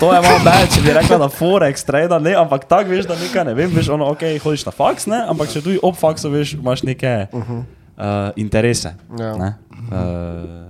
To 0.00 0.12
je 0.12 0.20
malo 0.20 0.38
več, 0.44 0.76
če 0.76 0.82
bi 0.82 0.92
rekla, 0.92 1.18
da 1.18 1.28
forex 1.32 1.86
trade, 1.86 2.20
ne, 2.20 2.36
ampak 2.36 2.68
tako 2.68 2.90
veš, 2.90 3.06
da 3.08 3.16
nekaj 3.16 3.44
ne 3.44 3.54
vem, 3.54 3.70
veš, 3.70 3.88
ono, 3.96 4.10
ok, 4.12 4.36
hodiš 4.42 4.66
na 4.66 4.74
faks, 4.74 5.06
ne, 5.10 5.24
ampak 5.30 5.48
če 5.50 5.62
tudi 5.62 5.80
ob 5.82 5.96
faksu, 5.96 6.30
veš, 6.30 6.54
imaš 6.60 6.82
neke 6.82 7.28
uh 7.32 7.40
-huh. 7.40 7.62
uh, 7.96 8.30
interese. 8.36 8.94
Ja. 9.18 9.36
Ne, 9.36 9.54
uh, 9.90 10.66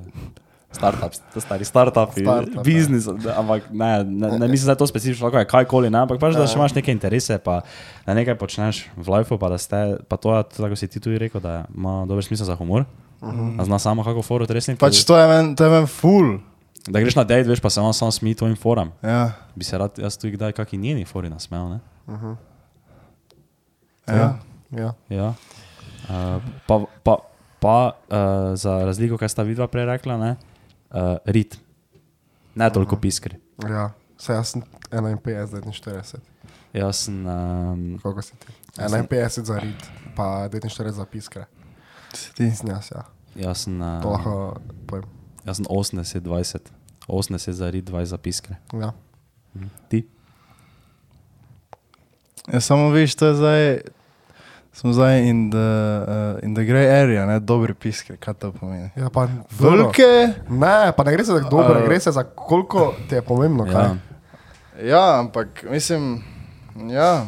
Startups, 0.77 1.23
to 1.35 1.41
stari 1.41 1.65
startupi, 1.65 2.21
Startup, 2.23 2.57
ja. 2.57 2.63
biznis, 2.67 3.09
ampak 3.09 3.71
ne, 3.73 4.05
ne, 4.05 4.31
ne 4.39 4.49
mislim, 4.49 4.67
da 4.69 4.77
je 4.77 4.81
to 4.83 4.87
specifično, 4.87 5.27
lahko 5.27 5.41
je 5.41 5.49
kajkoli, 5.49 5.91
ne, 5.91 6.03
ampak 6.05 6.21
pač, 6.21 6.37
da 6.37 6.45
Ja. 6.45 6.51
še 6.53 6.59
imaš 6.61 6.75
neke 6.77 6.93
interese, 6.93 7.39
pa 7.41 7.63
da 8.07 8.15
nekaj 8.15 8.37
počneš 8.39 8.85
v 8.97 9.07
lifeu, 9.17 9.39
pa 9.41 9.49
da 9.49 9.59
ste, 9.59 9.99
pa 10.09 10.21
to 10.21 10.37
je, 10.37 10.43
tako 10.57 10.77
si 10.77 10.89
ti 10.89 11.01
tudi 11.01 11.19
rekel, 11.19 11.41
da 11.41 11.65
ima 11.73 12.05
dober 12.07 12.25
smisel 12.25 12.47
za 12.47 12.57
humor, 12.61 12.85
uh 13.21 13.29
-huh. 13.29 13.65
zna 13.65 13.79
samo 13.79 14.05
kako 14.05 14.23
foru 14.23 14.47
tresni. 14.47 14.77
Pač 14.77 15.05
to 15.05 15.19
je 15.19 15.27
meni, 15.29 15.57
to 15.57 15.65
je 15.65 15.71
meni 15.71 15.87
ful. 15.87 16.39
Da 16.87 17.01
greš 17.01 17.17
na 17.17 17.25
dejt, 17.25 17.47
veš, 17.47 17.61
pa 17.61 17.71
se 17.71 17.81
on 17.81 17.95
samo 17.95 18.11
smiji 18.11 18.35
tvojim 18.35 18.57
foram. 18.57 18.93
Ja, 19.03 19.33
Bi 19.55 19.65
se 19.65 19.79
rad, 19.79 19.99
jaz 19.99 20.19
tudi 20.19 20.37
kdaj 20.37 20.53
kakšni 20.53 20.79
njeni 20.79 21.05
fori 21.05 21.29
nasmejal, 21.29 21.69
ne? 21.69 21.81
ja. 24.07 24.39
Ja. 24.71 24.95
Ja. 25.09 25.35
Uh, 26.09 26.43
pa 26.67 26.85
pa, 27.03 27.17
pa 27.61 27.93
uh, 28.11 28.55
za 28.55 28.85
razliko, 28.85 29.19
kaj 29.19 29.29
sta 29.29 29.43
vidva 29.43 29.67
prej 29.67 29.87
rekla, 29.87 30.17
ne? 30.17 30.31
Uh, 30.31 30.56
rit. 31.27 31.59
Ne 32.55 32.71
toliko 32.71 32.97
piskri. 32.97 33.37
ja. 33.69 33.91
Se 34.19 34.33
jaz 34.33 34.49
sem 34.55 34.63
51, 34.91 35.61
49. 35.61 36.21
Jaz 36.73 36.97
sem, 37.05 37.27
um, 37.27 37.99
Koliko 38.03 38.23
si 38.23 38.33
ti? 38.37 38.47
51 38.79 39.45
za 39.45 39.59
rit, 39.61 39.83
pa 40.17 40.49
49 40.49 40.91
za 40.93 41.05
piskre. 41.05 41.45
Si 42.15 42.33
ti. 42.35 42.51
Sem 42.51 42.71
jaz, 42.71 42.89
ja. 42.95 43.03
jaz 43.37 43.59
sem, 43.67 43.77
To 44.03 44.09
uh, 44.09 44.13
lahko 44.17 44.61
povem. 44.87 45.05
jaz 45.45 45.57
sem 45.61 45.67
80, 45.69 46.21
20. 46.25 46.59
80 47.09 47.53
za 47.53 47.71
rit, 47.71 47.85
20 47.85 48.05
za 48.05 48.19
piskre. 48.19 48.57
Ja. 48.73 48.93
Ti? 49.89 50.07
Ja, 52.53 52.61
samo 52.61 52.89
veš, 52.91 53.15
to 53.15 53.27
je 53.27 53.35
zdaj, 53.35 53.81
smo 54.77 54.93
zdaj 54.93 55.29
in 55.29 55.51
the, 55.51 55.59
uh, 55.59 56.45
in 56.45 56.55
the 56.55 56.63
grey 56.63 57.03
area, 57.03 57.27
ne, 57.27 57.41
dobri 57.41 57.75
piske, 57.75 58.17
kaj 58.17 58.35
to 58.35 58.53
pomeni. 58.53 58.91
Ja, 58.97 59.11
pa. 59.11 59.29
Velike, 59.59 60.33
Ne, 60.49 60.93
pa 60.97 61.05
ne 61.05 61.13
gre 61.13 61.25
se 61.25 61.33
za 61.33 61.41
dobro, 61.41 61.81
Uh, 61.81 61.87
gre 61.87 62.01
se 62.01 62.13
za 62.13 62.25
koliko 62.25 62.95
ti 63.09 63.15
je 63.15 63.23
pomembno. 63.23 63.65
Kaj? 63.65 63.73
Ja. 63.73 63.97
ja, 64.83 65.19
ampak 65.21 65.65
mislim, 65.71 66.25
ja, 66.91 67.27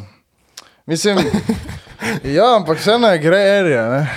mislim, 0.85 1.17
ja, 2.37 2.55
ampak 2.55 2.77
vseeno 2.77 3.07
je 3.07 3.19
grey 3.19 3.59
area, 3.59 3.89
ne. 3.89 4.09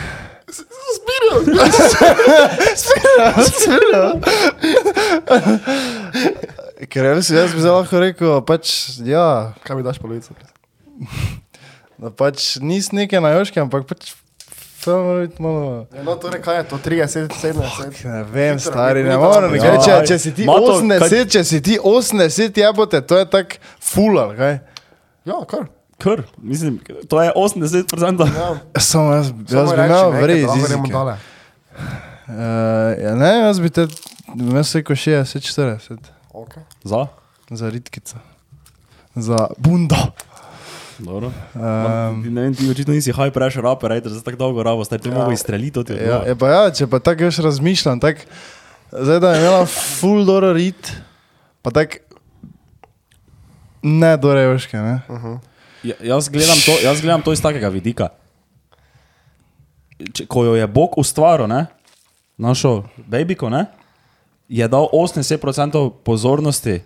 Spirajo, 0.92 1.66
spirajo. 3.48 4.20
Ker 6.88 7.04
jaz, 7.04 7.30
jaz 7.30 7.54
bi 7.54 7.60
zdaj 7.60 7.72
lahko 7.72 8.00
rekel, 8.00 8.40
pač, 8.44 8.90
ja, 9.06 9.54
Kaj 9.64 9.76
mi 9.76 9.82
daš 9.82 9.98
polovico? 9.98 10.34
Da 12.02 12.10
pač 12.10 12.56
nisi 12.60 12.96
neke 12.98 13.20
na 13.22 13.30
joške, 13.36 13.60
ampak 13.62 13.86
pač, 13.86 14.10
to 14.82 14.96
mora 14.98 15.20
biti 15.22 15.42
malo... 15.42 15.86
No, 16.02 16.16
torej 16.18 16.40
kaj 16.42 16.56
je 16.58 16.64
to? 16.72 16.78
30, 16.82 17.36
70? 17.38 18.00
Ne 18.10 18.22
vem, 18.26 18.58
stari, 18.58 19.04
ne 19.06 19.14
morem. 19.16 19.54
Ja, 19.54 19.76
če, 19.78 20.00
če 20.10 20.16
si 20.18 20.32
ti 20.34 20.48
ma 20.48 20.56
to, 20.58 20.80
80, 20.80 21.30
če 21.30 21.42
si 21.46 21.60
ti 21.62 21.78
80, 21.78 22.58
jebote, 22.58 22.98
to 23.06 23.20
je 23.20 23.28
tak 23.30 23.60
fular, 23.78 24.34
kaj? 24.34 24.58
Ja, 25.30 25.38
kar. 25.46 25.68
Kar, 26.02 26.24
mislim, 26.42 26.80
to 27.06 27.22
je 27.22 27.30
80%. 27.30 28.26
Ja. 28.34 28.48
Samo 28.82 29.12
jaz, 29.14 29.30
Samo 29.30 29.60
jaz 29.60 29.70
bi 29.70 29.84
imel 29.86 30.10
vrej 30.18 30.40
da 30.42 30.48
lahko 30.50 30.58
iz 30.58 30.66
gremo 30.66 30.88
jezika. 30.88 30.98
dole. 30.98 31.14
Uh, 32.26 32.34
ja, 32.98 33.14
ne, 33.14 33.30
jaz 33.46 33.60
bi 33.62 33.70
te, 33.70 33.86
jaz 34.56 34.74
rekel 34.74 34.98
60, 34.98 35.46
40, 35.46 36.10
Okay. 36.32 36.64
Za? 36.82 37.06
za 37.50 37.68
ritkico. 37.70 38.16
Za 39.14 39.46
bundo. 39.58 39.96
Dobro. 41.02 41.26
Um, 41.54 42.22
Ti 42.22 42.30
Ne 42.30 42.40
vem, 42.42 42.54
ti 42.54 42.70
očitno 42.70 42.94
nisi 42.94 43.12
high 43.12 43.32
pressure 43.32 43.68
operator, 43.68 44.10
zdaj 44.10 44.22
tako 44.24 44.36
dolgo 44.38 44.62
rabo, 44.62 44.84
zdaj 44.84 44.98
ti 44.98 45.08
Ja. 45.08 45.14
mogo 45.14 45.32
izstreliti 45.32 45.84
tega. 45.84 46.02
ja, 46.02 46.18
je 46.22 46.34
pa 46.34 46.48
ja, 46.48 46.70
če 46.70 46.86
pa 46.86 46.98
tako 46.98 47.22
još 47.24 47.38
razmišljam, 47.38 48.00
tak, 48.00 48.22
zdaj 48.92 49.20
da 49.20 49.32
je 49.32 49.40
imela 49.40 49.66
full 49.66 50.24
dobro 50.24 50.52
rit, 50.52 50.92
pa 51.62 51.70
tak 51.70 51.96
ne 53.82 54.16
do 54.16 54.30
rejoške, 54.30 54.76
ne? 54.76 55.00
Ja, 55.82 55.94
jaz, 56.00 56.28
gledam 56.28 56.56
to, 56.62 56.78
jaz 56.78 57.00
gledam 57.00 57.22
to 57.22 57.32
iz 57.32 57.42
takega 57.42 57.68
vidika. 57.68 58.08
Če, 60.12 60.26
ko 60.26 60.44
jo 60.44 60.54
je 60.54 60.66
Bog 60.66 60.98
ustvaril, 60.98 61.46
ne, 61.46 61.66
našo 62.36 62.84
babiko, 62.96 63.50
ne, 63.50 63.66
je 64.48 64.68
dal 64.68 64.86
80% 64.92 65.90
pozornosti, 66.04 66.80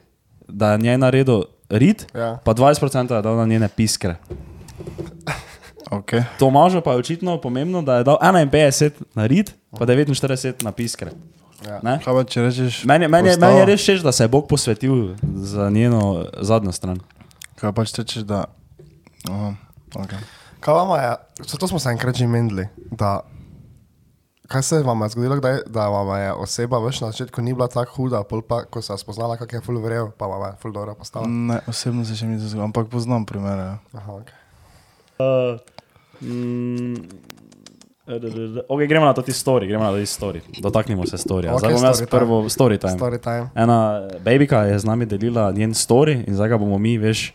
da 0.49 0.73
je 0.73 0.79
njej 0.79 0.99
naredil 0.99 1.43
rit, 1.69 2.07
Ja. 2.15 2.39
pa 2.45 2.55
20% 2.55 3.17
je 3.17 3.23
dal 3.23 3.37
na 3.37 3.47
njene 3.47 3.69
piskre. 3.69 4.17
Okay. 5.91 6.25
Tomažu 6.39 6.81
pa 6.81 6.93
je 6.93 6.99
očitno 6.99 7.41
pomembno, 7.41 7.83
da 7.83 7.97
je 7.97 8.05
dal 8.05 8.19
51 8.23 8.91
na 9.15 9.27
rit, 9.27 9.55
pa 9.71 9.87
49 9.87 10.65
na 10.65 10.73
piskre. 10.73 11.11
Ja. 11.67 11.81
Pa 12.05 12.25
če 12.25 12.43
rečeš? 12.43 12.85
Meni, 12.85 13.09
meni, 13.09 13.31
postava? 13.31 13.53
meni 13.53 13.61
je 13.61 13.67
res 13.67 13.81
všeč, 13.81 14.03
da 14.03 14.13
se 14.13 14.25
je 14.25 14.29
Bog 14.29 14.49
posvetil 14.49 15.15
za 15.23 15.71
njeno 15.71 16.27
zadnjo 16.41 16.73
stran. 16.73 16.99
Kaj 17.57 17.73
pač 17.73 17.95
rečeš, 17.97 18.27
da... 18.29 18.45
Aha, 19.31 19.55
okay. 19.95 20.21
Kaj 20.61 20.75
vam 20.75 20.93
je, 20.99 21.15
zato 21.49 21.69
smo 21.69 21.79
se 21.79 21.89
enkrat 21.91 22.15
že 22.19 22.27
menili, 22.27 22.69
da 22.91 23.21
kaj 24.47 24.63
se 24.63 24.83
vam 24.83 25.03
je 25.03 25.09
zgodilo, 25.09 25.37
kdaj, 25.37 25.59
da 25.67 25.89
vam 25.89 26.21
je 26.21 26.33
oseba 26.33 26.79
veš, 26.79 27.01
na 27.01 27.11
začetku 27.11 27.43
ni 27.43 27.55
bila 27.55 27.69
tako 27.69 27.93
huda, 27.97 28.23
pol 28.23 28.43
pa, 28.43 28.65
ko 28.65 28.83
se 28.83 28.93
je 28.93 28.99
spoznala, 28.99 29.37
kak 29.37 29.53
je 29.53 29.61
full 29.61 29.81
verjel, 29.83 30.11
pa 30.19 30.27
vam 30.27 30.51
je 30.51 30.57
full 30.63 30.73
dobro 30.73 30.95
postala. 30.95 31.27
Ne, 31.29 31.61
osebno 31.67 32.05
se 32.05 32.17
še 32.17 32.27
mi 32.27 32.39
zgodilo, 32.39 32.65
ampak 32.65 32.89
poznam 32.89 33.27
primere. 33.27 33.77
Aha, 33.93 34.13
okay. 34.13 34.39
Uh, 35.19 35.59
mm, 36.21 36.95
ok, 38.69 38.81
gremo 38.89 39.07
na 39.07 39.13
to 39.13 39.23
ti 39.23 39.33
story, 39.33 39.67
gremo 39.67 39.85
na 39.85 39.91
to 39.91 39.99
ti 39.99 40.07
story. 40.07 40.41
Dotaknimo 40.63 41.07
se 41.07 41.19
storija. 41.19 41.55
Ok, 41.55 41.63
Okay, 41.63 41.69
zdaj 41.69 41.75
bom 41.75 41.85
jaz 41.85 41.97
story 41.97 42.07
time. 42.07 42.19
prvo 42.19 42.43
story 42.49 42.79
time. 42.79 42.99
Story 42.99 43.19
time. 43.19 43.51
Ena 43.55 44.09
babika 44.25 44.63
je 44.65 44.79
z 44.79 44.85
nami 44.85 45.07
delila 45.07 45.53
njen 45.53 45.75
story 45.75 46.23
in 46.27 46.35
zdaj 46.35 46.49
ga 46.49 46.59
bomo 46.59 46.79
mi, 46.79 46.99
veš, 46.99 47.33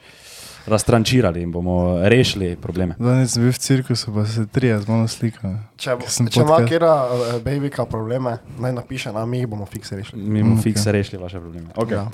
raztrančirali 0.67 1.41
in 1.41 1.52
bomo 1.52 2.00
rešili 2.04 2.56
probleme. 2.56 2.95
Danes 3.00 3.34
sem 3.34 3.43
bil 3.43 3.52
v 3.52 3.58
cirkusu, 3.58 4.13
pa 4.13 4.26
se 4.26 4.45
trije 4.45 4.80
z 4.80 4.88
mano 4.88 5.08
slikajo. 5.08 5.58
Če, 5.78 5.95
če 6.30 6.42
ima 6.42 6.60
kera 6.69 6.94
uh, 7.06 7.42
babika 7.44 7.86
probleme, 7.86 8.38
naj 8.60 8.73
napiše 8.73 9.12
nam, 9.13 9.29
mi 9.29 9.38
jih 9.42 9.48
bomo 9.48 9.65
fiks 9.65 9.92
rešili. 9.92 10.21
Mi 10.21 10.44
bomo 10.44 10.56
Mm, 10.56 10.60
okay. 10.60 10.63
fiks 10.63 10.81
ok. 10.88 10.94
rešili 10.94 11.21
vaše 11.23 11.40
probleme. 11.40 11.67
Okay. 11.75 11.94
Ja. 11.94 12.08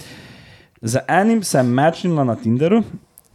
Z 0.81 0.99
enim 1.07 1.43
sem 1.43 1.67
mečnila 1.67 2.23
na 2.23 2.35
Tinderu 2.35 2.83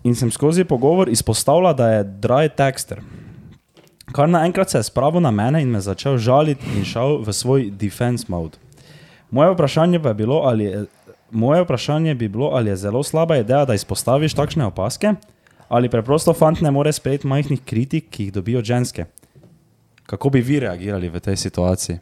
in 0.05 0.14
sem 0.14 0.30
skozi 0.30 0.64
pogovor 0.64 1.09
izpostavila, 1.09 1.72
da 1.72 1.89
je 1.91 2.05
dry 2.05 2.49
texter. 2.49 3.01
Kar 4.12 4.28
naenkrat 4.28 4.70
se 4.70 4.78
je 4.78 4.82
spravil 4.82 5.20
na 5.20 5.30
mene 5.30 5.62
in 5.62 5.68
me 5.70 5.80
začel 5.80 6.18
žaliti 6.18 6.66
in 6.76 6.84
šel 6.84 7.22
v 7.22 7.32
svoj 7.32 7.70
defense 7.70 8.26
mode. 8.28 8.59
Moje 9.30 9.55
vprašanje 9.55 10.01
pa 10.03 10.09
je 10.09 10.14
bilo, 10.14 10.43
ali 10.45 10.64
je, 10.64 10.84
moje 11.33 11.62
vprašanje 11.62 12.14
bi 12.14 12.28
bilo, 12.28 12.51
ali 12.53 12.70
je 12.70 12.76
zelo 12.76 13.03
slaba 13.03 13.37
ideja, 13.37 13.64
da 13.64 13.74
izpostaviš 13.74 14.35
takšne 14.35 14.66
opaske, 14.68 15.14
ali 15.68 15.91
preprosto 15.91 16.35
fant 16.35 16.61
ne 16.61 16.70
more 16.70 16.93
sprejeti 16.93 17.26
majhnih 17.26 17.61
kritik, 17.64 18.11
ki 18.11 18.28
jih 18.28 18.33
dobijo 18.33 18.64
ženske. 18.64 19.05
Kako 20.07 20.30
bi 20.30 20.41
vi 20.41 20.61
reagirali 20.61 21.09
v 21.09 21.20
tej 21.20 21.37
situaciji? 21.37 21.99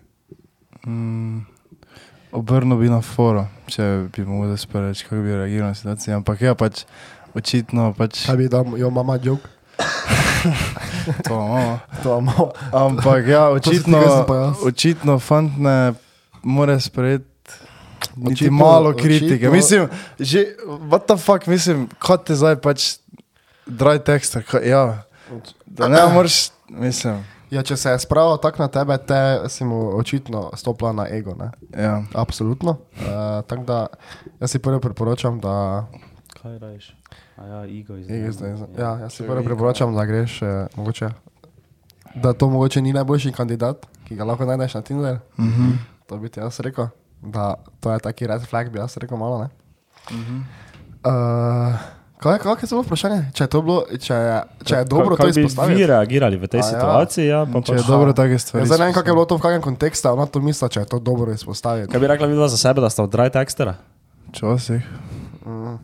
obrnil 2.32 2.78
bi 2.78 2.90
na 2.90 3.00
foro, 3.02 3.44
če 3.70 3.86
bi 4.14 4.24
mu 4.24 4.44
zdaj 4.48 4.60
sporeč, 4.62 5.04
kako 5.06 5.22
bi 5.24 5.36
reagiral 5.36 5.72
na 5.72 5.74
situacijo. 5.74 6.16
Ampak 6.20 6.42
ja, 6.42 6.54
pač 6.54 6.84
očitno 7.34 7.92
pač 7.98 8.24
Kaj 8.26 8.38
bi 8.38 8.48
dal, 8.50 8.76
jo 8.78 8.90
mama 8.90 9.18
jok, 9.22 9.42
to 11.26 11.34
imamo. 11.34 11.78
to 12.02 12.18
imamo. 12.18 12.46
Ampak 12.72 13.28
ja, 13.28 13.48
očitno, 13.50 14.00
očitno 14.66 15.18
fant 15.18 15.58
ne 15.58 15.94
more 16.42 16.80
sprejeti 16.80 17.29
niti 18.16 18.44
Očitno- 18.44 18.50
malo 18.52 18.92
kritike. 18.92 19.34
očitno- 19.36 19.52
Mislim, 19.52 19.88
že, 20.18 20.44
what 20.66 21.06
the 21.06 21.16
fuck, 21.16 21.46
mislim, 21.46 21.88
kot 21.98 22.24
te 22.24 22.34
zdaj 22.34 22.56
pač 22.56 22.98
dry 23.66 23.98
tekster, 23.98 24.42
ka- 24.42 24.60
ja, 24.60 25.02
da 25.66 25.88
ne 25.88 26.06
moreš, 26.06 26.50
mislim, 26.68 27.24
Ja, 27.50 27.62
če 27.62 27.76
se 27.76 27.90
je 27.90 27.98
spravil 27.98 28.36
tako 28.36 28.62
na 28.62 28.68
tebe, 28.68 28.94
te 28.98 29.18
si 29.48 29.64
mu 29.64 29.96
očitno 29.96 30.50
stopila 30.54 30.92
na 30.92 31.08
ego. 31.08 31.34
Ne? 31.34 31.50
ja. 31.74 32.02
Absolutno. 32.14 32.70
Uh, 32.92 33.06
tako 33.42 33.62
da 33.64 33.86
jaz 34.40 34.50
si 34.50 34.58
prvi 34.58 34.80
priporočam, 34.80 35.40
da, 35.40 35.86
Kaj 36.32 36.58
rajš? 36.58 36.94
A 37.36 37.46
ja, 37.46 37.58
ego 37.72 37.96
iz 37.96 38.06
ego 38.08 38.32
zdaj, 38.32 38.50
ja, 38.78 38.98
jaz 38.98 39.12
si 39.12 39.26
prvi 39.26 39.44
priporočam, 39.44 39.94
da 39.94 40.04
greš, 40.04 40.42
eh, 40.42 40.66
mogoče, 40.76 41.08
da 42.14 42.32
to 42.32 42.48
mogoče 42.48 42.80
ni 42.80 42.92
najboljši 42.92 43.32
kandidat, 43.32 43.86
ki 44.04 44.14
ga 44.14 44.24
lahko 44.24 44.44
najdeš 44.44 44.74
na 44.74 44.82
Tinderju. 44.82 45.18
Mhm. 45.38 45.70
To 46.06 46.16
bi 46.16 46.28
ti 46.28 46.40
jaz 46.40 46.60
rekel, 46.60 46.86
da 47.22 47.44
to 47.78 47.92
je 47.92 47.98
taki 48.00 48.26
red 48.26 48.42
flag, 48.42 48.68
bi 48.68 48.78
jaz 48.78 48.96
rekel 48.96 49.16
malo. 49.16 49.38
Ne? 49.38 49.48
Mhm. 50.10 50.36
Uh, 51.00 51.74
kaj, 52.18 52.38
kaj 52.38 52.52
je 52.54 52.68
bilo 52.68 52.82
vprašanje? 52.82 53.18
Če 53.32 53.44
je, 53.44 53.48
to 53.48 53.62
bilo, 53.62 53.84
če 53.88 54.14
je, 54.14 54.36
če 54.62 54.74
je 54.74 54.84
dobro 54.84 55.16
to 55.16 55.24
Kako 55.24 55.66
bi 55.66 55.74
vi 55.74 55.86
reagirali 55.86 56.36
v 56.36 56.44
tej 56.44 56.60
A 56.60 56.62
ja. 56.62 56.68
situaciji? 56.70 57.24
Ja, 57.26 57.40
pa 57.44 57.60
Če 57.60 57.72
je 57.72 57.78
pač, 57.78 57.86
dobro 57.86 58.12
take 58.12 58.36
stvari. 58.36 58.62
Ja, 58.62 58.66
zdaj 58.66 58.78
ne 58.78 58.84
vem, 58.84 58.94
kako 58.94 59.08
je 59.08 59.14
bilo 59.14 59.24
to 59.24 59.36
v 59.36 59.42
kakšnem 59.42 59.64
kontekstu, 59.64 60.04
a 60.04 60.12
ona 60.12 60.26
to 60.26 60.40
misli, 60.40 60.66
če 60.66 60.80
je 60.80 60.88
to 60.88 60.98
dobro 60.98 61.32
izpostaviti. 61.32 61.88
kaj 61.88 61.96
bi 61.96 62.06
rekla 62.06 62.26
vidva 62.26 62.48
za 62.48 62.58
sebe, 62.58 62.80
da 62.80 62.88
sta 62.88 63.02
od 63.02 63.08
dry 63.08 63.30
tekstera? 63.30 63.78
Včasih. 64.28 64.84
Mm. 65.42 65.76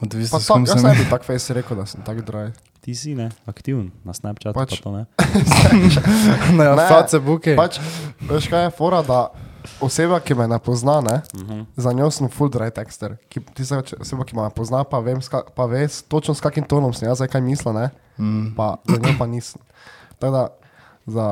Odvisno, 0.00 0.38
kom 0.40 0.64
tak, 0.64 0.74
jaz 0.74 0.80
sem. 0.80 0.90
ne 0.90 0.96
bi 0.96 1.04
tako 1.06 1.24
face 1.24 1.54
rekel, 1.54 1.76
da 1.76 1.86
sem 1.86 2.02
tako 2.02 2.20
dry. 2.22 2.50
Ti 2.80 2.94
si 2.94 3.14
ne, 3.14 3.28
aktiven 3.44 3.92
na 4.02 4.10
Snapchatu, 4.10 4.56
Pač- 4.56 4.74
pa 4.74 4.82
to 4.82 4.90
ne. 4.90 5.02
Na 6.58 6.74
Ne, 6.74 6.86
Facebooku. 6.88 7.52
Pač, 7.54 7.76
veš 8.20 8.48
kaj 8.48 8.64
je 8.64 8.70
fora, 8.72 9.02
da 9.02 9.28
oseba, 9.80 10.20
ki 10.20 10.34
me 10.34 10.46
ne 10.48 10.58
pozna, 10.58 11.00
ne, 11.00 11.20
uh 11.34 11.40
-huh. 11.40 11.64
za 11.76 11.92
njo 11.92 12.10
sem 12.10 12.28
full 12.28 12.50
dry 12.50 12.70
texter. 12.70 13.16
Ki, 13.28 13.40
tista 13.54 13.82
oseba, 14.00 14.24
ki 14.24 14.36
me 14.36 14.50
pozna, 14.50 14.84
pa, 14.84 14.98
vem, 14.98 15.22
ska, 15.22 15.42
pa 15.54 15.66
ve 15.66 15.88
točno 16.08 16.34
s 16.34 16.40
kakim 16.40 16.64
tonom 16.64 16.92
sem 16.92 17.08
jaz, 17.08 17.18
zdaj 17.18 17.28
kaj 17.28 17.40
mislim, 17.40 17.74
ne, 17.74 17.90
Mm. 18.18 18.54
pa 18.56 18.76
za 18.88 18.96
njo 18.96 19.14
pa 19.18 19.26
nisem. 19.26 19.62
Tako 20.18 20.32
da 20.32 20.48
za 21.06 21.26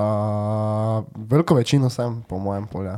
veliko 1.17 1.55
večino 1.55 1.91
sem, 1.91 2.23
po 2.29 2.39
mojem 2.39 2.67
polju. 2.67 2.93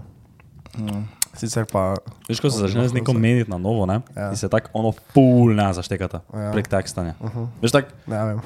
Mm. 0.78 1.08
Sicer 1.30 1.62
pa, 1.64 1.94
Veš, 2.26 2.36
ko 2.36 2.50
se 2.50 2.58
začne 2.58 2.82
z 2.84 2.92
nekom 2.92 3.14
meniti 3.14 3.46
na 3.46 3.56
novo, 3.56 3.84
ne? 3.84 4.02
Ja. 4.12 4.22
Ja. 4.24 4.36
se 4.36 4.48
tako 4.48 4.68
ono 4.72 4.90
full 5.08 5.54
ne 5.54 5.70
zaštekata 5.70 6.20
Ja. 6.26 6.40
ja. 6.40 6.50
prek 6.50 6.66
tekstanja. 6.66 7.14
Uh 7.16 7.26
Mhm. 7.26 7.38
-huh. 7.38 7.46
Veš, 7.62 7.70
tak, 7.70 7.84
Ne 8.06 8.24
vem, 8.24 8.40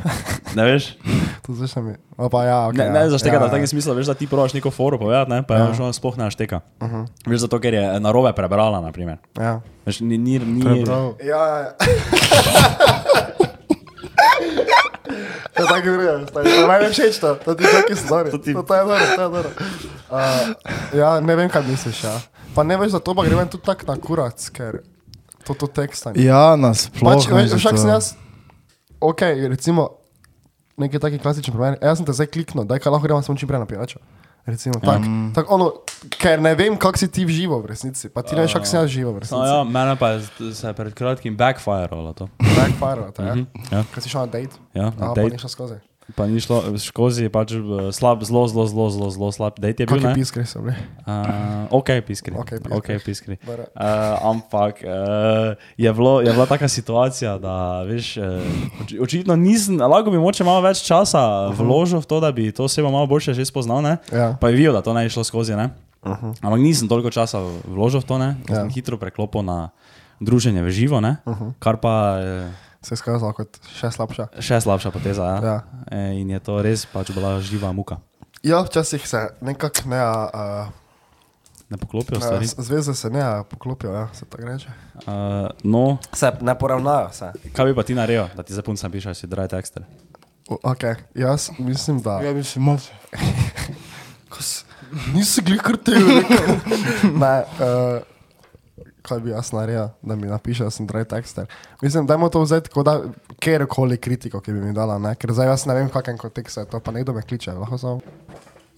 ne 0.55 0.65
veš? 0.65 0.97
to 1.43 1.55
začne 1.55 1.83
mi. 1.83 1.93
O, 2.17 2.29
pa 2.29 2.45
ja, 2.45 2.57
okay, 2.63 2.77
Ne, 2.77 2.85
ja. 2.85 2.93
ne 2.95 3.11
zaštekata 3.11 3.41
ja, 3.41 3.49
v 3.49 3.53
takem 3.53 3.67
smislu, 3.67 3.95
veš, 3.95 4.07
da 4.07 4.15
ti 4.15 4.27
probaš 4.27 4.53
neko 4.53 4.71
foro 4.71 4.99
povedati, 4.99 5.31
ne? 5.31 5.43
pa 5.43 5.55
Ja. 5.55 5.61
ja. 5.67 5.73
ona 5.75 5.93
sploh 5.93 6.17
ne 6.17 6.25
našteka. 6.25 6.61
Uh 6.79 6.87
Mhm. 6.87 6.97
-huh. 6.97 7.07
Veš, 7.27 7.41
zato 7.41 7.59
ker 7.59 7.75
je 7.75 8.01
narobe 8.01 8.33
prebrala, 8.33 8.81
na 8.81 8.93
primer. 8.93 9.17
Ja. 9.35 9.61
Veš, 9.87 10.01
ni, 10.01 10.19
ni, 10.19 10.39
ni, 10.39 10.63
prebral. 10.63 11.15
Ja, 11.21 11.37
ja, 11.39 11.59
ja. 11.59 11.73
Tako 15.55 15.81
gre, 15.83 16.27
to 16.27 16.41
je 16.41 16.67
meni 16.69 16.87
všeč 16.87 17.19
to, 17.19 17.35
to 17.37 17.55
ti 17.55 17.65
ti- 18.43 18.55
to, 18.55 18.63
to 18.63 18.75
je 18.75 18.81
dobro, 18.81 18.99
to 19.07 19.23
je 19.23 19.29
dobro. 19.29 19.51
Uh, 20.11 20.19
ja, 20.93 21.21
ne 21.21 21.37
vem, 21.37 21.49
kaj 21.49 21.63
misliš, 21.63 22.05
ja. 22.05 22.21
Pa 22.55 22.63
ne 22.63 22.77
veš, 22.77 22.91
za 22.91 23.01
to 23.01 23.11
pa 23.11 23.23
grem 23.23 23.43
tudi 23.45 23.65
tako 23.65 23.83
na 23.85 23.97
kurac, 23.97 24.39
ker 24.49 24.81
to 25.43 25.55
to 25.55 25.67
tekstanje. 25.69 26.23
ja, 26.23 26.55
nasploh. 26.57 27.03
Pač, 27.13 27.27
veš, 27.27 27.55
však 27.55 27.75
sem 27.77 27.91
jaz, 27.91 28.15
ok, 28.99 29.21
recimo, 29.49 29.99
neki 30.77 30.97
taki 30.97 31.19
klasični 31.19 31.51
primer, 31.51 31.79
jaz 31.79 31.99
sem 31.99 32.05
te 32.05 32.13
zdaj 32.13 32.27
kliknil, 32.29 32.65
daj 32.65 32.79
kaj 32.79 32.91
lahko 32.91 33.05
gremo 33.05 33.21
samo 33.21 33.35
čim 33.35 33.45
prej 33.45 33.59
na 33.59 33.67
pijačo. 33.67 33.99
Recimo, 34.45 34.77
tak, 34.77 35.01
Mm. 35.01 35.33
tak, 35.33 35.49
ono, 35.49 35.73
ker 36.13 36.37
ne 36.39 36.53
vem, 36.53 36.77
kako 36.77 36.99
si 36.99 37.09
ti 37.09 37.25
v 37.25 37.33
živo 37.33 37.59
v 37.59 37.67
resnici, 37.67 38.09
pa 38.09 38.21
ti 38.21 38.37
ne 38.37 38.45
veš, 38.45 38.53
kako 38.53 38.67
sem 38.67 38.77
jaz 38.79 38.91
živo 38.91 39.13
v 39.13 39.19
resnici. 39.19 39.41
No, 39.41 39.47
ja, 39.47 39.65
mene 39.65 39.97
pa 39.97 40.11
je 40.11 40.53
se 40.53 40.69
pred 40.71 40.93
kratkim 40.93 41.33
backfirealo 41.35 42.13
to. 42.13 42.29
Backfire, 42.39 43.09
to 43.11 43.23
je. 43.23 43.33
Mhm, 43.33 43.45
ja, 43.73 43.81
Kaj 43.89 44.01
si 44.01 44.09
šel 44.09 44.21
na 44.21 44.29
date? 44.29 44.55
ja, 44.75 44.93
na 44.93 44.93
Aha, 45.03 45.11
pa 45.11 45.23
date. 45.23 45.39
šel 45.39 45.49
skozi. 45.51 45.77
Pa 46.13 46.27
ni 46.29 46.37
šlo 46.37 46.77
skozi, 46.77 47.33
pač 47.33 47.57
eh, 47.57 47.89
slab, 47.89 48.21
zelo, 48.29 48.45
zelo, 48.45 48.69
zelo, 48.69 48.87
zelo, 48.93 49.09
zelo 49.09 49.29
slab 49.33 49.57
date 49.57 49.83
je 49.83 49.89
bil. 49.89 50.05
Ne? 50.05 50.13
piskri 50.13 50.45
so 50.45 50.61
bili? 50.61 50.77
Uh, 51.09 51.65
ok, 51.73 52.05
piskri. 52.05 52.37
Okej, 52.37 52.61
piskri. 52.61 52.77
Okay, 52.77 52.97
piskri. 53.01 53.35
Uh, 53.41 53.65
ampak 54.21 54.85
uh, 54.85 55.57
je, 55.81 55.89
bilo, 55.89 56.21
je 56.21 56.29
bila 56.29 56.45
taka 56.45 56.69
situacija, 56.69 57.39
da 57.41 57.89
veš, 57.89 58.21
uh, 58.21 58.85
oči, 58.85 59.01
očitno 59.01 59.33
nisem, 59.41 59.81
lahko 59.81 60.13
bi 60.13 60.21
moče 60.21 60.45
malo 60.45 60.61
več 60.69 60.85
časa 60.85 61.49
vložil 61.57 62.05
v 62.05 62.11
to, 62.13 62.21
da 62.21 62.29
bi 62.37 62.53
to 62.53 62.69
osebo 62.69 62.93
malo 62.93 63.09
bolje 63.09 63.33
že 63.33 63.49
spoznal, 63.49 63.81
ne? 63.81 63.97
Ja. 64.13 64.37
pa 64.37 64.53
je 64.53 64.61
videl, 64.61 64.77
da 64.77 64.85
to 64.85 64.93
ne 64.93 65.09
je 65.09 65.17
šlo 65.17 65.25
skozi. 65.25 65.57
Ne? 65.57 65.73
Uh 66.05 66.13
-huh. 66.13 66.37
Ampak 66.45 66.61
nisem 66.61 66.85
toliko 66.85 67.09
časa 67.09 67.41
vložil 67.65 68.05
v 68.05 68.05
to, 68.05 68.19
ne? 68.21 68.37
Ja. 68.49 68.55
sem 68.61 68.69
hitro 68.69 69.01
preklopil 69.01 69.41
na 69.41 69.73
druženje 70.21 70.63
v 70.63 70.71
živo, 70.71 71.01
ne? 71.01 71.17
Uh 71.25 71.33
-huh. 71.33 71.53
kar 71.59 71.81
pa 71.81 72.21
je 72.21 72.53
Se 72.85 72.93
je 72.93 73.01
skazalo 73.01 73.33
kot 73.33 73.57
še 73.73 73.89
slabša. 73.91 74.29
še 74.39 74.61
slabša 74.61 74.91
poteza. 74.93 75.25
Ja? 75.25 75.39
Ja. 75.43 75.57
E, 75.89 76.21
in 76.21 76.31
je 76.31 76.41
to 76.41 76.61
res 76.63 76.85
pač 76.85 77.09
bila 77.11 77.41
živa 77.41 77.73
muka. 77.73 77.97
Ja, 78.45 78.61
včasih 78.61 79.01
se 79.09 79.33
nekako 79.41 79.89
ne, 79.89 80.01
uh, 80.05 80.69
Ne 81.73 81.79
poklopijo 81.81 82.21
stvari. 82.21 82.45
zveze 82.47 82.93
se 82.95 83.09
ne 83.11 83.25
poklopijo, 83.49 83.89
ja, 83.93 84.09
se 84.13 84.29
tako 84.29 84.45
reče. 84.45 84.69
Uh, 85.09 85.49
no, 85.65 85.97
Se 86.13 86.29
ne 86.41 86.53
poravnajo 86.53 87.09
se. 87.13 87.33
kaj 87.57 87.67
bi 87.67 87.75
pa 87.75 87.83
ti 87.83 87.95
naredil, 87.95 88.29
da 88.37 88.43
ti 88.43 88.53
za 88.55 88.63
punca 88.63 88.89
pišeš, 88.89 89.17
si 89.17 89.27
dry 89.27 89.49
tekster? 89.49 89.83
O, 90.49 90.59
Ok, 90.63 90.85
jaz 91.15 91.51
mislim, 91.59 92.03
da. 92.05 92.21
Ja, 92.21 92.37
si 92.45 92.61
mal. 92.61 92.77
Nisi 95.15 95.43
glih 95.43 95.63
krtil, 95.63 96.07
ne, 97.17 97.33
uh, 97.65 98.03
kaj 99.05 99.21
bi 99.21 99.31
jaz 99.31 99.53
naredil, 99.53 99.89
da 100.03 100.17
mi 100.17 100.31
napiše, 100.31 100.65
da 100.65 100.73
sem 100.73 100.89
dry 100.89 101.05
tekster. 101.09 101.47
Mislim, 101.83 102.07
da 102.07 102.15
je 102.15 102.31
to 102.33 102.43
vzeti 102.43 102.71
kot 102.73 102.89
kjerkoli 103.41 103.99
kritiko, 104.01 104.41
ki 104.41 104.53
bi 104.53 104.61
mi 104.61 104.73
dala, 104.73 104.99
ne? 104.99 105.15
ker 105.15 105.33
zdaj 105.33 105.53
jaz 105.53 105.67
ne 105.67 105.75
vem, 105.75 105.89
v 105.89 105.93
kakšnem 105.93 106.19
kontekstu 106.19 106.65
je 106.65 106.71
to, 106.73 106.81
pa 106.81 106.93
nekdo 106.93 107.13
me 107.13 107.23
kliče, 107.23 107.53
lahko 107.53 107.79
samo. 107.79 108.01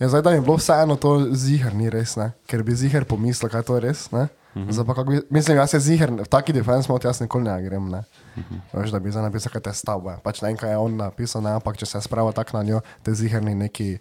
Ja, 0.00 0.08
zdaj, 0.08 0.22
da 0.22 0.30
mi 0.30 0.36
je 0.36 0.40
bilo 0.44 0.56
vseeno 0.56 0.96
to 1.00 1.18
zihar, 1.32 1.74
ni 1.74 1.90
res, 1.90 2.16
ne? 2.16 2.32
ker 2.46 2.62
bi 2.66 2.74
zihar 2.76 3.06
pomislil, 3.08 3.50
kaj 3.50 3.62
to 3.62 3.78
je 3.78 3.86
res. 3.88 4.10
Mm 4.12 4.26
Mhm. 4.56 4.70
-hmm. 4.70 4.94
pa, 4.94 5.04
bi, 5.04 5.20
mislim, 5.30 5.56
jaz 5.56 5.70
se 5.70 5.78
zihar, 5.78 6.10
v 6.10 6.24
taki 6.28 6.52
defense 6.52 6.92
mode 6.92 7.08
jaz 7.08 7.20
nikoli 7.20 7.44
ne 7.44 7.62
grem. 7.62 7.88
Ne? 7.90 8.04
Mm 8.36 8.42
-hmm. 8.42 8.80
Veš, 8.80 8.90
da 8.90 8.98
bi 8.98 9.10
zdaj 9.10 9.22
napisal, 9.22 9.52
kaj 9.52 9.60
te 9.60 9.72
stavbe. 9.72 10.16
Pač 10.22 10.42
ne 10.42 10.48
vem, 10.48 10.56
kaj 10.56 10.70
je 10.70 10.76
on 10.76 10.96
napisal, 10.96 11.42
ne? 11.42 11.50
ampak 11.50 11.76
če 11.76 11.86
se 11.86 12.00
spravo 12.00 12.32
tako 12.32 12.56
na 12.56 12.62
njo, 12.62 12.80
te 13.02 13.14
zihar 13.14 13.42
ni 13.42 13.54
neki, 13.54 13.98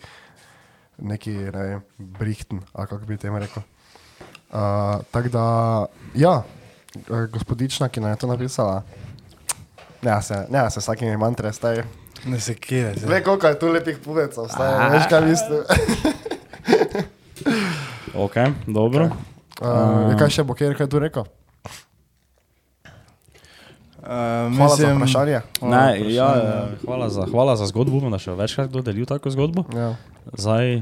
neki 0.97 1.31
ne 1.31 1.63
vem, 1.63 1.81
brihten, 1.97 2.61
ali 2.73 2.87
kako 2.87 3.05
bi 3.05 3.17
temu 3.17 3.39
rekel. 3.39 3.63
Uh, 4.51 5.01
tako 5.11 5.29
da, 5.29 5.45
ja, 6.15 6.43
eh, 6.95 7.27
gospodična, 7.33 7.89
ki 7.89 7.99
nam 7.99 8.09
je 8.13 8.17
to 8.21 8.27
napisala, 8.27 8.83
ne, 10.01 10.21
se, 10.21 10.45
ne, 10.49 10.69
se 10.71 10.81
s 10.81 10.85
takimi 10.85 11.17
mantre, 11.17 11.53
staj. 11.53 11.83
Ne 12.25 12.39
se 12.39 12.55
kje. 12.55 12.93
Ve, 13.05 13.23
koliko 13.23 13.47
je 13.47 13.59
tu 13.59 13.67
lepih 13.67 13.97
puvecov, 14.05 14.47
staj, 14.49 14.89
veš, 14.89 15.09
kaj 15.09 15.25
mislim. 15.25 15.63
Ok, 18.15 18.35
dobro. 18.67 19.09
Uh, 19.59 20.15
kaj 20.15 20.29
še 20.31 20.43
bo, 20.47 20.55
kjer 20.55 20.71
kaj 20.75 20.87
tu 20.87 20.99
rekel? 21.03 21.25
Uh, 24.05 24.53
Hvala 24.55 24.75
za 24.77 24.91
vprašanje. 24.93 25.41
Ne, 25.65 25.83
ja, 26.13 26.29
eh, 26.37 26.77
hvala, 26.85 27.09
za, 27.09 27.25
hvala 27.31 27.55
za 27.59 27.67
zgodbo, 27.67 27.99
bom 27.99 28.13
da 28.13 28.19
še 28.21 28.35
večkrat 28.37 28.69
kdo 28.69 28.85
delil 28.85 29.07
tako 29.09 29.33
zgodbo. 29.33 29.65
Ja. 29.75 29.95
Zdaj, 30.37 30.79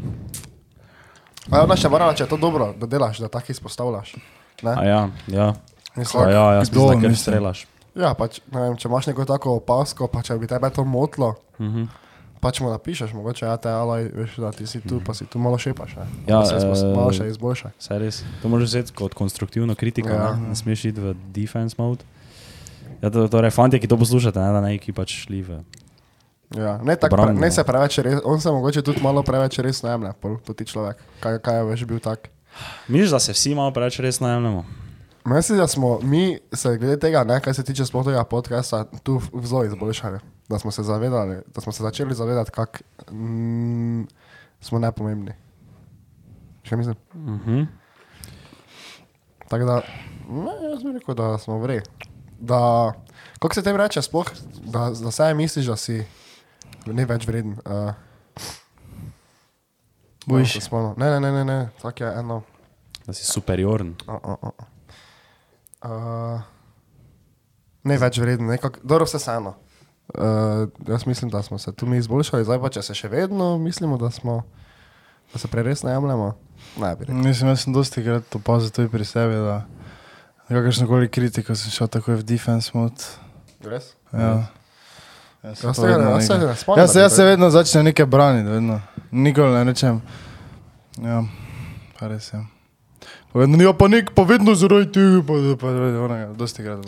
A 1.46 1.58
je 1.58 1.64
ona 1.64 1.76
še 1.76 1.90
morala, 1.90 2.14
če 2.14 2.24
je 2.24 2.30
to 2.30 2.38
dobro, 2.38 2.72
da 2.74 2.88
delaš, 2.88 3.20
da 3.20 3.28
tako 3.28 3.52
izpostavljaš. 3.52 4.16
Ne? 4.62 4.72
a 4.72 4.84
ja, 4.84 5.02
ja. 5.28 5.48
Mislim, 5.94 6.24
A 6.24 6.30
ja, 6.30 6.44
jaz 6.54 6.70
Kdo, 6.70 6.88
mislim? 6.94 7.16
strelaš. 7.16 7.68
ja, 7.94 8.14
pač, 8.14 8.40
ne 8.48 8.62
vem, 8.62 8.76
če 8.76 8.88
imaš 8.88 9.08
neko 9.08 9.26
tako 9.26 9.58
opasko, 9.58 10.08
pa 10.08 10.22
če 10.22 10.38
bi 10.38 10.48
tebe 10.48 10.70
to 10.70 10.84
motlo, 10.84 11.36
Mhm. 11.60 11.86
pač 12.40 12.60
mu 12.60 12.68
napišeš, 12.68 13.14
mogoče 13.14 13.46
ja 13.46 13.58
te 13.58 13.70
alaj, 13.70 14.08
veš, 14.10 14.36
da 14.38 14.52
ti 14.52 14.66
si 14.66 14.80
tu, 14.80 15.00
pa 15.00 15.14
si 15.14 15.24
tu 15.26 15.38
malo 15.38 15.56
šepaš. 15.56 15.96
Ne? 15.96 16.06
Ja, 16.28 16.40
Pa 16.40 16.46
se 16.46 16.56
eh, 16.58 16.92
malo 16.92 17.12
še 17.12 17.28
izboljšaj. 17.28 17.72
Saj 17.78 18.00
res. 18.00 18.24
To 18.42 18.48
moraš 18.48 18.68
vzeti 18.70 18.92
kot 18.94 19.14
konstruktivno 19.14 19.76
kritiko, 19.76 20.10
Ja. 20.10 20.16
ja. 20.16 20.32
ne, 20.34 20.50
ne 20.50 20.56
smeš 20.56 20.86
iti 20.86 21.00
v 21.00 21.14
defense 21.30 21.76
mode. 21.78 22.04
Ja, 23.00 23.10
to, 23.10 23.28
torej, 23.28 23.52
fanti, 23.52 23.78
ki 23.78 23.86
to 23.86 23.96
poslušate, 23.96 24.36
ne, 24.36 24.50
da 24.50 24.60
ne 24.60 24.76
ki 24.78 24.92
pač 24.92 25.12
šli 25.22 25.40
v. 25.42 25.60
Ja, 26.54 26.78
ne, 26.84 26.96
tak, 26.96 27.10
pre, 27.10 27.22
Obrambno. 27.22 27.42
ne 27.42 27.50
se 27.52 27.64
preveč 27.66 27.98
res, 28.06 28.20
on 28.24 28.42
se 28.42 28.52
mogoče 28.52 28.82
tudi 28.86 29.02
malo 29.02 29.24
preveč 29.26 29.58
resno 29.60 29.90
jemlje, 29.90 30.14
pol, 30.22 30.38
to 30.46 30.54
ti 30.54 30.66
človek. 30.70 31.02
Kaj, 31.20 31.40
kaj 31.42 31.58
je 31.58 31.64
veš 31.64 31.86
bil 31.90 32.00
tak? 32.00 32.30
Misliš, 32.88 33.10
da 33.16 33.20
se 33.20 33.34
vsi 33.34 33.56
malo 33.58 33.74
preveč 33.74 33.98
resno 34.00 34.30
jemljemo? 34.30 34.66
Mislim, 35.26 35.58
da 35.58 35.68
smo 35.68 36.00
mi 36.04 36.40
se 36.54 36.78
glede 36.78 37.00
tega, 37.00 37.24
ne, 37.24 37.40
kaj 37.42 37.54
se 37.54 37.64
tiče 37.64 37.86
sploh 37.86 38.06
tega 38.06 38.24
podcasta, 38.24 38.84
tu 39.04 39.22
zelo 39.44 39.64
izboljšali. 39.66 40.20
Da 40.50 40.60
smo 40.60 40.72
se 40.72 40.84
zavedali, 40.84 41.42
da 41.56 41.62
smo 41.62 41.72
se 41.72 41.84
začeli 41.84 42.16
zavedati, 42.16 42.52
kako 42.52 42.84
mm, 43.12 44.04
smo 44.62 44.80
nepomembni. 44.80 45.34
Še 46.64 46.76
mislim? 46.76 46.96
Mhm. 47.16 47.64
Tako 49.48 49.66
da, 49.66 49.82
ne, 50.30 50.54
jaz 50.70 50.84
bi 50.84 50.92
rekel, 51.00 51.16
da 51.16 51.38
smo 51.38 51.58
vre. 51.64 51.82
Da, 52.40 52.92
kako 53.40 53.56
se 53.56 53.64
tem 53.64 53.78
reče 53.80 54.02
sploh, 54.02 54.28
da, 54.66 54.92
da 55.02 55.12
saj 55.12 55.34
misliš, 55.34 55.66
da 55.66 55.76
si 55.76 56.04
ne 56.86 57.06
več 57.06 57.28
vreden. 57.28 57.58
Uh, 57.64 57.94
Bojiš. 60.26 60.72
Ne, 60.72 61.10
ne, 61.10 61.20
ne, 61.20 61.32
ne, 61.32 61.44
ne, 61.46 61.58
tako 61.82 62.04
je 62.04 62.14
eno. 62.20 62.44
Da 63.06 63.14
si 63.14 63.26
superioren. 63.26 63.96
Uh, 64.08 64.16
uh, 64.16 64.38
uh. 64.42 64.72
Uh, 65.84 66.42
ne 67.84 67.98
več 68.00 68.20
vreden, 68.24 68.48
nekako, 68.48 68.80
dobro 68.84 69.08
vse 69.08 69.20
vseeno. 69.20 69.58
Uh, 70.14 70.70
jaz 70.88 71.06
mislim, 71.06 71.32
da 71.32 71.44
smo 71.44 71.58
se 71.58 71.72
tu 71.76 71.86
mi 71.86 71.98
izboljšali, 71.98 72.46
zdaj 72.48 72.60
pa 72.62 72.72
če 72.72 72.82
se 72.84 72.96
še 72.96 73.10
vedno 73.12 73.58
mislimo, 73.58 73.98
da 73.98 74.12
smo, 74.12 74.44
da 75.34 75.40
se 75.40 75.48
jemljemo. 75.52 76.34
Ne 76.80 76.96
bi 76.96 77.06
rekel. 77.06 77.16
Mislim, 77.16 77.50
jaz 77.50 77.64
sem 77.64 77.74
dosti 77.74 78.04
krat 78.04 78.36
opazil 78.36 78.72
tudi 78.72 78.90
pri 78.90 79.06
sebi, 79.06 79.36
da 79.36 79.64
kakršno 80.48 80.88
koli 80.88 81.10
kritiko 81.10 81.56
sem 81.56 81.72
šel 81.72 81.88
takoj 81.88 82.22
v 82.22 82.24
defense 82.24 82.72
mod. 82.74 82.94
Res? 83.64 83.94
Ja. 84.14 84.48
Jaz 85.44 85.60
se 85.60 85.68
Jaz 85.68 85.76
to 85.76 85.82
se, 85.82 85.88
vedno 85.88 86.10
jaz 86.10 86.28
se. 86.28 86.34
Jaz, 86.34 86.94
da 86.94 86.94
bi 86.94 87.00
jaz 87.00 87.16
se 87.16 87.24
vedno 87.24 87.50
začnem 87.50 87.86
nekaj 87.86 88.06
braniti, 88.06 88.50
vedno. 88.50 88.82
Nikoli 89.12 89.54
ne 89.54 89.64
rečem. 89.64 90.02
Ja, 91.04 91.24
res 92.00 92.34
je. 92.34 92.40
Pa 93.34 93.40
vedno, 93.40 93.64
ja, 93.64 93.74
pa 93.74 93.88
nek, 93.88 94.14
pa 94.16 94.24
vedno 94.24 94.56
zaradi 94.56 94.92
tega, 94.92 95.20
pa, 95.28 95.34
pa 95.60 95.68
onega, 96.06 96.34
dosti 96.34 96.64
krat. 96.64 96.86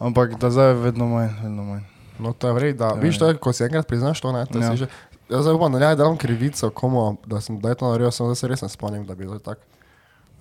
Ampak 0.00 0.34
da 0.40 0.50
zdaj 0.50 0.68
je 0.68 0.74
vedno 0.74 1.06
manj, 1.08 1.30
vedno 1.42 1.64
manj. 1.64 1.82
No, 2.18 2.32
to 2.32 2.48
je 2.48 2.52
vredno, 2.52 2.78
da 2.78 3.00
Ja, 3.00 3.06
ja. 3.12 3.18
to 3.18 3.28
je, 3.28 3.36
ko 3.36 3.52
si 3.52 3.64
enkrat 3.64 3.86
priznaš 3.88 4.20
to, 4.20 4.32
ne, 4.32 4.46
to 4.46 4.58
Ja. 4.58 4.70
si 4.70 4.76
že. 4.76 4.86
Jaz 5.30 5.42
zdaj 5.46 5.54
upam, 5.54 5.72
da 5.72 5.78
ne 5.78 5.96
delam 5.96 6.16
krivico 6.18 6.70
komu, 6.70 7.16
da 7.26 7.40
sem 7.40 7.60
da 7.60 7.74
to 7.74 7.88
naredil, 7.88 8.10
samo 8.10 8.28
da 8.28 8.34
se 8.34 8.48
res 8.48 8.62
ne 8.62 8.68
spomnim, 8.68 9.06
da 9.06 9.14
bi 9.14 9.24
bilo 9.24 9.38
tako. 9.38 9.62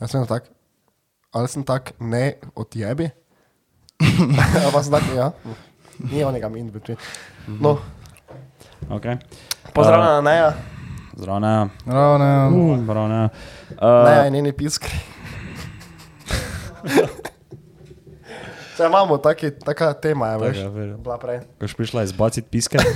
Jaz 0.02 0.12
sem 0.12 0.26
tak, 0.28 0.44
ali 1.32 1.48
sem 1.48 1.64
tak 1.64 1.92
ne 2.00 2.34
odjebi, 2.56 3.10
ali 4.66 4.72
pa 4.74 4.84
sem 4.84 4.92
tak, 4.92 5.04
ja, 5.16 5.32
ni 6.12 6.24
onega 6.24 6.48
in 6.48 6.72
between. 6.72 6.98
No, 7.48 7.78
Okay. 8.90 9.18
pozdravljena 9.74 10.22
Neja, 10.22 10.54
Zdravo, 11.18 11.40
ne. 11.40 11.68
Ravno, 11.86 12.18
ne. 12.18 12.84
Zdravo, 12.84 13.08
ne. 13.08 13.30
Neja 13.82 14.22
Uh, 14.22 14.28
in 14.28 14.34
njeni 14.34 14.54
piskri. 14.54 14.92
Če 18.78 18.86
imamo 18.88 19.18
taki, 19.18 19.52
taka 19.52 19.94
tema, 19.94 20.28
je, 20.28 20.38
veš, 20.38 20.58
veš. 20.58 20.96
bila 21.04 21.18
prej. 21.20 21.40
ko 21.60 21.68
si 21.68 21.76
prišla 21.76 22.04
izbaciti 22.04 22.48
piske. 22.48 22.80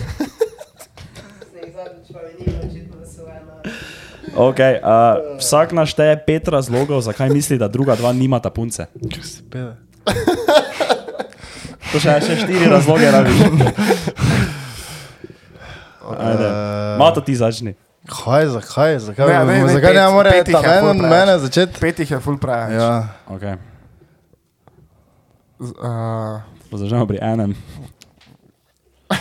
Okay, 4.34 4.82
uh, 4.82 5.38
vsak 5.38 5.72
našteje 5.78 6.18
pet 6.26 6.48
razlogov, 6.50 7.02
zakaj 7.06 7.30
misli, 7.30 7.58
da 7.58 7.68
druga 7.68 7.94
dva 7.96 8.10
nimata 8.14 8.50
punce. 8.50 8.90
Ker 8.90 9.22
si 9.22 9.46
pede. 9.46 9.78
To 11.94 12.00
še, 12.00 12.18
še 12.20 12.36
štiri 12.38 12.66
razloge 12.68 13.06
rabiš. 13.08 13.38
Ajde. 16.20 16.48
Mato 16.98 17.22
ti 17.22 17.34
začni. 17.34 17.74
Kaj, 18.04 18.48
zakaj, 18.50 19.00
zakaj, 19.02 19.24
Ne, 19.24 19.46
ne, 19.46 19.62
ne, 19.62 19.68
zakaj 19.70 19.88
pet- 19.88 19.96
ne 19.98 20.08
more 20.10 20.32
ta 20.44 20.60
ful 20.60 20.94
mene, 20.96 21.38
začeti? 21.40 21.80
Pet 21.80 22.00
jih 22.00 22.12
je 22.12 22.20
full 22.20 22.36
preveč. 22.38 22.74
Ja, 22.74 23.08
Okay. 23.28 23.56
Z- 25.58 25.72
Uh, 25.74 26.42
Začnemo 26.74 27.06
pri 27.06 27.20
enem. 27.22 27.56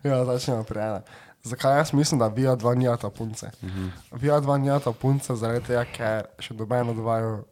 Ja, 0.00 0.24
začnemo 0.24 0.62
pri 0.62 0.80
enem. 0.80 1.02
Zakaj 1.42 1.76
jaz 1.76 1.92
mislim, 1.92 2.16
da 2.16 2.28
vija 2.28 2.54
dva 2.54 2.72
nijata 2.72 3.10
punce? 3.10 3.50
Uh 3.54 3.68
-huh. 3.68 3.90
Vija 4.12 4.40
dva 4.40 4.56
nijata 4.56 4.92
punce 4.92 5.36
zaradi 5.36 5.60
tega, 5.62 5.84
ker 5.86 6.24
še 6.38 6.54
noben 6.54 6.88
od 6.88 6.96
vaju 6.98 7.44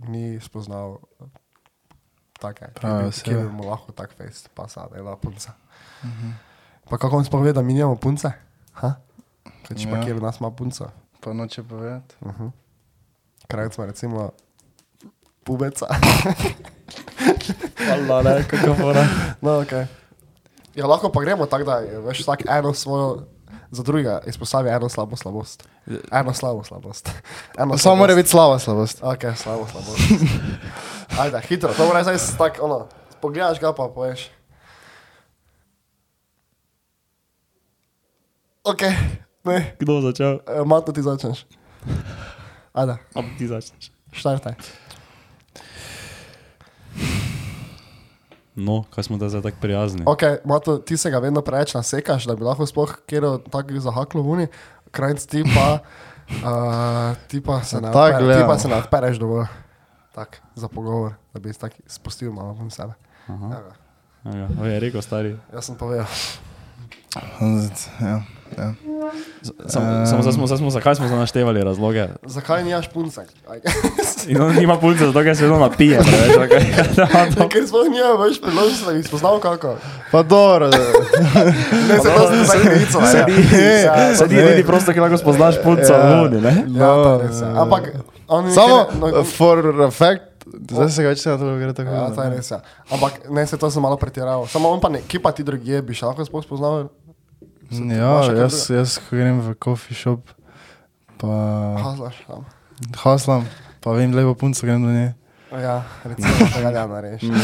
ni 0.00 0.40
spoznal 0.40 0.98
take, 2.40 2.66
ki 2.74 2.86
bi, 2.86 3.08
osebe. 3.08 3.24
ki 3.24 3.34
bi 3.34 3.48
mu 3.52 3.64
lahko 3.70 3.92
tak 3.92 4.10
fejst 4.16 4.48
pasa, 4.54 4.86
da 4.90 4.96
je 4.96 5.02
bila 5.02 5.16
punca. 5.16 5.52
Uh 6.02 6.08
-huh. 6.08 6.32
Pa 6.90 6.98
kako 6.98 7.16
on 7.16 7.24
sploh 7.24 7.42
ve, 7.42 7.52
da 7.52 7.62
mi 7.62 7.74
nimamo 7.74 7.96
punce? 7.96 8.32
Ha? 8.72 8.94
Kaj 9.68 9.76
če 9.76 9.90
pa 9.90 9.96
Ja. 9.96 10.04
kjer 10.04 10.16
od 10.16 10.22
nas 10.22 10.40
ima 10.40 10.50
punca? 10.50 10.90
pa 11.20 11.32
noče 11.32 11.62
povedati. 11.62 12.14
Krajcma 13.48 13.86
recimo 13.86 14.30
pubeca. 15.44 15.86
Allah, 17.92 18.24
ne, 18.24 18.44
kako 18.48 18.74
fora. 18.74 19.06
no, 19.40 19.50
okay. 19.50 19.86
Ja, 20.74 20.86
lahko 20.86 21.08
pa 21.12 21.20
gremo 21.20 21.46
tako, 21.46 21.64
da 21.64 21.78
veš, 21.78 22.20
vsak 22.20 22.42
eno 22.48 22.74
svojo, 22.74 23.26
za 23.70 23.82
drugega 23.82 24.20
izpostavi 24.26 24.70
eno 24.70 24.88
slabo 24.88 25.16
slabost. 25.16 25.64
Eno 26.12 26.34
slabo 26.34 26.64
slabost. 26.64 27.10
Eno 27.58 27.78
Samo 27.78 27.96
mora 27.96 28.14
biti 28.14 28.28
slava 28.28 28.58
slabost. 28.58 28.98
Ok, 29.02 29.36
slabo 29.36 29.66
slabost. 29.66 30.00
Ajde, 31.14 31.40
hitro, 31.48 31.70
to 31.70 31.86
mora 31.86 32.02
zdaj 32.02 32.16
tako, 32.38 32.64
ono, 32.64 32.78
pogledaš 33.20 33.60
ga 33.60 33.72
pa 33.72 33.88
poveš. 33.88 34.30
Ok, 38.64 38.82
ne, 39.44 39.76
Kdo 39.78 40.00
začel? 40.00 40.40
eh, 40.42 40.64
matno 40.64 40.92
ti 40.92 41.02
začneš. 41.02 41.46
Ajde, 42.72 42.96
Ob 43.14 43.24
ti 43.38 43.46
začneš. 43.46 43.92
štartaj. 44.12 44.54
No, 48.54 48.84
kaj 48.90 49.04
smo 49.04 49.16
da 49.16 49.28
zdaj 49.28 49.42
tako 49.42 49.56
prijazni? 49.60 50.02
Ok, 50.06 50.22
Mato, 50.44 50.78
ti 50.78 50.96
se 50.96 51.10
ga 51.10 51.18
vedno 51.18 51.42
preveč 51.42 51.74
nasekaš, 51.74 52.24
da 52.24 52.36
bi 52.36 52.44
lahko 52.44 52.66
sploh 52.66 52.96
kjer 53.06 53.22
tako 53.50 53.80
zahaklo 53.80 54.22
v 54.22 54.30
uni, 54.30 54.46
krajc 54.90 55.26
ti 55.26 55.42
pa, 55.54 55.78
uh, 56.42 57.16
ti 57.28 57.42
pa 57.42 57.62
se 57.62 57.80
ne 58.68 58.76
odpereš 58.76 59.18
dovolj. 59.18 59.63
Tak, 60.14 60.40
za 60.54 60.68
pogovor, 60.68 61.12
da 61.32 61.40
bi 61.40 61.52
tako 61.52 61.74
spustil 61.86 62.32
malo 62.32 62.52
ven 62.52 62.70
sebe. 62.70 62.92
Ja, 64.24 64.66
je 64.66 64.80
rekel 64.80 65.02
stari. 65.02 65.36
Jaz 65.52 65.64
sem 65.64 65.74
povedal. 65.74 66.06
Ja, 68.00 68.22
ja. 68.54 68.74
Samo, 69.66 70.22
smo, 70.32 70.46
smo, 70.48 70.70
zakaj 70.70 70.94
smo 70.94 71.06
zdaj 71.06 71.18
naštevali 71.18 71.64
razloge? 71.64 72.08
Zakaj 72.24 72.64
nimaš 72.64 72.88
punce? 72.88 73.20
Aj, 73.50 73.58
In 74.28 74.40
on 74.40 74.54
nima 74.54 74.76
pulca, 74.76 75.06
zato 75.06 75.22
ker 75.22 75.36
se 75.36 75.42
vedno 75.42 75.58
napije. 75.58 76.00
okay. 76.00 76.62
Ker 77.52 77.66
sploh 77.68 77.86
nima 77.86 78.14
več 78.18 78.40
priložnosti, 78.40 78.86
da 78.86 78.92
bi 78.92 79.02
spoznal 79.02 79.38
kako. 79.38 79.76
Pa 80.12 80.22
dobro, 80.22 80.70
da- 80.70 80.78
Ne, 81.88 81.96
se 81.96 82.08
to 82.08 82.44
zdaj 82.44 82.60
krivico. 82.60 83.00
ne. 83.00 83.06
Sedi, 83.06 83.32
Ja, 83.84 84.14
sedi, 84.16 84.34
ne. 84.36 84.42
vidi 84.44 84.64
prosto, 84.64 84.92
ki 84.92 85.00
lahko 85.00 85.18
spoznaš 85.18 85.62
punco 85.62 85.92
Ja. 85.92 85.98
v 86.00 86.22
luni, 86.22 86.40
ne? 86.40 86.54
Ja, 86.70 86.94
to 86.94 87.18
res 87.20 87.40
je. 87.40 87.46
Ampak 87.56 87.82
on 87.94 88.13
samo 88.54 88.76
no, 89.00 89.24
for 89.24 89.60
a 89.86 89.90
fact, 89.90 90.44
zdaj 90.46 90.90
se 90.90 91.04
ga 91.04 91.12
več 91.14 91.24
to 91.24 91.54
gre 91.60 91.72
tako. 91.76 91.94
Ja, 91.94 92.08
to 92.14 92.26
je 92.26 92.30
res. 92.34 92.50
Ja. 92.50 92.60
Ampak 92.92 93.24
ne, 93.30 93.46
se 93.46 93.58
to 93.60 93.70
sem 93.70 93.84
malo 93.84 93.98
pretiraval. 94.00 94.46
Samo 94.50 94.72
on 94.74 94.82
pa 94.82 94.90
ne, 94.92 95.02
ki 95.06 95.20
pa 95.22 95.32
ti 95.36 95.46
drugje 95.46 95.82
bi 95.82 95.96
še 95.96 96.08
lahko 96.10 96.26
sploh 96.26 96.44
spoznal. 96.46 96.88
Ja, 97.74 98.12
jaz, 98.36 98.68
jaz 98.70 98.98
ko 99.02 99.16
grem 99.18 99.40
v 99.42 99.54
coffee 99.58 99.96
shop, 99.96 100.28
pa 101.18 101.32
Hazlaš 101.80 102.20
tam. 102.28 102.44
haslam, 103.02 103.46
pa 103.82 103.94
vem, 103.96 104.12
lepo 104.14 104.34
punco 104.38 104.66
grem 104.66 104.84
do 104.84 104.92
nje. 104.92 105.14
Ja, 105.54 105.80
recimo, 106.04 106.50
tega 106.54 106.70
ne 106.74 106.86
narediš. 106.92 107.24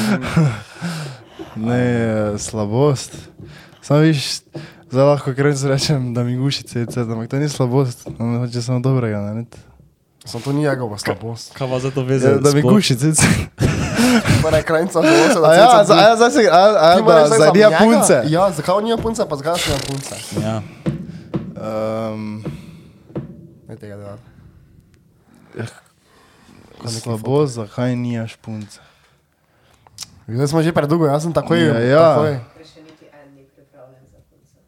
Ne, 1.56 1.76
eh, 1.76 2.38
slabost. 2.38 3.16
Samo 3.82 4.00
viš, 4.00 4.42
zdaj 4.90 5.06
lahko 5.06 5.32
kar 5.34 5.50
rečem, 5.50 6.14
da 6.14 6.22
mi 6.22 6.36
gušice 6.36 6.84
je 6.84 6.86
cel, 6.86 7.10
ampak 7.12 7.30
to 7.30 7.40
ni 7.40 7.48
slabost, 7.48 8.06
on 8.18 8.38
hoče 8.38 8.62
samo 8.62 8.80
dobrega 8.80 9.20
narediti. 9.20 9.58
Sem 10.24 10.40
to 10.40 10.52
ni 10.52 10.60
njegova 10.60 10.98
slabost. 10.98 11.54
Kaj 11.54 11.68
pa 11.68 11.78
za 11.78 11.90
to 11.90 12.00
Ja, 12.00 12.06
veze? 12.06 12.28
Da 12.34 12.50
mi 12.50 12.58
je 12.58 12.62
cel. 13.14 13.28
Torej, 14.42 14.62
krajnica 14.62 15.02
že 15.02 15.08
se 15.08 15.38
ja, 15.54 15.84
za- 15.84 15.94
ja, 15.96 16.16
zdaj 16.16 16.30
se, 16.30 16.48
a, 16.50 16.56
a, 16.56 16.96
Ti 16.96 17.02
da, 17.04 17.26
zdaj 17.26 17.50
nija 17.52 17.70
punce. 17.78 18.22
Ja, 18.26 18.50
zakaj 18.50 18.74
on 18.74 18.84
nima 18.84 18.96
punce, 18.96 19.22
pa 19.28 19.36
zakaj 19.36 19.54
nimam 19.66 19.80
punce? 19.86 20.14
Ja. 20.38 20.56
Um, 22.10 22.44
Ne 23.68 23.76
tega 23.76 23.96
dela. 23.96 24.18
slabost, 26.84 27.54
zakaj 27.54 27.96
nijaš 27.96 28.36
punce? 28.36 28.80
Zdaj 30.28 30.46
smo 30.46 30.62
že 30.62 30.72
predolgo, 30.72 31.06
jaz 31.06 31.22
sem 31.22 31.32
takoj. 31.32 31.58
Ja, 31.58 31.78
ja. 31.80 32.02
takoj. 32.08 32.32
Še 32.64 32.80
niti 32.80 33.06
en 33.06 33.34
ni 33.34 33.44
pripravljen 33.46 34.02
za 34.06 34.18
punce. 34.26 34.58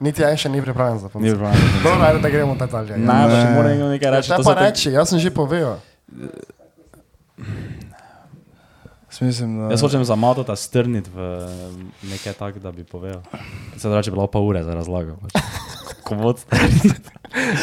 Niti 0.00 0.22
en 0.22 0.32
še 0.34 0.48
ni 0.48 0.62
pripravljen 0.62 0.98
za 0.98 1.06
Ni 1.06 1.12
punce. 1.12 1.36
prav. 1.36 1.52
Dobro, 1.82 2.00
ajde, 2.02 2.18
da 2.18 2.28
gremo 2.30 2.54
ta 2.56 2.66
dalje. 2.66 2.90
Ja. 2.90 2.96
Najbolj 2.98 3.34
Ne. 3.34 3.42
še 3.42 3.50
mora 3.50 3.68
nekdo 3.68 3.88
nekaj 3.88 4.10
reči. 4.10 4.28
Če 4.28 4.34
to 4.34 4.42
pa 4.42 4.54
te- 4.54 4.60
reči, 4.62 4.88
jaz 4.90 5.08
sem 5.08 5.18
že 5.18 5.30
povedal. 5.30 5.76
Mislim, 9.20 9.58
da... 9.58 9.68
Jaz 9.68 9.82
hočem 9.82 10.00
za 10.00 10.16
Mato 10.16 10.40
ta 10.40 10.56
strniti 10.56 11.10
v 11.10 11.18
nekaj 12.02 12.32
tak, 12.32 12.58
da 12.58 12.72
bi 12.72 12.84
povedal. 12.84 13.20
Se 13.76 13.84
da 13.84 14.00
če 14.00 14.10
bilo 14.10 14.24
pa 14.26 14.40
ure 14.40 14.64
za 14.64 14.72
razlago. 14.72 15.20
Pač. 15.20 15.36
Komod 16.02 16.40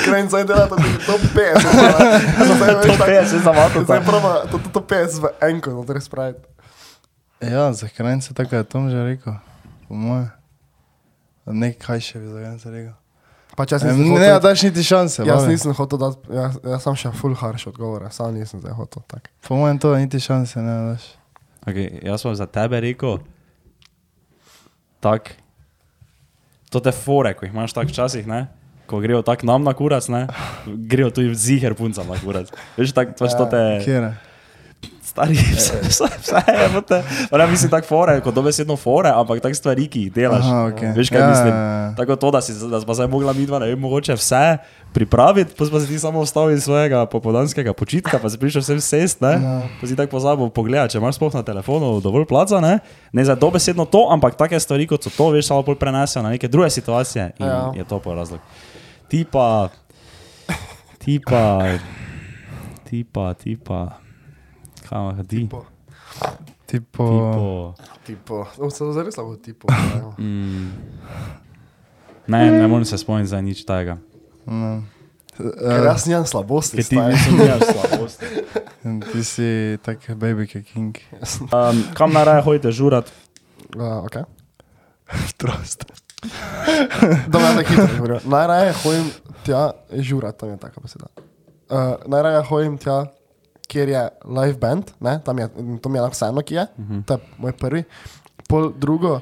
je 0.05 0.45
delala 0.45 0.69
tudi 0.69 0.93
top 1.01 1.21
50. 1.33 1.65
Zdaj 2.53 2.69
To 2.69 2.77
veš, 2.77 2.85
tako- 2.93 3.09
je 3.09 3.23
še 3.25 3.39
za 3.39 3.51
Mato. 3.51 3.81
Zdaj 3.81 4.01
prava, 4.05 4.33
to, 4.45 4.57
to, 4.59 4.69
to 4.69 4.81
50 4.83 5.17
v 5.17 5.27
enko, 5.41 5.69
no 5.71 5.81
treba 5.81 5.99
spraviti. 5.99 6.45
Ja, 7.41 7.73
za 7.73 7.87
krajnice 7.87 8.33
tako 8.33 8.55
je 8.55 8.63
Tom 8.63 8.89
že 8.89 8.97
rekel, 8.99 9.33
po 9.87 9.93
moje. 9.95 10.29
Nekaj 11.47 12.01
še 12.03 12.19
bi 12.19 12.27
za 12.27 12.39
krajnice 12.43 12.71
rekel. 12.71 12.95
Pač 13.57 13.71
jaz 13.73 13.83
Ne, 13.87 13.93
nisem 13.95 14.13
ne 14.13 14.19
hotel, 14.19 14.39
daš 14.43 14.63
niti 14.67 14.83
šanse. 14.83 15.23
jaz 15.25 15.41
babe. 15.41 15.51
nisem 15.53 15.73
hotel 15.73 15.99
dati, 15.99 16.17
jaz, 16.29 16.59
jaz 16.61 16.83
sem 16.83 16.95
še 16.95 17.11
full 17.15 17.33
harsh 17.33 17.67
odgovore, 17.71 18.11
sam 18.11 18.35
nisem 18.35 18.59
zdaj 18.61 18.75
hotel. 18.77 19.01
Tak. 19.07 19.31
Po 19.47 19.55
mojem 19.57 19.79
to 19.79 19.95
niti 19.97 20.19
šanse 20.19 20.61
ne 20.61 20.75
daš. 20.91 21.07
Okay, 21.65 22.03
jaz 22.05 22.21
sem 22.21 22.35
za 22.35 22.45
tebe 22.45 22.79
rekel, 22.83 23.17
tak, 24.99 25.33
to 26.69 26.79
te 26.79 26.91
fore, 26.91 27.33
ko 27.33 27.47
jih 27.47 27.53
imaš 27.55 27.73
tako 27.73 27.89
včasih, 27.91 28.27
ne? 28.27 28.47
ko 28.87 29.01
grejo 29.03 29.19
tako 29.21 29.43
nam 29.49 29.63
na 29.67 29.73
kurac, 29.75 30.05
ne? 30.07 30.27
grejo 30.67 31.09
tudi 31.11 31.35
ziger 31.35 31.75
puncam 31.75 32.07
na 32.07 32.15
kurac. 32.21 32.51
Veš, 32.77 32.93
tako 32.95 33.17
pač 33.19 33.35
to 33.35 33.45
te 33.51 33.63
Kjera? 33.83 34.13
Stari, 35.17 35.33
vse, 35.57 35.81
vse, 35.81 36.05
vse 36.19 36.41
je, 36.47 36.69
bote. 36.69 37.01
Ne 37.31 37.47
mislim 37.47 37.69
tako 37.69 37.87
fore, 37.87 38.21
kot 38.21 38.33
dobesedno 38.33 38.75
fore, 38.75 39.09
ampak 39.09 39.41
tako 39.41 39.55
stvari, 39.55 39.87
ki 39.87 40.01
jih 40.01 40.13
delaš. 40.13 40.45
Aha, 40.45 40.65
okej. 40.67 40.93
Veš, 40.93 41.09
kaj 41.09 41.19
Ja, 41.19 41.27
mislim? 41.27 41.47
ja, 41.49 41.63
ja. 41.81 41.93
Tako 41.95 42.15
to, 42.15 42.31
da 42.31 42.41
si 42.41 42.53
da 42.61 42.77
pa 42.79 42.93
zdaj 42.93 43.07
mogla 43.07 43.33
midva, 43.33 43.59
ne 43.59 43.67
vem, 43.67 43.79
mogoče 43.79 44.13
vse 44.13 44.57
pripraviti, 44.89 45.53
pa 45.53 45.79
si 45.79 45.87
ti 45.87 45.99
samo 45.99 46.21
vstal 46.21 46.51
iz 46.51 46.63
svojega 46.63 47.05
popodanskega 47.05 47.73
počitka, 47.73 48.19
pa 48.19 48.29
si 48.29 48.37
prišel 48.37 48.61
vsem 48.61 48.79
sest, 48.79 49.17
ne? 49.19 49.33
Ja. 49.33 49.61
Pa 49.73 49.83
si 49.83 49.95
tako 49.95 50.11
pozabil 50.11 50.49
pogledati, 50.49 50.91
če 50.91 50.97
imaš 50.97 51.15
sploh 51.15 51.33
na 51.33 51.43
telefonu 51.43 51.97
dovolj 51.99 52.25
placa, 52.25 52.59
ne? 52.59 52.79
Ne 53.11 53.25
za 53.25 53.35
dobesedno 53.35 53.85
to, 53.85 54.07
ampak 54.07 54.35
take 54.35 54.55
stvari, 54.55 54.85
kot 54.85 55.01
so 55.01 55.09
to, 55.09 55.29
veš, 55.29 55.47
samo 55.47 55.61
bolj 55.61 55.75
prenesejo 55.75 56.21
na 56.21 56.29
neke 56.29 56.47
druge 56.47 56.69
situacije 56.69 57.31
in 57.35 57.45
Ja. 57.45 57.71
je 57.73 57.83
to 57.83 57.99
pa 57.99 58.13
razlog. 58.13 58.39
Ti 59.07 59.25
pa, 59.25 59.69
ti 60.97 61.19
pa, 61.19 61.61
ti 62.83 63.03
pa, 63.03 63.33
ti 63.33 63.55
pa, 63.57 63.99
kaj 64.89 65.27
ti? 65.27 65.47
Po, 65.51 65.65
Tipo, 66.67 67.05
Tipo, 67.07 67.75
tipo, 68.03 68.35
oh, 68.59 68.71
se 68.71 68.83
zares 68.91 69.15
lahko 69.17 69.37
tipo. 69.37 69.67
ne. 69.71 70.01
mm, 70.25 70.71
ne, 72.27 72.51
ne 72.51 72.67
morem 72.67 72.85
se 72.85 72.97
spomniti 72.97 73.29
za 73.29 73.41
nič 73.41 73.63
tega. 73.65 73.97
no. 74.45 74.83
Ker 75.37 75.53
Eh, 75.61 75.85
jaz 75.85 76.07
nimam 76.09 76.25
slabosti. 76.25 76.81
Ker 76.81 76.85
ti 76.85 76.97
nisem 76.97 77.33
imel 77.37 77.61
slabosti. 77.61 78.25
Ti 79.13 79.21
si 79.23 79.77
tak 79.85 80.01
baby 80.17 80.47
king. 80.47 80.97
Um, 81.53 81.83
kam 81.93 82.09
naraje 82.09 82.41
hodite 82.41 82.71
žurat? 82.73 83.05
Uh, 83.77 84.01
okay. 84.01 84.25
Prost. 85.37 85.85
Da 87.29 87.37
me 87.37 87.53
tako 87.53 87.69
hitro 87.69 87.87
govorim. 88.01 88.19
Najraje 88.25 88.73
hodim 88.81 89.11
tja, 89.45 89.71
žura, 89.93 90.31
tam 90.31 90.49
je 90.49 90.57
taka 90.57 90.81
beseda. 90.81 91.05
Uh, 91.69 92.01
najraje 92.09 92.41
hodim 92.43 92.77
tja, 92.81 93.05
kjer 93.67 93.89
je 93.89 94.03
live 94.25 94.57
band, 94.59 94.91
ne? 94.99 95.19
tam 95.23 95.39
je, 95.39 95.49
to 95.81 95.89
mi 95.89 95.97
je 95.97 96.01
lahko 96.01 96.15
vseeno, 96.15 96.41
ki 96.41 96.55
je, 96.55 96.67
uh 96.77 96.85
-huh. 96.85 97.03
to 97.05 97.13
je 97.13 97.19
moj 97.37 97.51
prvi. 97.51 97.83
Pol 98.47 98.71
drugo 98.73 99.19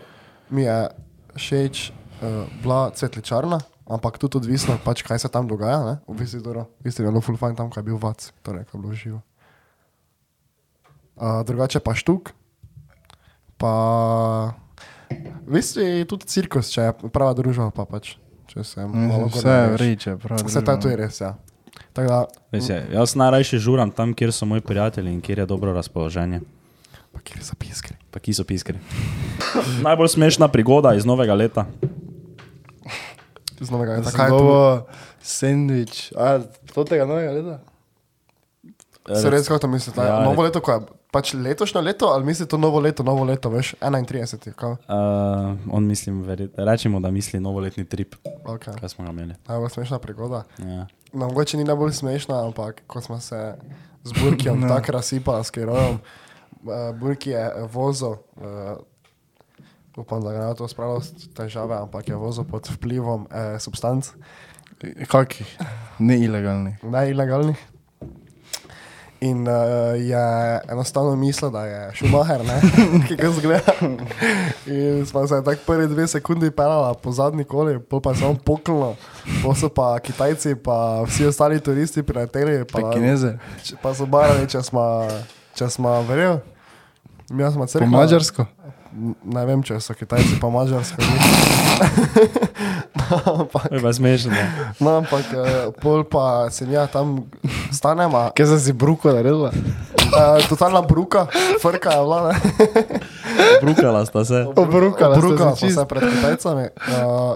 mi 0.49 0.61
je 0.61 0.89
všeč 1.35 1.89
uh, 1.89 2.47
bila 2.61 2.91
cvetličarna, 2.91 3.59
ampak 3.87 4.17
tudi 4.17 4.37
odvisno, 4.37 4.77
pač, 4.85 5.01
kaj 5.01 5.19
se 5.19 5.29
tam 5.29 5.47
dogaja. 5.47 5.83
Ne? 5.85 5.97
V 6.07 6.17
bistvu 6.17 6.41
dobro, 6.41 6.65
v 6.79 6.83
bistvu 6.83 7.03
je 7.03 7.09
bilo 7.09 7.21
full 7.21 7.37
fajn 7.37 7.55
tam, 7.55 7.69
ko 7.69 7.79
je 7.79 7.83
bil 7.83 7.97
vac, 7.97 8.31
torej, 8.41 8.65
ko 8.65 8.77
je 8.77 8.81
bilo 8.81 8.93
živo. 8.93 9.21
Uh, 11.15 11.45
drugače 11.45 11.79
pa 11.79 11.95
štuk, 11.95 12.33
pa 13.57 13.73
v 15.45 15.51
bistvu 15.53 15.81
je 15.81 16.05
tudi 16.05 16.25
cirkus, 16.25 16.69
če 16.69 16.81
je 16.81 17.09
prava 17.09 17.33
družba, 17.33 17.71
pa 17.71 17.85
pač. 17.85 18.17
Če 18.45 18.63
se 18.63 18.85
malo 18.87 19.27
Vse 19.27 19.49
je 19.49 19.69
vreče, 19.73 20.17
prav. 20.21 20.43
Vse 20.45 20.61
to 20.61 20.71
je 20.71 20.79
tudi 20.79 20.95
res, 20.95 21.21
ja. 21.21 21.33
Da, 21.95 22.25
je, 22.51 22.87
jaz 22.93 23.15
najrajši 23.15 23.57
žuram 23.57 23.91
tam, 23.91 24.13
kjer 24.13 24.33
so 24.33 24.45
moji 24.45 24.61
prijatelji 24.61 25.13
in 25.13 25.21
kjer 25.21 25.39
je 25.39 25.45
dobro 25.45 25.73
razpoloženje. 25.73 26.41
pa 27.13 27.19
kjer 27.23 27.43
so 27.43 27.55
piskri. 27.55 27.95
Pa 28.11 28.19
ki 28.19 28.33
so 28.33 28.43
piskri. 28.43 28.79
Najbolj 29.83 30.07
smešna 30.07 30.47
prigoda 30.47 30.93
iz 30.93 31.05
novega 31.05 31.33
leta. 31.33 31.65
Z 33.59 33.71
novega 33.71 33.95
leta. 33.95 34.11
Kaj 34.11 34.27
je 34.27 34.29
to? 34.29 34.87
Sandvič. 35.21 36.11
A, 36.17 36.39
to 36.73 36.83
tega 36.83 37.07
novega 37.07 37.31
leta? 37.31 37.59
Se 39.05 39.29
res, 39.29 39.47
kako 39.47 39.59
to 39.59 39.67
mislite? 39.67 40.01
Ja, 40.01 40.19
novo 40.25 40.43
leto, 40.43 40.59
ko 40.59 40.71
je 40.71 40.79
pač 41.13 41.31
letošnje 41.37 41.81
leto, 41.81 42.09
ali 42.11 42.25
mislite 42.25 42.49
to 42.51 42.57
novo 42.57 42.81
leto, 42.83 43.03
novo 43.05 43.23
leto, 43.23 43.49
veš, 43.53 43.75
31. 43.79 44.51
Kao? 44.57 44.75
Uh, 44.89 45.55
on 45.71 45.87
mislim, 45.87 46.23
veri, 46.25 46.49
rečemo, 46.57 46.99
da 46.99 47.11
misli 47.11 47.39
novoletni 47.39 47.85
trip, 47.85 48.15
Okay. 48.45 48.75
kaj 48.79 48.89
smo 48.89 49.05
ga 49.05 49.11
imeli. 49.11 49.33
Najbolj 49.47 49.69
smešna 49.69 49.99
prigoda. 49.99 50.43
Ja. 50.59 50.87
No, 51.15 51.27
mogoče 51.27 51.57
ni 51.57 51.63
najbolj 51.63 51.93
smešna, 51.95 52.45
ampak 52.45 52.81
ko 52.87 53.01
smo 53.01 53.19
se 53.19 53.55
z 54.03 54.13
Burkijem 54.21 54.59
no. 54.61 54.67
tako 54.67 54.91
razsipali 54.91 55.43
s 55.43 55.49
kerojem, 55.49 55.99
uh, 56.63 56.99
Burki 56.99 57.29
je 57.29 57.53
vozil, 57.71 58.11
uh, 58.35 58.77
upam, 59.97 60.23
da 60.23 60.31
ga 60.31 60.39
ne 60.39 60.47
bo 60.47 60.53
to 60.53 60.67
spravilo 60.67 61.01
težave, 61.35 61.77
ampak 61.77 62.09
je 62.09 62.15
vozil 62.15 62.43
pod 62.43 62.67
vplivom 62.69 63.27
uh, 63.31 63.59
substanc, 63.59 64.11
Kakih? 65.07 65.57
Ne 66.83 67.09
ilegalnih. 67.09 67.74
In 69.21 69.41
uh, 69.41 69.53
je 69.97 70.25
enostavno 70.67 71.15
mislil, 71.15 71.51
da 71.51 71.61
je 71.61 71.91
Schumacher, 71.93 72.41
ne, 72.41 72.61
ki 73.07 73.15
ga 73.15 73.31
zgleda. 73.31 73.73
In 74.67 75.05
smo 75.05 75.27
se 75.27 75.41
tako 75.41 75.61
prvi 75.65 75.87
dve 75.87 76.07
sekundi 76.07 76.51
pelali 76.51 76.95
po 77.01 77.11
zadnji 77.11 77.43
koli, 77.45 77.79
pol 77.81 78.01
pa 78.01 78.09
je 78.09 78.15
samo 78.17 78.35
poklno, 78.35 78.95
pol 79.41 79.55
so 79.55 79.69
pa 79.69 79.99
Kitajci, 79.99 80.55
pa 80.57 80.75
vsi 81.01 81.25
ostali 81.25 81.59
turisti 81.59 82.03
prileteli. 82.03 82.65
Pa, 82.65 82.79
Pekineze. 82.81 83.37
če- 83.63 83.75
pa 83.77 83.93
so 83.93 84.05
barali, 84.05 84.47
če 84.47 84.61
smo, 84.61 85.07
če 85.53 85.69
smo 85.69 86.01
verjeli. 86.03 86.39
Mi 87.29 87.43
smo 87.45 87.61
Po 87.61 87.67
crkva. 87.67 87.87
mađarsko? 87.89 88.45
N- 88.93 89.15
Ne 89.25 89.45
vem, 89.45 89.63
če 89.63 89.79
so 89.79 89.93
Kitajci 89.93 90.39
pa 90.39 90.49
mađarsko. 90.49 91.01
no, 93.11 93.41
ampak, 93.41 93.71
je 93.71 93.81
pa 93.81 93.93
smešno. 93.93 94.31
no, 94.79 94.89
ampak 94.97 95.25
eh, 95.33 95.71
pol 95.81 96.03
pa 96.03 96.49
se 96.49 96.65
nja 96.65 96.87
tam 96.87 97.25
stanema. 97.71 98.29
Kje 98.35 98.45
si 98.47 98.59
si 98.59 98.73
bruko 98.73 99.13
naredila? 99.13 99.51
Uh, 100.05 100.39
totalna 100.49 100.81
bruka, 100.81 101.27
frka 101.61 101.91
je 101.91 102.01
vlada. 102.01 102.31
Brukala 103.63 104.05
sta 104.05 104.25
se. 104.25 104.45
Obrukala 104.55 105.15
sta 105.15 105.21
bruka 105.21 105.55
se 105.55 105.59
čist. 105.65 105.79
se 105.79 105.85
pred 105.85 106.03
Kitajcami. 106.03 106.65
Uh, 106.77 107.35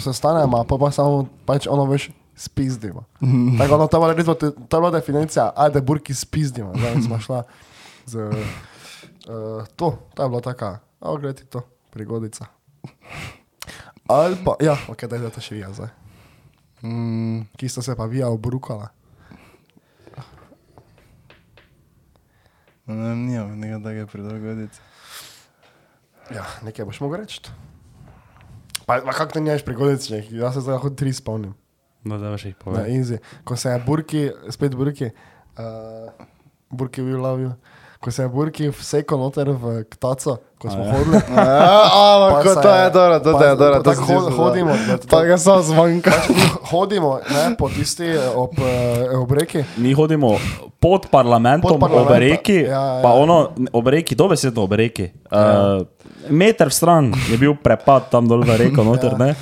se 0.00 0.12
stanemo, 0.12 0.64
pa 0.64 0.76
pa 0.78 0.90
samo, 0.90 1.26
pač 1.44 1.66
ono 1.66 1.84
veš, 1.88 2.10
spizdimo. 2.36 3.04
Tako 3.58 3.74
ono, 3.74 3.86
to 3.86 3.96
je 3.96 4.14
bila 4.14 4.36
bila 4.70 4.90
definicija, 4.90 5.52
ajde 5.56 5.80
burki 5.80 6.14
spizdimo. 6.14 6.72
Zdaj 6.76 7.02
smo 7.02 7.18
šla 7.18 7.42
z 8.06 8.30
uh, 9.28 9.66
to, 9.76 9.98
to 10.14 10.22
je 10.22 10.28
bila 10.28 10.40
taka, 10.40 10.78
a 11.00 11.16
gledaj 11.16 11.44
to, 11.44 11.62
prigodica. 11.90 12.46
Ali 14.10 14.36
pa, 14.44 14.56
ja, 14.64 14.74
ok, 14.90 15.06
daj 15.06 15.22
da 15.22 15.30
to 15.30 15.42
še 15.44 15.54
vija 15.54 15.70
zdaj. 15.70 15.90
Mm, 16.82 17.44
Ki 17.60 17.68
sta 17.70 17.84
se 17.84 17.94
pa 17.94 18.08
vija 18.10 18.30
obrukala. 18.32 18.88
no, 22.86 22.94
ne 22.96 23.14
nimam 23.14 23.54
nekaj 23.60 23.82
takega 23.84 24.06
prilagodice. 24.10 24.82
Ja, 26.34 26.46
nekaj 26.66 26.88
boš 26.88 27.00
mogel 27.04 27.22
reči. 27.22 27.42
Pa, 28.86 28.98
pa 28.98 29.14
kako 29.14 29.38
to 29.38 29.40
nješ 29.46 29.62
prigodice, 29.64 30.24
jaz 30.30 30.54
se 30.58 30.64
zdaj 30.66 30.80
lahko 30.80 30.90
tri 30.90 31.12
spomnim. 31.14 31.54
No, 32.02 32.18
da 32.18 32.32
še 32.40 32.50
jih 32.50 32.58
Na 32.58 32.64
povem. 32.64 32.90
Easy. 32.96 33.20
Ko 33.44 33.56
se 33.56 33.70
je 33.70 33.82
Burki, 33.86 34.22
spet 34.50 34.74
Burki, 34.74 35.12
uh, 35.60 36.26
Burki 36.72 37.04
will 37.04 37.22
love 37.22 37.42
you. 37.44 37.52
Ko 38.00 38.10
se 38.10 38.22
je 38.22 38.28
Burki 38.28 38.68
vsekal 38.70 39.18
noter 39.18 39.50
v 39.50 39.84
ktaco, 39.84 40.40
ko 40.56 40.66
smo 40.66 40.80
A 40.80 40.86
ja. 40.86 40.92
hodili. 40.94 41.16
Ampak 41.36 42.30
Pa 42.30 42.38
ko 42.38 42.48
se 42.48 42.54
to 42.56 42.70
je- 42.70 42.90
dobro, 42.90 43.16
to 43.18 43.28
je 43.28 43.50
dobro. 43.50 43.74
pa 43.74 43.82
tako 43.84 44.02
hod- 44.02 44.32
hodimo, 44.32 44.72
Pa 45.04 45.20
ga 45.22 45.36
samo 45.36 45.60
zmanjka. 45.62 46.10
Hodimo 46.64 47.20
ne, 47.22 47.54
po 47.54 47.68
tisti 47.68 48.06
eh, 48.06 48.32
ob, 48.34 48.56
uh, 48.56 48.64
ob 49.20 49.30
reki. 49.30 49.64
Mi 49.76 49.92
hodimo 49.92 50.40
pod 50.78 51.06
parlamentom, 51.06 51.70
Pod 51.70 51.80
parlamentom, 51.82 52.08
ob 52.08 52.18
reki, 52.18 52.56
ja, 52.62 52.72
ja. 52.72 53.02
pa 53.02 53.12
ono, 53.12 53.36
ob 53.70 53.86
reki, 53.86 54.14
dobesedno 54.14 54.62
ob 54.62 54.72
reki. 54.72 55.12
Uh, 55.26 55.84
meter 56.26 56.66
v 56.66 56.72
stran 56.72 57.04
je 57.26 57.36
bil 57.36 57.52
prepad 57.54 58.08
tam 58.08 58.24
dol 58.24 58.40
v 58.40 58.56
reko, 58.58 58.80
noter, 58.88 59.12
ne? 59.14 59.36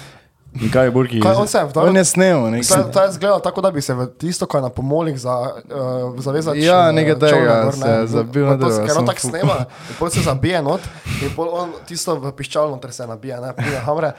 In 0.56 0.70
kaj 0.72 0.88
je 0.88 0.90
Burki? 0.90 1.20
Kaj, 1.20 1.34
on 1.36 1.48
se 1.48 1.58
je 1.58 1.66
On 1.76 1.96
je 1.96 2.04
snel, 2.04 2.44
je, 2.44 2.50
nekaj. 2.50 2.92
to 2.92 3.02
je 3.02 3.10
izgledalo 3.10 3.40
tako, 3.40 3.60
da 3.60 3.70
bi 3.70 3.82
se 3.82 3.94
v 3.94 4.06
tisto, 4.18 4.46
ko 4.46 4.58
je 4.58 4.62
na 4.62 4.68
pomolih 4.68 5.20
za, 5.20 5.34
uh, 5.34 6.20
zavezal. 6.20 6.56
Ja, 6.56 6.92
nekaj 6.92 7.18
tega 7.18 7.72
se 7.72 7.88
je 7.88 8.06
zabil 8.06 8.46
na 8.46 8.56
drvo. 8.56 8.70
Ker 8.86 8.96
on 8.96 9.06
sem 9.06 9.06
tako 9.06 9.20
snema, 9.20 9.58
pol 9.98 10.10
se 10.10 10.24
zabije 10.24 10.62
not, 10.62 10.80
in 11.22 11.30
on 11.36 11.72
tisto 11.86 12.16
v 12.16 12.32
piščal 12.32 12.70
noter 12.70 12.92
se 12.92 13.06
nabije, 13.06 13.40
ne, 13.40 13.52
pije 13.56 13.84
hamre. 13.86 14.12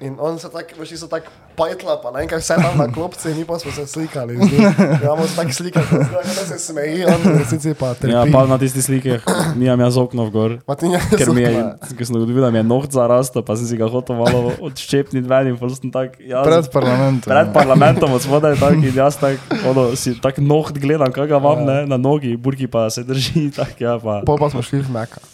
In 0.00 0.16
on 0.20 0.36
se 0.36 0.50
tako, 0.52 0.76
veš, 0.76 0.90
so 1.00 1.06
tako 1.08 1.32
pajtla, 1.56 1.94
pa 2.04 2.10
ne 2.12 2.26
kaj 2.28 2.42
vse 2.42 2.56
tam 2.60 2.74
na 2.76 2.84
klopci, 2.92 3.30
in 3.30 3.38
mi 3.40 3.44
pa 3.48 3.56
smo 3.56 3.72
se 3.72 3.86
slikali. 3.88 4.36
njim. 4.36 4.60
Imamo 5.02 5.24
se 5.26 5.36
tako 5.36 5.52
slikali, 5.52 5.86
da 6.12 6.44
se 6.44 6.58
smeji, 6.58 7.04
on 7.04 7.22
v 7.24 7.38
resnici 7.38 7.72
pa 7.74 7.94
trpi. 7.94 8.12
Ja, 8.12 8.26
pa 8.32 8.44
na 8.46 8.58
tistih 8.60 8.84
slikah 8.84 9.24
nimam 9.56 9.80
jaz 9.80 9.96
okno 9.96 10.28
gor. 10.30 10.58
Pa 10.66 10.74
ti 10.76 10.90
ne 10.92 11.00
Ker 11.16 11.32
mi 11.32 11.46
je, 11.46 11.64
ker 11.96 12.06
sem 12.06 12.16
ugotovil, 12.16 12.44
da 12.44 12.50
mi 12.52 12.60
je 12.60 12.64
noht 12.68 12.92
zarastel, 12.92 13.40
pa 13.40 13.56
sem 13.56 13.70
si 13.70 13.78
ga 13.80 13.88
hotel 13.88 14.20
malo 14.20 14.52
odščepniti 14.68 15.24
ven 15.28 15.48
in 15.54 15.56
pol 15.56 15.72
sem 15.72 15.88
tak, 15.88 16.20
jaz, 16.20 16.44
Pred 16.44 16.68
parlamentom. 16.76 17.32
pred 17.32 17.52
parlamentom 17.56 18.12
od 18.12 18.20
spodaj 18.20 18.58
tak 18.60 18.76
in 18.76 18.92
jaz 18.92 19.16
tak, 19.16 19.40
ono, 19.64 19.94
si 19.96 20.12
tak 20.20 20.42
noht 20.44 20.76
gledam, 20.76 21.08
kaj 21.08 21.30
ga 21.32 21.40
imam 21.40 21.64
ne, 21.64 21.78
na 21.88 21.96
nogi, 21.96 22.34
burki 22.36 22.68
pa 22.68 22.90
se 22.92 23.00
drži, 23.00 23.48
tak 23.64 23.80
ja 23.80 23.96
pa. 23.96 24.20
Pol 24.28 24.36
pa 24.36 24.52
smo 24.52 24.60
šli 24.60 24.84
v 24.84 24.92
Meka. 24.92 25.24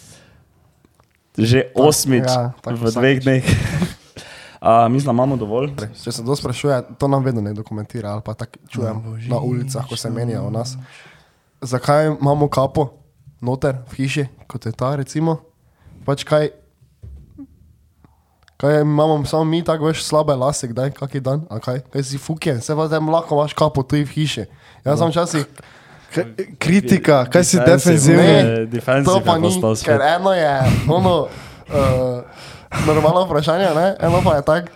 Že 1.35 1.67
osmič 1.75 2.29
ja, 2.31 2.53
tako 2.63 2.79
v 2.79 2.95
dveh 2.95 3.19
dneh. 3.27 3.43
Uh, 4.63 4.91
mislim, 4.91 5.05
da 5.05 5.11
imamo 5.11 5.35
dovolj. 5.35 5.73
Če 6.03 6.11
se 6.11 6.23
to 6.25 6.35
sprašuje, 6.35 6.81
to 6.97 7.07
nam 7.07 7.23
vedno 7.23 7.41
ne 7.41 7.51
dokumentira, 7.53 8.11
ali 8.11 8.21
pa 8.23 8.33
tako 8.33 8.59
čujem 8.69 9.01
na 9.27 9.39
ulicah, 9.39 9.83
ko 9.89 9.95
se 9.95 10.09
menijo 10.09 10.45
o 10.47 10.49
nas. 10.49 10.77
Zakaj 11.61 12.15
imamo 12.15 12.47
kapo 12.47 12.93
noter 13.41 13.75
v 13.91 13.95
hiši, 13.95 14.25
kot 14.47 14.65
je 14.65 14.71
ta, 14.71 14.95
recimo? 14.95 15.37
Pač 16.05 16.23
kaj, 16.23 16.47
kaj 18.57 18.81
imamo 18.81 19.25
samo 19.25 19.43
mi, 19.43 19.63
tako 19.63 19.85
veš, 19.85 20.03
slabe 20.03 20.33
lase, 20.33 20.67
kdaj, 20.67 20.91
kaki 20.91 21.19
dan, 21.19 21.43
a 21.49 21.59
kaj, 21.59 21.81
kaj 21.91 22.03
si 22.03 22.17
fuke, 22.17 22.55
se 22.61 22.75
pa 22.75 22.87
tam 22.87 23.09
lahko 23.11 23.35
imaš 23.35 23.53
kapo 23.53 23.83
tu 23.83 23.95
v 23.95 24.07
hiši. 24.07 24.45
Jaz 24.85 24.99
sem 24.99 25.11
včasih, 25.11 25.45
K- 26.13 26.29
Kritika, 26.59 27.25
kaj 27.25 27.43
si 27.43 27.57
defensive 27.59 28.23
to 29.03 29.19
pa 29.25 29.35
ni, 29.37 29.49
ker 29.83 29.99
eno 30.07 30.31
je, 30.31 30.55
ono, 30.87 31.27
uh, 31.67 32.22
normalno 32.83 33.23
vprašanje, 33.23 33.69
ne, 33.71 33.95
eno 33.99 34.21
pa 34.21 34.35
je 34.35 34.41
tako. 34.43 34.67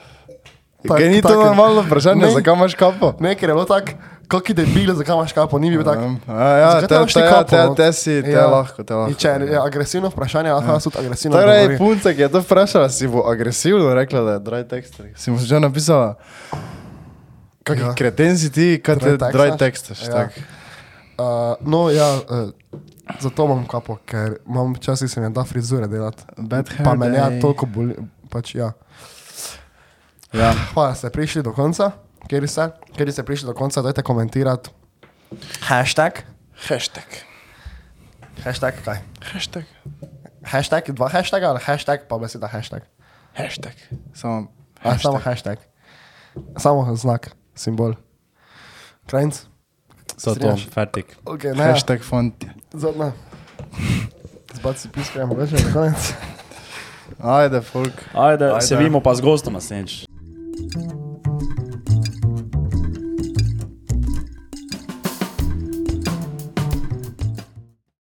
tak- 0.79 0.97
Kaj 0.97 1.09
ni 1.09 1.21
to 1.21 1.27
tak- 1.29 1.37
normalno 1.39 1.81
vprašanje, 1.81 2.21
Ne. 2.21 2.31
zakaj 2.31 2.53
imaš 2.53 2.73
kapo? 2.75 3.13
Ne, 3.19 3.35
ker 3.35 3.49
je 3.49 3.53
bilo 3.53 3.65
tako, 3.65 3.91
kaki 4.27 4.53
debil, 4.53 4.93
zakaj 4.93 5.15
imaš 5.15 5.33
kapo, 5.33 5.59
ni 5.59 5.69
bil 5.69 5.83
tak. 5.83 5.97
Um, 5.97 6.19
a 6.27 6.33
ja, 6.33 6.71
Zakaj 6.71 6.87
te, 6.87 6.95
imaš 6.95 7.13
te, 7.13 7.19
ti 7.19 7.19
ja, 7.19 7.29
kapo, 7.31 7.49
te, 7.49 7.57
no? 7.59 7.75
te 7.75 7.93
si, 7.93 8.21
te 8.21 8.31
Ja. 8.31 8.47
lahko, 8.47 8.83
te 8.83 8.93
In 8.93 8.99
lahko. 8.99 9.13
Če 9.15 9.27
je 9.27 9.57
agresivno 9.57 10.07
vprašanje, 10.07 10.51
lahko 10.51 10.71
jaz 10.71 10.83
tudi 10.83 10.97
agresivno 10.97 11.37
Torej, 11.37 11.77
punca, 11.77 12.13
ki 12.13 12.21
je 12.21 12.29
to 12.29 12.39
vprašala, 12.39 12.89
si 12.89 13.07
bo 13.07 13.23
agresivno 13.23 13.93
rekla, 13.93 14.21
da 14.21 14.31
je 14.31 14.39
dry 14.41 14.63
texter. 14.63 15.05
Si 15.13 15.31
mu 15.31 15.37
že 15.39 15.59
napisala, 15.59 16.15
kak 17.63 17.77
Ja. 17.77 17.85
ja. 17.85 17.93
kreten 17.93 18.37
si 18.37 18.49
ti, 18.49 18.79
kaj 18.79 18.95
te 18.97 19.17
Dry 19.17 19.57
textaš. 19.57 20.01
Ja. 20.01 20.13
tak. 20.13 20.29
Uh, 21.17 21.25
no, 21.61 21.89
ja, 21.89 22.05
uh, 22.21 22.53
zato 23.19 23.45
imam 23.45 23.65
kapo, 23.67 23.97
ker 24.05 24.37
imam 24.47 24.73
včasih 24.75 25.09
se 25.11 25.21
mi 25.21 25.29
da 25.33 25.43
frizure 25.43 25.87
delati. 25.87 26.23
Pa 26.83 26.95
me 26.95 27.09
ne 27.09 27.39
toliko 27.41 27.65
boli, 27.65 27.95
pač 28.29 28.55
ja. 28.55 28.71
Ja. 30.33 30.51
Hvala, 30.73 30.95
ste 30.95 31.09
prišli 31.09 31.43
do 31.43 31.53
konca. 31.55 31.91
Kjer 32.27 32.47
ste? 32.49 32.69
Kjer 32.97 33.11
ste 33.11 33.23
prišli 33.23 33.47
do 33.47 33.55
konca, 33.55 33.81
dajte 33.81 34.03
komentirati. 34.03 34.69
Hashtag. 35.67 36.23
Hashtag. 36.67 37.07
Hashtag 38.43 38.83
kaj? 38.83 38.99
Hashtag. 39.31 39.65
Hashtag, 40.47 40.91
dva 40.95 41.09
hashtaga 41.11 41.49
ali 41.51 41.59
hashtag 41.63 42.07
pa 42.07 42.17
beseda 42.19 42.47
hashtag? 42.47 42.83
Hashtag. 43.35 43.75
Samo 44.13 44.47
A, 44.83 44.97
samo 44.97 45.17
hashtag. 45.19 45.57
Samo 46.57 46.95
znak, 46.95 47.31
simbol. 47.55 47.95
Krajnc? 49.07 49.33
So 50.17 50.33
to, 50.33 50.39
Strinjaš? 50.39 50.67
fertik. 50.69 51.17
Okay, 51.25 51.53
ne, 51.53 51.63
hashtag 51.73 52.03
font. 52.05 52.45
Zadnja. 52.73 53.11
Zbaci 54.53 54.89
piska, 54.89 55.21
imamo 55.21 55.37
več 55.39 55.51
na 55.55 55.73
konec. 55.73 56.13
Ajde, 57.19 57.61
folk. 57.61 58.03
Ajde, 58.13 58.51
Ajde, 58.51 58.61
se 58.61 58.75
vidimo 58.75 58.99
pa 58.99 59.15
z 59.15 59.21
gostom, 59.21 59.53
naslednjič. 59.53 60.05